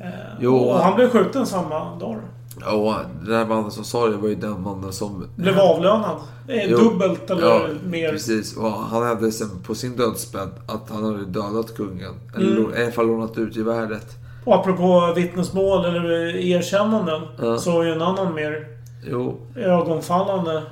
[0.00, 0.10] Eh,
[0.40, 2.16] Jo, och han blev skjuten samma dag.
[2.56, 2.94] Och
[3.26, 5.26] den här mannen som sa det var ju den mannen som...
[5.36, 6.16] Blev avlönad.
[6.48, 8.10] Jo, dubbelt eller ja, mer.
[8.10, 8.56] Precis.
[8.56, 12.14] Och han hävdade sen på sin dödsbädd att han hade dödat kungen.
[12.36, 12.62] Eller Mm.
[12.62, 14.06] lå- i alla fall lånat ut geväret.
[14.44, 17.22] Och apropå vittnesmål eller erkännanden.
[17.40, 17.58] Ja.
[17.58, 18.68] Så är ju en annan mer
[19.10, 20.62] Jo, ögonfallande.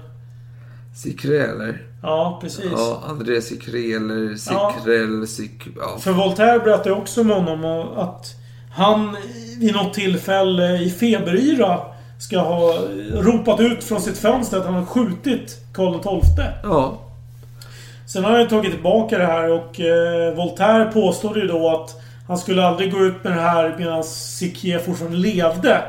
[0.96, 1.82] Sikre eller?
[2.02, 2.70] Ja, precis.
[2.76, 5.68] Ja, André Sikre eller Sikre eller Sik...
[5.76, 5.98] Ja.
[5.98, 8.26] För Voltaire berättade också om honom och att
[8.74, 9.16] han
[9.58, 11.80] vid något tillfälle i feberyra
[12.18, 12.74] ska ha
[13.12, 16.46] ropat ut från sitt fönster att han har skjutit Karl XII.
[16.62, 16.98] Ja.
[18.06, 21.96] Sen har jag tagit tillbaka det här och eh, Voltaire påstod ju då att
[22.28, 25.82] han skulle aldrig gå ut med det här medan Sikier fortfarande levde.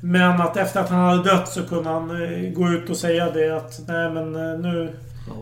[0.00, 3.30] Men att efter att han hade dött så kunde han eh, gå ut och säga
[3.30, 4.58] det att nej men eh,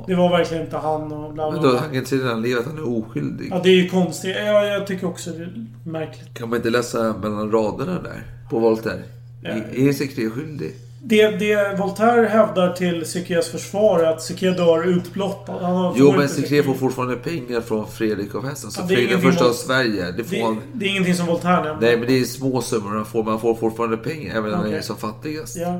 [0.07, 1.81] Det var verkligen inte han och bla Men bla då bla.
[1.81, 3.49] han kan inte säga när han lever att han är oskyldig.
[3.51, 4.37] Ja, det är ju konstigt.
[4.37, 6.35] Ja, jag tycker också det är märkligt.
[6.35, 8.23] Kan man inte läsa mellan raderna där?
[8.51, 9.03] På Voltaire?
[9.43, 9.51] Ja.
[9.75, 10.73] Är Sikre skyldig?
[11.03, 15.53] Det, det Voltaire hävdar till Sikiers försvar är att Sikier dör utblottad.
[15.61, 18.71] Han har- Jo, men Sikre får fortfarande pengar från Fredrik av Hessen.
[18.71, 20.11] Så Ja, Fredrik första av Sverige.
[20.17, 20.57] Det får Det, han...
[20.73, 21.81] det är ingenting som Voltaire nämner.
[21.81, 23.23] Nej, men det är små summor han får.
[23.23, 24.79] Men han får fortfarande pengar även när han Okej.
[24.79, 25.57] är som fattigast.
[25.57, 25.71] Ja.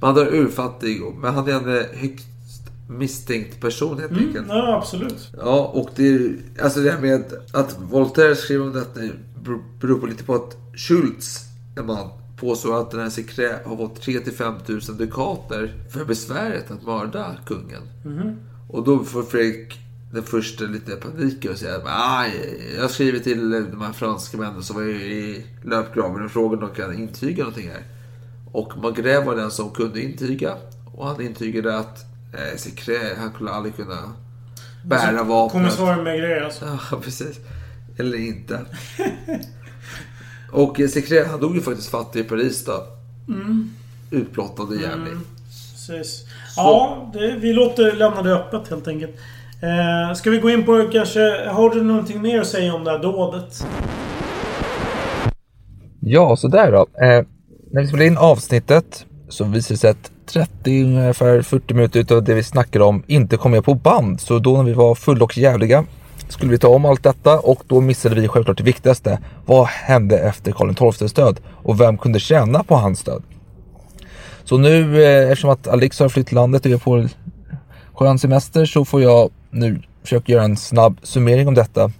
[0.00, 1.00] Men han är urfattig.
[1.22, 2.26] Men han är en eh, högst
[2.88, 4.46] misstänkt person helt Mm, enkelt.
[4.48, 5.28] ja, absolut.
[5.36, 9.00] Ja, och det är alltså det här med att Voltaire skriver om detta
[9.80, 11.40] beror- på lite på att Schultz,
[11.76, 12.08] en man,
[12.40, 16.82] påstår att den här Secré har fått 3 till 5 000 dukater för besväret att
[16.86, 17.82] mörda kungen.
[18.04, 18.36] Mhm.
[18.70, 19.78] Och då får Fredrik
[20.12, 22.30] den första lite panik och säger att
[22.76, 26.74] jag skriver till de här franska männen som var i löpgraven och frågar om de
[26.82, 27.82] kan intyga någonting här.
[28.52, 30.56] Och Magret var den som kunde intyga.
[30.94, 34.12] Och han intygade att eh, Secré, han skulle aldrig kunna
[34.84, 35.52] bära vapnet.
[35.52, 36.78] Kommissarien Maigret alltså.
[36.90, 37.36] Ja, precis.
[37.98, 38.60] Eller inte.
[40.52, 42.86] Och eh, Secré, han dog ju faktiskt fattig i Paris då.
[43.28, 43.70] Mm.
[44.10, 45.12] Utblottad och jävlig.
[45.88, 46.24] Precis.
[46.56, 49.16] Ja, det, vi låter lämna det öppet helt enkelt.
[49.62, 51.48] Eh, ska vi gå in på kanske...
[51.48, 53.66] Har du någonting mer att säga om det här dådet?
[56.00, 56.86] Ja, så där då.
[57.04, 57.24] Eh,
[57.70, 62.22] när vi spelade in avsnittet så visade det sig att 30, ungefär 40 minuter av
[62.22, 64.20] det vi snackade om inte kom med på band.
[64.20, 65.84] Så då när vi var fulla och jävliga
[66.28, 69.18] skulle vi ta om allt detta och då missade vi självklart det viktigaste.
[69.46, 71.40] Vad hände efter Karl XIIs död?
[71.46, 73.22] Och vem kunde tjäna på hans död?
[74.44, 77.08] Så nu eh, eftersom att Alex har flytt landet och är på
[77.94, 81.90] skön semester så får jag nu försöka göra en snabb summering om detta.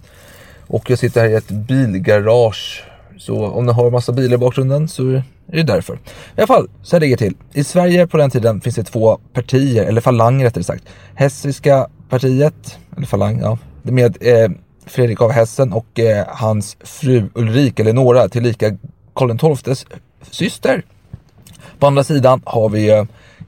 [0.67, 2.83] Och jag sitter här i ett bilgarage.
[3.19, 5.93] Så om ni har massa bilar i bakgrunden så är det därför.
[5.95, 5.99] I
[6.37, 7.35] alla fall, så här ligger det till.
[7.53, 10.83] I Sverige på den tiden finns det två partier, eller falanger rättare sagt.
[11.15, 13.57] Hessiska partiet, eller falang, ja.
[13.81, 14.51] Med eh,
[14.85, 18.77] Fredrik av Hessen och eh, hans fru Ulrika Eleonora tillika
[19.13, 19.85] Karl XIIs
[20.31, 20.83] syster.
[21.79, 23.03] På andra sidan har vi eh,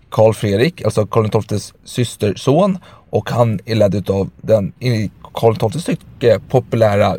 [0.10, 2.78] Karl Fredrik, alltså Karl XIIs systerson
[3.10, 7.18] och han är ledd av den i Karl XIIs tycke populära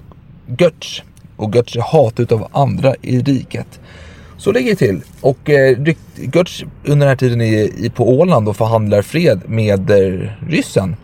[0.58, 1.02] Götz.
[1.42, 3.80] Och Götz är hatad av andra i riket.
[4.36, 5.00] Så ligger det till.
[5.20, 5.78] Och eh,
[6.34, 10.96] Götz under den här tiden är, på Åland och förhandlar fred med eh, ryssen.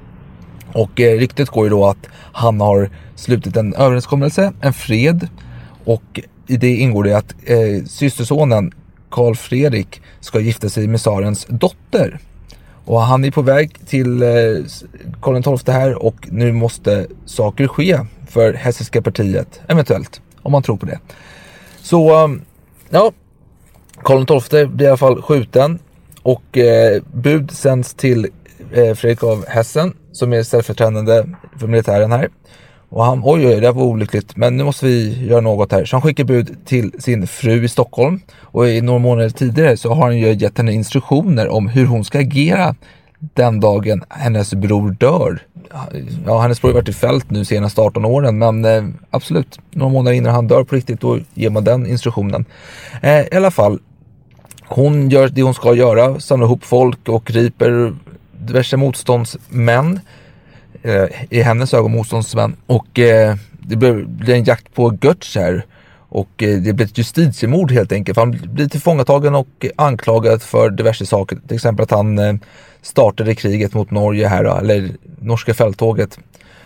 [0.73, 5.29] Och eh, ryktet går ju då att han har slutit en överenskommelse, en fred.
[5.85, 8.73] Och i det ingår det att eh, systersonen
[9.11, 12.19] Karl Fredrik ska gifta sig med tsarens dotter.
[12.85, 14.29] Och han är på väg till eh,
[15.23, 17.99] Karl XII här och nu måste saker ske
[18.29, 20.99] för Hessiska partiet, eventuellt, om man tror på det.
[21.83, 22.43] Så, ehm,
[22.91, 23.13] ja,
[24.03, 25.79] Karl XII blir i alla fall skjuten
[26.23, 28.27] och eh, bud sänds till
[28.73, 31.25] eh, Fredrik av Hessen som är ställföreträdande
[31.57, 32.29] för militären här.
[32.91, 35.85] Och han, oj oj, det här var olyckligt, men nu måste vi göra något här.
[35.85, 39.95] Så han skickar bud till sin fru i Stockholm och i några månader tidigare så
[39.95, 42.75] har han ju gett henne instruktioner om hur hon ska agera
[43.19, 45.43] den dagen hennes bror dör.
[46.27, 49.93] Ja, hennes bror har varit i fält nu senaste 18 åren, men eh, absolut, några
[49.93, 52.45] månader innan han dör på riktigt, då ger man den instruktionen.
[53.03, 53.79] Eh, I alla fall,
[54.67, 57.93] hon gör det hon ska göra, samlar ihop folk och griper
[58.39, 60.01] diverse motståndsmän.
[60.83, 62.57] Eh, I hennes ögon motståndsmän.
[62.67, 65.65] Och eh, det blir, en jakt på Götz här.
[66.09, 68.15] Och eh, det blir ett justitiemord helt enkelt.
[68.15, 71.39] För han blir tillfångatagen och anklagad för diverse saker.
[71.47, 72.35] Till exempel att han eh,
[72.89, 74.91] startade kriget mot Norge här, då, eller
[75.21, 76.19] norska fälttåget.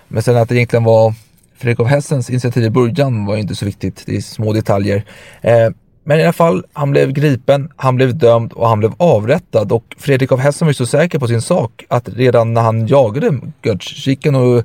[0.08, 1.14] Men sen att det egentligen var
[1.56, 4.02] Fredrik av Hessens initiativ i början var inte så viktigt.
[4.06, 5.04] Det är små detaljer.
[5.40, 5.68] Eh,
[6.04, 9.72] men i alla fall, han blev gripen, han blev dömd och han blev avrättad.
[9.72, 12.86] Och Fredrik av Hessen var ju så säker på sin sak att redan när han
[12.86, 14.64] jagade Götz och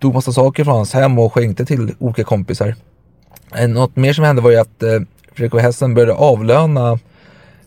[0.00, 2.74] tog massa saker från hans hem och skänkte till olika kompisar.
[3.56, 5.00] Eh, något mer som hände var ju att eh,
[5.32, 6.98] Fredrik av Hessen började avlöna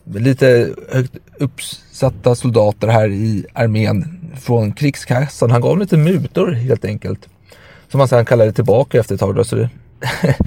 [0.05, 5.51] lite högt uppsatta soldater här i armén från krigskassan.
[5.51, 7.29] Han gav lite mutor helt enkelt.
[7.87, 9.35] Som han sedan kallade tillbaka efter ett tag.
[9.35, 9.69] Då, så, det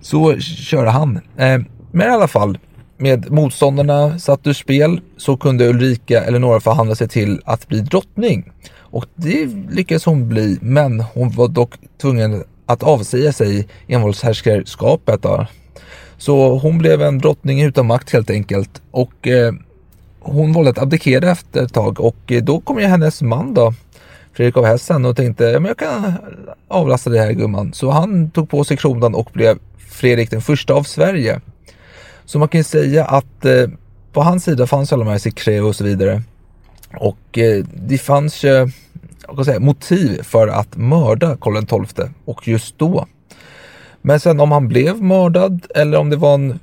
[0.00, 1.20] så körde han.
[1.36, 1.60] Eh,
[1.90, 2.58] men i alla fall,
[2.96, 7.80] med motståndarna satt ur spel så kunde Ulrika eller några förhandla sig till att bli
[7.80, 8.52] drottning.
[8.74, 15.22] Och det lyckades hon bli, men hon var dock tvungen att avsäga sig envåldshärskarskapet.
[15.22, 15.46] Då.
[16.22, 18.82] Så hon blev en drottning utan makt helt enkelt.
[18.90, 19.52] Och eh,
[20.20, 23.74] hon valde att abdikera efter ett tag och eh, då kom ju hennes man då,
[24.32, 26.12] Fredrik av Hessen och tänkte, ja, men jag kan
[26.68, 27.72] avlasta det här gumman.
[27.72, 31.40] Så han tog på sig kronan och blev Fredrik den första av Sverige.
[32.24, 33.68] Så man kan ju säga att eh,
[34.12, 36.22] på hans sida fanns alla de här Secré och så vidare.
[36.96, 38.56] Och eh, det fanns ju
[39.48, 43.06] eh, motiv för att mörda Karl XII och just då.
[44.02, 46.58] Men sen om han blev mördad eller om det var en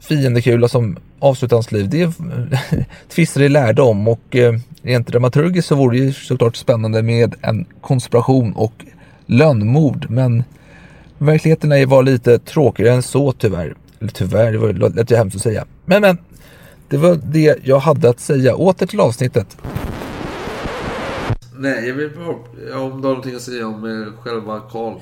[0.00, 2.12] fiendekula som avslutade hans liv, det
[3.08, 7.34] tvistar det lärde om och eh, rent dramaturgiskt så vore det ju såklart spännande med
[7.40, 8.72] en konspiration och
[9.26, 10.06] lönnmord.
[10.10, 10.44] Men
[11.18, 13.74] verkligheten var lite tråkigare än så tyvärr.
[14.00, 15.64] Eller tyvärr, det var lät ju hemskt att säga.
[15.84, 16.18] Men men,
[16.88, 18.54] det var det jag hade att säga.
[18.54, 19.56] Åter till avsnittet.
[21.56, 22.80] Nej, jag vill bara...
[22.80, 24.94] Om du har någonting att säga om eh, själva Karl.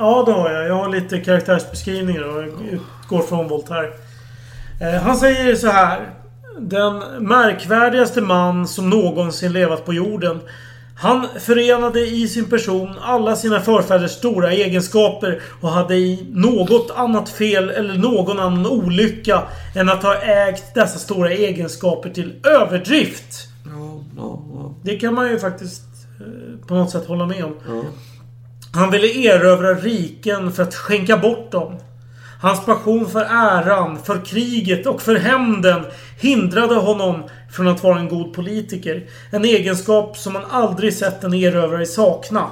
[0.00, 0.68] Ja, det har jag.
[0.68, 3.90] Jag har lite karaktärsbeskrivningar och utgår från Voltaire.
[4.80, 6.10] Eh, han säger så här.
[6.58, 10.40] Den märkvärdigaste man som någonsin levat på jorden.
[10.96, 17.28] Han förenade i sin person alla sina förfäders stora egenskaper och hade i något annat
[17.28, 19.42] fel eller någon annan olycka
[19.76, 23.48] än att ha ägt dessa stora egenskaper till överdrift.
[23.66, 24.74] Ja, ja, ja.
[24.82, 25.82] Det kan man ju faktiskt
[26.20, 27.54] eh, på något sätt hålla med om.
[28.72, 31.78] Han ville erövra riken för att skänka bort dem.
[32.40, 35.84] Hans passion för äran, för kriget och för hämnden
[36.20, 37.22] hindrade honom
[37.52, 39.06] från att vara en god politiker.
[39.30, 42.46] En egenskap som man aldrig sett en erövrare sakna.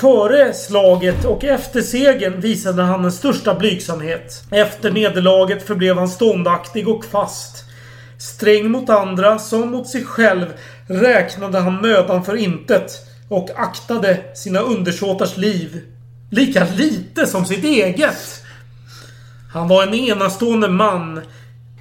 [0.00, 4.42] Före slaget och efter segern visade han den största blygsamhet.
[4.50, 7.64] Efter nederlaget förblev han ståndaktig och fast.
[8.18, 10.46] Sträng mot andra som mot sig själv
[10.86, 15.80] räknade han mödan för intet och aktade sina undersåtars liv
[16.30, 18.42] lika lite som sitt eget.
[19.52, 21.20] Han var en enastående man.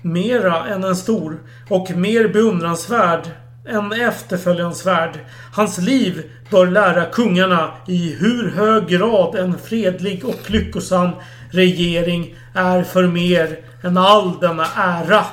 [0.01, 1.39] Mera än en stor.
[1.69, 3.21] Och mer beundransvärd
[3.69, 5.19] än efterföljansvärd.
[5.53, 11.09] Hans liv bör lära kungarna i hur hög grad en fredlig och lyckosam
[11.51, 15.25] regering är för mer än all denna ära.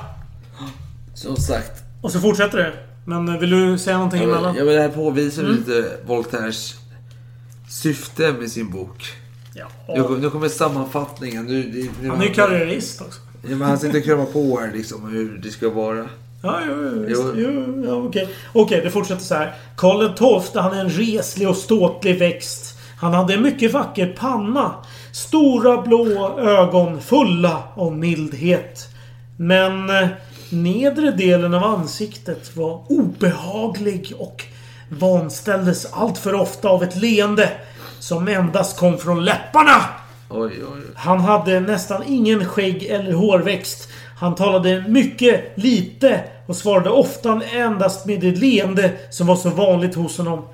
[1.15, 1.83] Som sagt.
[2.03, 2.73] Och så fortsätter det.
[3.05, 4.43] Men vill du säga någonting Ja, emellan?
[4.43, 5.57] men, ja, men det här påvisar Mm.
[5.57, 6.75] lite Voltaires
[7.69, 9.05] syfte med sin bok.
[9.55, 9.67] Ja.
[9.89, 11.45] Nu, nu kommer sammanfattningen.
[11.45, 13.21] Nu, nu, nu, Han är ju karriärist också.
[13.43, 16.09] Ja, men han sitter och kramar på här liksom hur det ska vara.
[16.43, 17.07] Ja, jo.
[17.09, 17.33] Jo.
[17.37, 18.29] jo, ja, okej.
[18.53, 19.55] Okej, det fortsätter så här.
[19.77, 22.79] Karl XII, han är en reslig och ståtlig växt.
[22.99, 24.75] Han hade en mycket vacker panna.
[25.13, 28.89] Stora blå ögon fulla av mildhet.
[29.37, 30.09] Men eh,
[30.53, 34.45] nedre delen av ansiktet var obehaglig och
[34.89, 37.51] vanställdes allt för ofta av ett leende
[37.99, 39.85] som endast kom från läpparna.
[40.31, 40.83] Oj, oj, oj.
[40.95, 43.89] Han hade nästan ingen skägg eller hårväxt.
[44.19, 49.95] Han talade mycket lite och svarade ofta endast med det leende som var så vanligt
[49.95, 50.45] hos honom.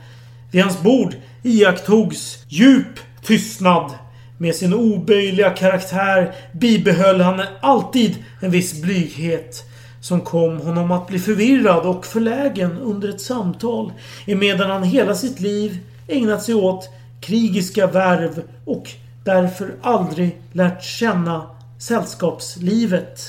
[0.52, 3.90] Vid hans bord iakttogs djup tystnad.
[4.38, 9.69] Med sin oböjliga karaktär bibehöll han alltid en viss blyghet
[10.00, 13.92] som kom honom att bli förvirrad och förlägen under ett samtal
[14.26, 15.78] emedan han hela sitt liv
[16.08, 16.88] ägnat sig åt
[17.20, 18.90] krigiska värv och
[19.24, 21.46] därför aldrig lärt känna
[21.78, 23.20] sällskapslivet.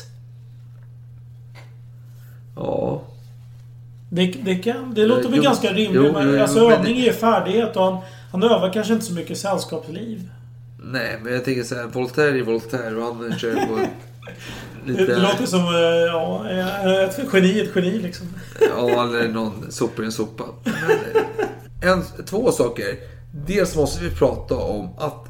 [2.55, 3.01] Ja.
[4.09, 6.13] Det, det, kan, det låter väl Jo, ganska rimligt.
[6.13, 7.97] men, jo, jo, alltså men- övning ger färdighet och han,
[8.31, 10.29] han övar kanske inte så mycket sällskapsliv.
[10.83, 11.85] Nej, men jag tänker så här.
[11.85, 13.79] Voltaire är Voltaire och han kör på
[14.85, 15.05] lite...
[15.05, 18.27] det låter som eh, ja, eh, ett geni, ett geni liksom.
[18.77, 20.43] Ja, eller någon soppa i en sopa.
[21.81, 22.85] Men, en, två saker.
[23.47, 25.25] Dels måste vi prata om att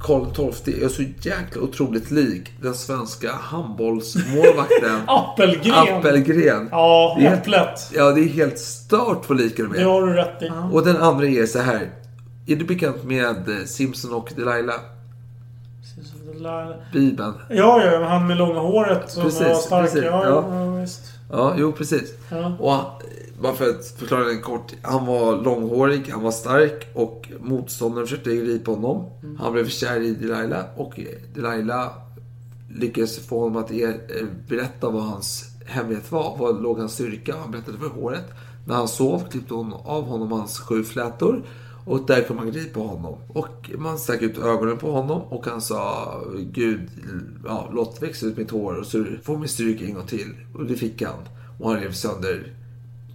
[0.00, 5.74] Karl XII är så jäkla otroligt lik den svenska handbollsmålvakten Appelgren.
[5.98, 6.68] Appelgren.
[6.70, 7.90] Ja, Det är- äpplet.
[7.94, 9.84] Ja, det är helt stört vad lika de Det är.
[9.84, 10.50] har du rätt i.
[10.72, 11.90] Och den andra är så här.
[12.46, 14.80] Är du bekant med eh, Simpson och Delilah?
[16.92, 17.34] Bibeln.
[17.50, 19.84] Ja, ja, han med långa håret som Precis, var stark.
[19.84, 20.44] precis, ja, ja.
[20.50, 20.80] ja.
[20.80, 21.00] visst.
[21.30, 22.14] Ja, jo precis.
[22.30, 22.52] Ja.
[22.58, 22.84] Och han,
[23.40, 24.72] bara för att förklara det kort.
[24.82, 29.06] Han var långhårig, han var stark och motståndaren försökte gripa honom.
[29.38, 31.00] Han blev kär i Delilah och
[31.34, 31.88] Delilah
[32.70, 34.00] lyckades få honom att er,
[34.48, 36.36] berätta vad hans hemlighet var.
[36.38, 37.34] Vad låg hans styrka?
[37.40, 38.24] Han berättade för håret.
[38.66, 41.42] När han sov klippte hon av honom hans sju flätor.
[41.88, 43.14] Och där kunde man gripa honom.
[43.28, 46.80] Och man stack ut ögonen på honom och han sa Gud,
[47.44, 50.34] ja, låt växa ut mitt hår och så får min styrka en gång till.
[50.54, 51.14] Och det fick han.
[51.60, 52.54] Och han rev sönder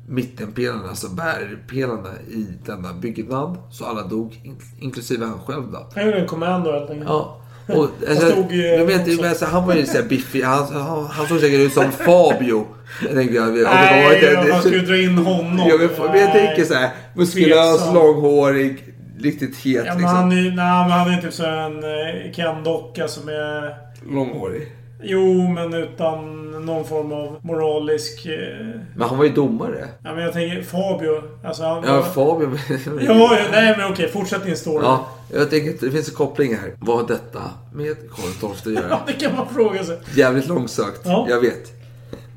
[0.08, 3.58] mittenpelarna, alltså bärpelarna i denna byggnad.
[3.72, 5.88] Så alla dog, in- inklusive han själv då.
[5.96, 7.10] Han gjorde en commando helt enkelt.
[7.10, 7.40] Ja.
[7.68, 10.42] Och, alltså, stod, eh, jag vet, men, alltså, han var ju såhär biffig.
[10.42, 12.66] Han, han, han såg säkert ut som Fabio.
[13.02, 15.68] Jag tänker, jag, Nej, det inte- man skulle dra in honom.
[15.70, 17.96] Jag, men jag tänker såhär, muskulös, Tveksam.
[17.96, 18.84] långhårig,
[19.20, 20.16] riktigt het Ja, men liksom.
[20.16, 23.76] han är nej, men han är typ så en eh, Ken-docka som är...
[24.14, 24.68] Långhårig.
[25.06, 28.26] Jo, men utan någon form av moralisk...
[28.26, 28.66] Eh...
[28.96, 29.88] Men han var ju domare.
[30.04, 31.22] Ja, men jag tänker Fabio.
[31.48, 31.84] Alltså han...
[31.88, 32.58] Ja, Fabio.
[33.02, 34.10] Ja, ja, nej men okej.
[34.14, 34.86] Fortsätt din story.
[34.86, 36.76] Ja, jag tänker att det finns en koppling här.
[36.80, 37.42] Vad har detta
[37.74, 38.90] med Karl XII att göra?
[38.90, 40.00] Ja, det kan man fråga sig.
[40.16, 41.26] Jävligt långsökt, Ja.
[41.30, 41.72] jag vet.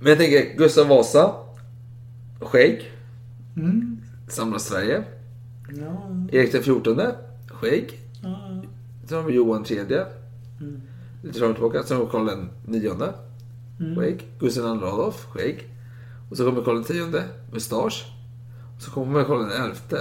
[0.01, 1.35] Men jag tänker, Gustav Vasa.
[2.41, 2.93] Skägg.
[3.57, 4.01] Mm.
[4.29, 5.05] Samlar Sverige.
[5.81, 6.11] Ja.
[6.33, 7.01] Erik den XIV.
[7.51, 8.01] Skägg.
[8.23, 8.63] Ja.
[9.09, 9.79] Sen har vi Johan III.
[10.61, 10.81] Mm.
[11.23, 11.83] Lite fram och tillbaka.
[11.83, 13.13] Sen har vi Karl nionde.
[13.81, 13.97] Mm.
[13.97, 14.27] Skägg.
[14.39, 15.27] Gustav II Adolf.
[15.31, 15.69] Skägg.
[16.31, 17.23] Och så kommer Karl tionde.
[17.53, 18.07] Mustasch.
[18.77, 19.97] Och så kommer Karl elfte.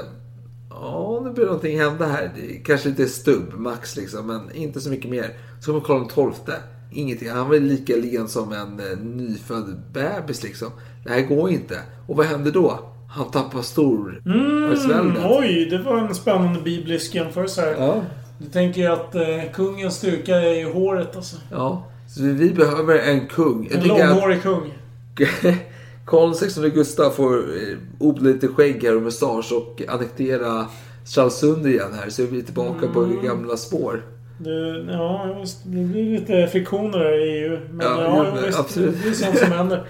[0.81, 2.31] Ja, nu börjar någonting hända här.
[2.65, 5.29] Kanske lite stubb, max liksom, men inte så mycket mer.
[5.59, 6.53] Så kommer Karl tolfte.
[6.93, 7.29] Ingenting.
[7.29, 10.67] Han var lika len som en eh, nyfödd bebis liksom.
[11.03, 11.79] Det här går inte.
[12.07, 12.79] Och vad händer då?
[13.09, 17.75] Han tappar stor Mm, oj, det var en spännande biblisk jämförelse här.
[17.79, 18.01] Ja.
[18.39, 19.23] Du tänker att eh,
[19.53, 21.35] kungens styrka är i håret alltså.
[21.51, 23.69] Ja, så vi behöver en kung.
[23.71, 24.73] En tycker att- långhårig kung.
[26.05, 30.65] Karl XVI Gustav får eh, odla lite skägg här och mustasch och annektera
[31.05, 32.09] Stralsund igen här.
[32.09, 33.23] Så vi är tillbaka på Mm.
[33.25, 34.03] gamla spår.
[34.37, 37.59] Det, ja, det blir lite friktioner där i EU.
[37.71, 38.95] Men Ja, ja, jo, visst, absolut.
[39.03, 39.83] det är sånt som händer.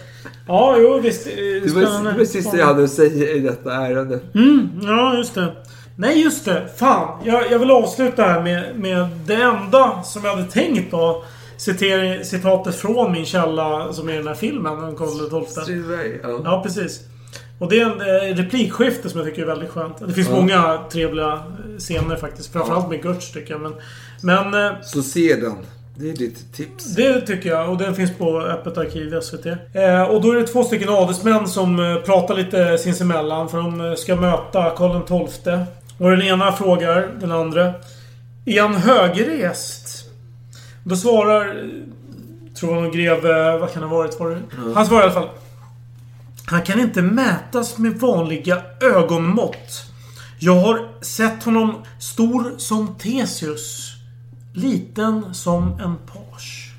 [0.47, 1.27] Ja, jo visst.
[1.27, 2.23] eh, Det var Spännande.
[2.51, 4.19] det jag hade att säga i detta ärende.
[4.35, 5.51] Mm, ja, just det.
[5.97, 6.67] Nej, just det.
[6.77, 7.21] Fan.
[7.25, 11.23] Jag, jag vill avsluta här med, med det enda som jag hade tänkt då.
[11.57, 15.63] Citera, citatet från min källa som är i den här filmen Karl XII.
[15.63, 16.41] Strindberg, ja.
[16.43, 16.99] Ja, precis.
[17.59, 18.01] Och det är en
[18.31, 20.07] eh, replikskifte som jag tycker är väldigt skönt.
[20.07, 20.35] Det finns Ja.
[20.35, 22.53] många trevliga eh, scener faktiskt.
[22.53, 23.61] Framförallt med Gertz tycker jag.
[23.61, 23.73] Men,
[24.21, 25.53] men eh, Så se den.
[25.97, 26.95] Det är ditt tips.
[26.95, 27.69] det tycker jag.
[27.69, 29.45] Och den finns på Öppet arkiv i SVT.
[29.45, 33.49] Eh, och då är det två stycken adelsmän som pratar lite sinsemellan.
[33.49, 35.59] För de ska möta Karl XII.
[35.99, 37.73] Och den ena frågar den andra.
[38.45, 39.94] Är han högerrest?
[40.87, 41.69] Då svarar...
[42.55, 43.57] Tror jag nog greve...
[43.57, 44.19] Vad kan det ha varit?
[44.19, 44.41] Var det?
[44.75, 45.29] Han svarar i alla fall.
[46.45, 49.85] Han kan inte mätas med vanliga ögonmått.
[50.39, 53.91] Jag har sett honom stor som Theseus.
[54.53, 56.71] Liten som en page.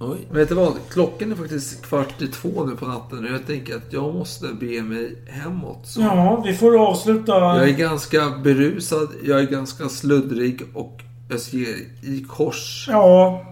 [0.00, 0.26] Oj.
[0.30, 0.74] Vet du vad?
[0.90, 4.46] Klockan är faktiskt kvart i två nu på natten och jag tänker att jag måste
[4.46, 5.80] be mig hemåt.
[5.84, 7.32] Så Ja, vi får avsluta...
[7.32, 11.00] Jag är ganska berusad, jag är ganska sluddrig och
[11.40, 12.86] ser i kors.
[12.88, 13.44] Ja.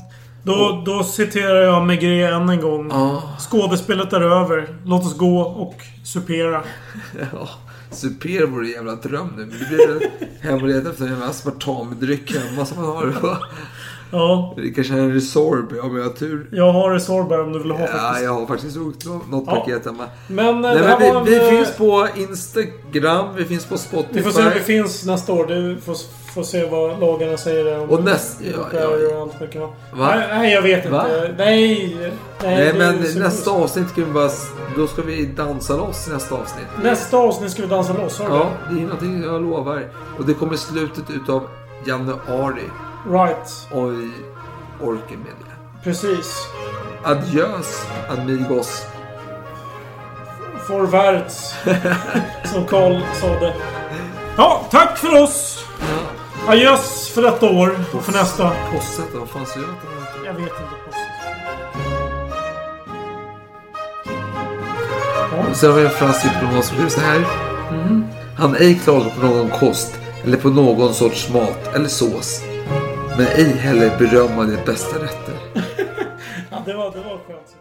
[0.43, 2.89] Då, då citerar jag Maigret än en gång.
[2.91, 3.23] Ja.
[3.39, 4.77] Skådespelet är över.
[4.85, 5.75] Låt oss gå och
[6.05, 6.63] supera.
[7.33, 7.49] Ja,
[7.91, 9.47] super vore en jävla dröm nu.
[9.47, 10.01] Men det blir en
[10.41, 13.39] hemlighet efter en jävla aspartamdryck hemma som man har.
[14.11, 14.55] Ja.
[14.57, 16.49] Det kanske är en Resorb om jag har tur.
[16.53, 18.25] Jag har Resorber om du vill ha Ja, faktiskt.
[18.25, 19.55] jag har faktiskt något Ja.
[19.55, 20.05] paket hemma.
[20.29, 23.79] Men, eh, Nej, här men vi, en, vi eh, finns på Instagram, vi finns på
[23.79, 24.13] Spotify.
[24.13, 25.47] Vi får se om vi finns nästa år.
[25.47, 25.97] Du får,
[26.35, 27.83] får se vad lagarna säger.
[27.83, 28.87] Om Och näst- ja, ja.
[29.17, 29.63] och allt mycket.
[29.97, 31.05] Nej, nej, jag vet Va?
[31.07, 31.35] inte.
[31.45, 31.97] Nej.
[32.43, 34.31] Nej, Nej, men nästa avsnitt kan vi bara...
[34.77, 36.67] Då ska vi dansa loss nästa avsnitt.
[36.83, 38.19] Nästa avsnitt ska vi dansa loss.
[38.19, 39.89] Har du Ja, det är någonting jag lovar.
[40.19, 41.43] Och det kommer i slutet utav
[41.87, 42.63] januari.
[43.09, 43.69] Right.
[43.71, 44.11] Och vi
[44.81, 45.85] orkar med det.
[45.85, 46.47] Precis.
[47.05, 48.87] Adjös, amigos.
[50.67, 51.55] Forvärts.
[52.53, 53.55] som Karl sa det.
[54.37, 55.65] Ja, tack för oss.
[56.49, 58.51] Adjöss för detta år och för nästa.
[58.73, 60.81] Posset, vad fan ser jag att Jag vet inte.
[65.51, 67.19] Och sen har vi en fransk diplomat som skriver så här.
[67.71, 68.05] Mhm.
[68.39, 72.43] Han ej klagar på någon kost eller på någon sorts mat eller sås
[73.21, 75.35] men ej heller berömmade bästa rätter.
[76.51, 77.57] Ja, det var, det var skönt.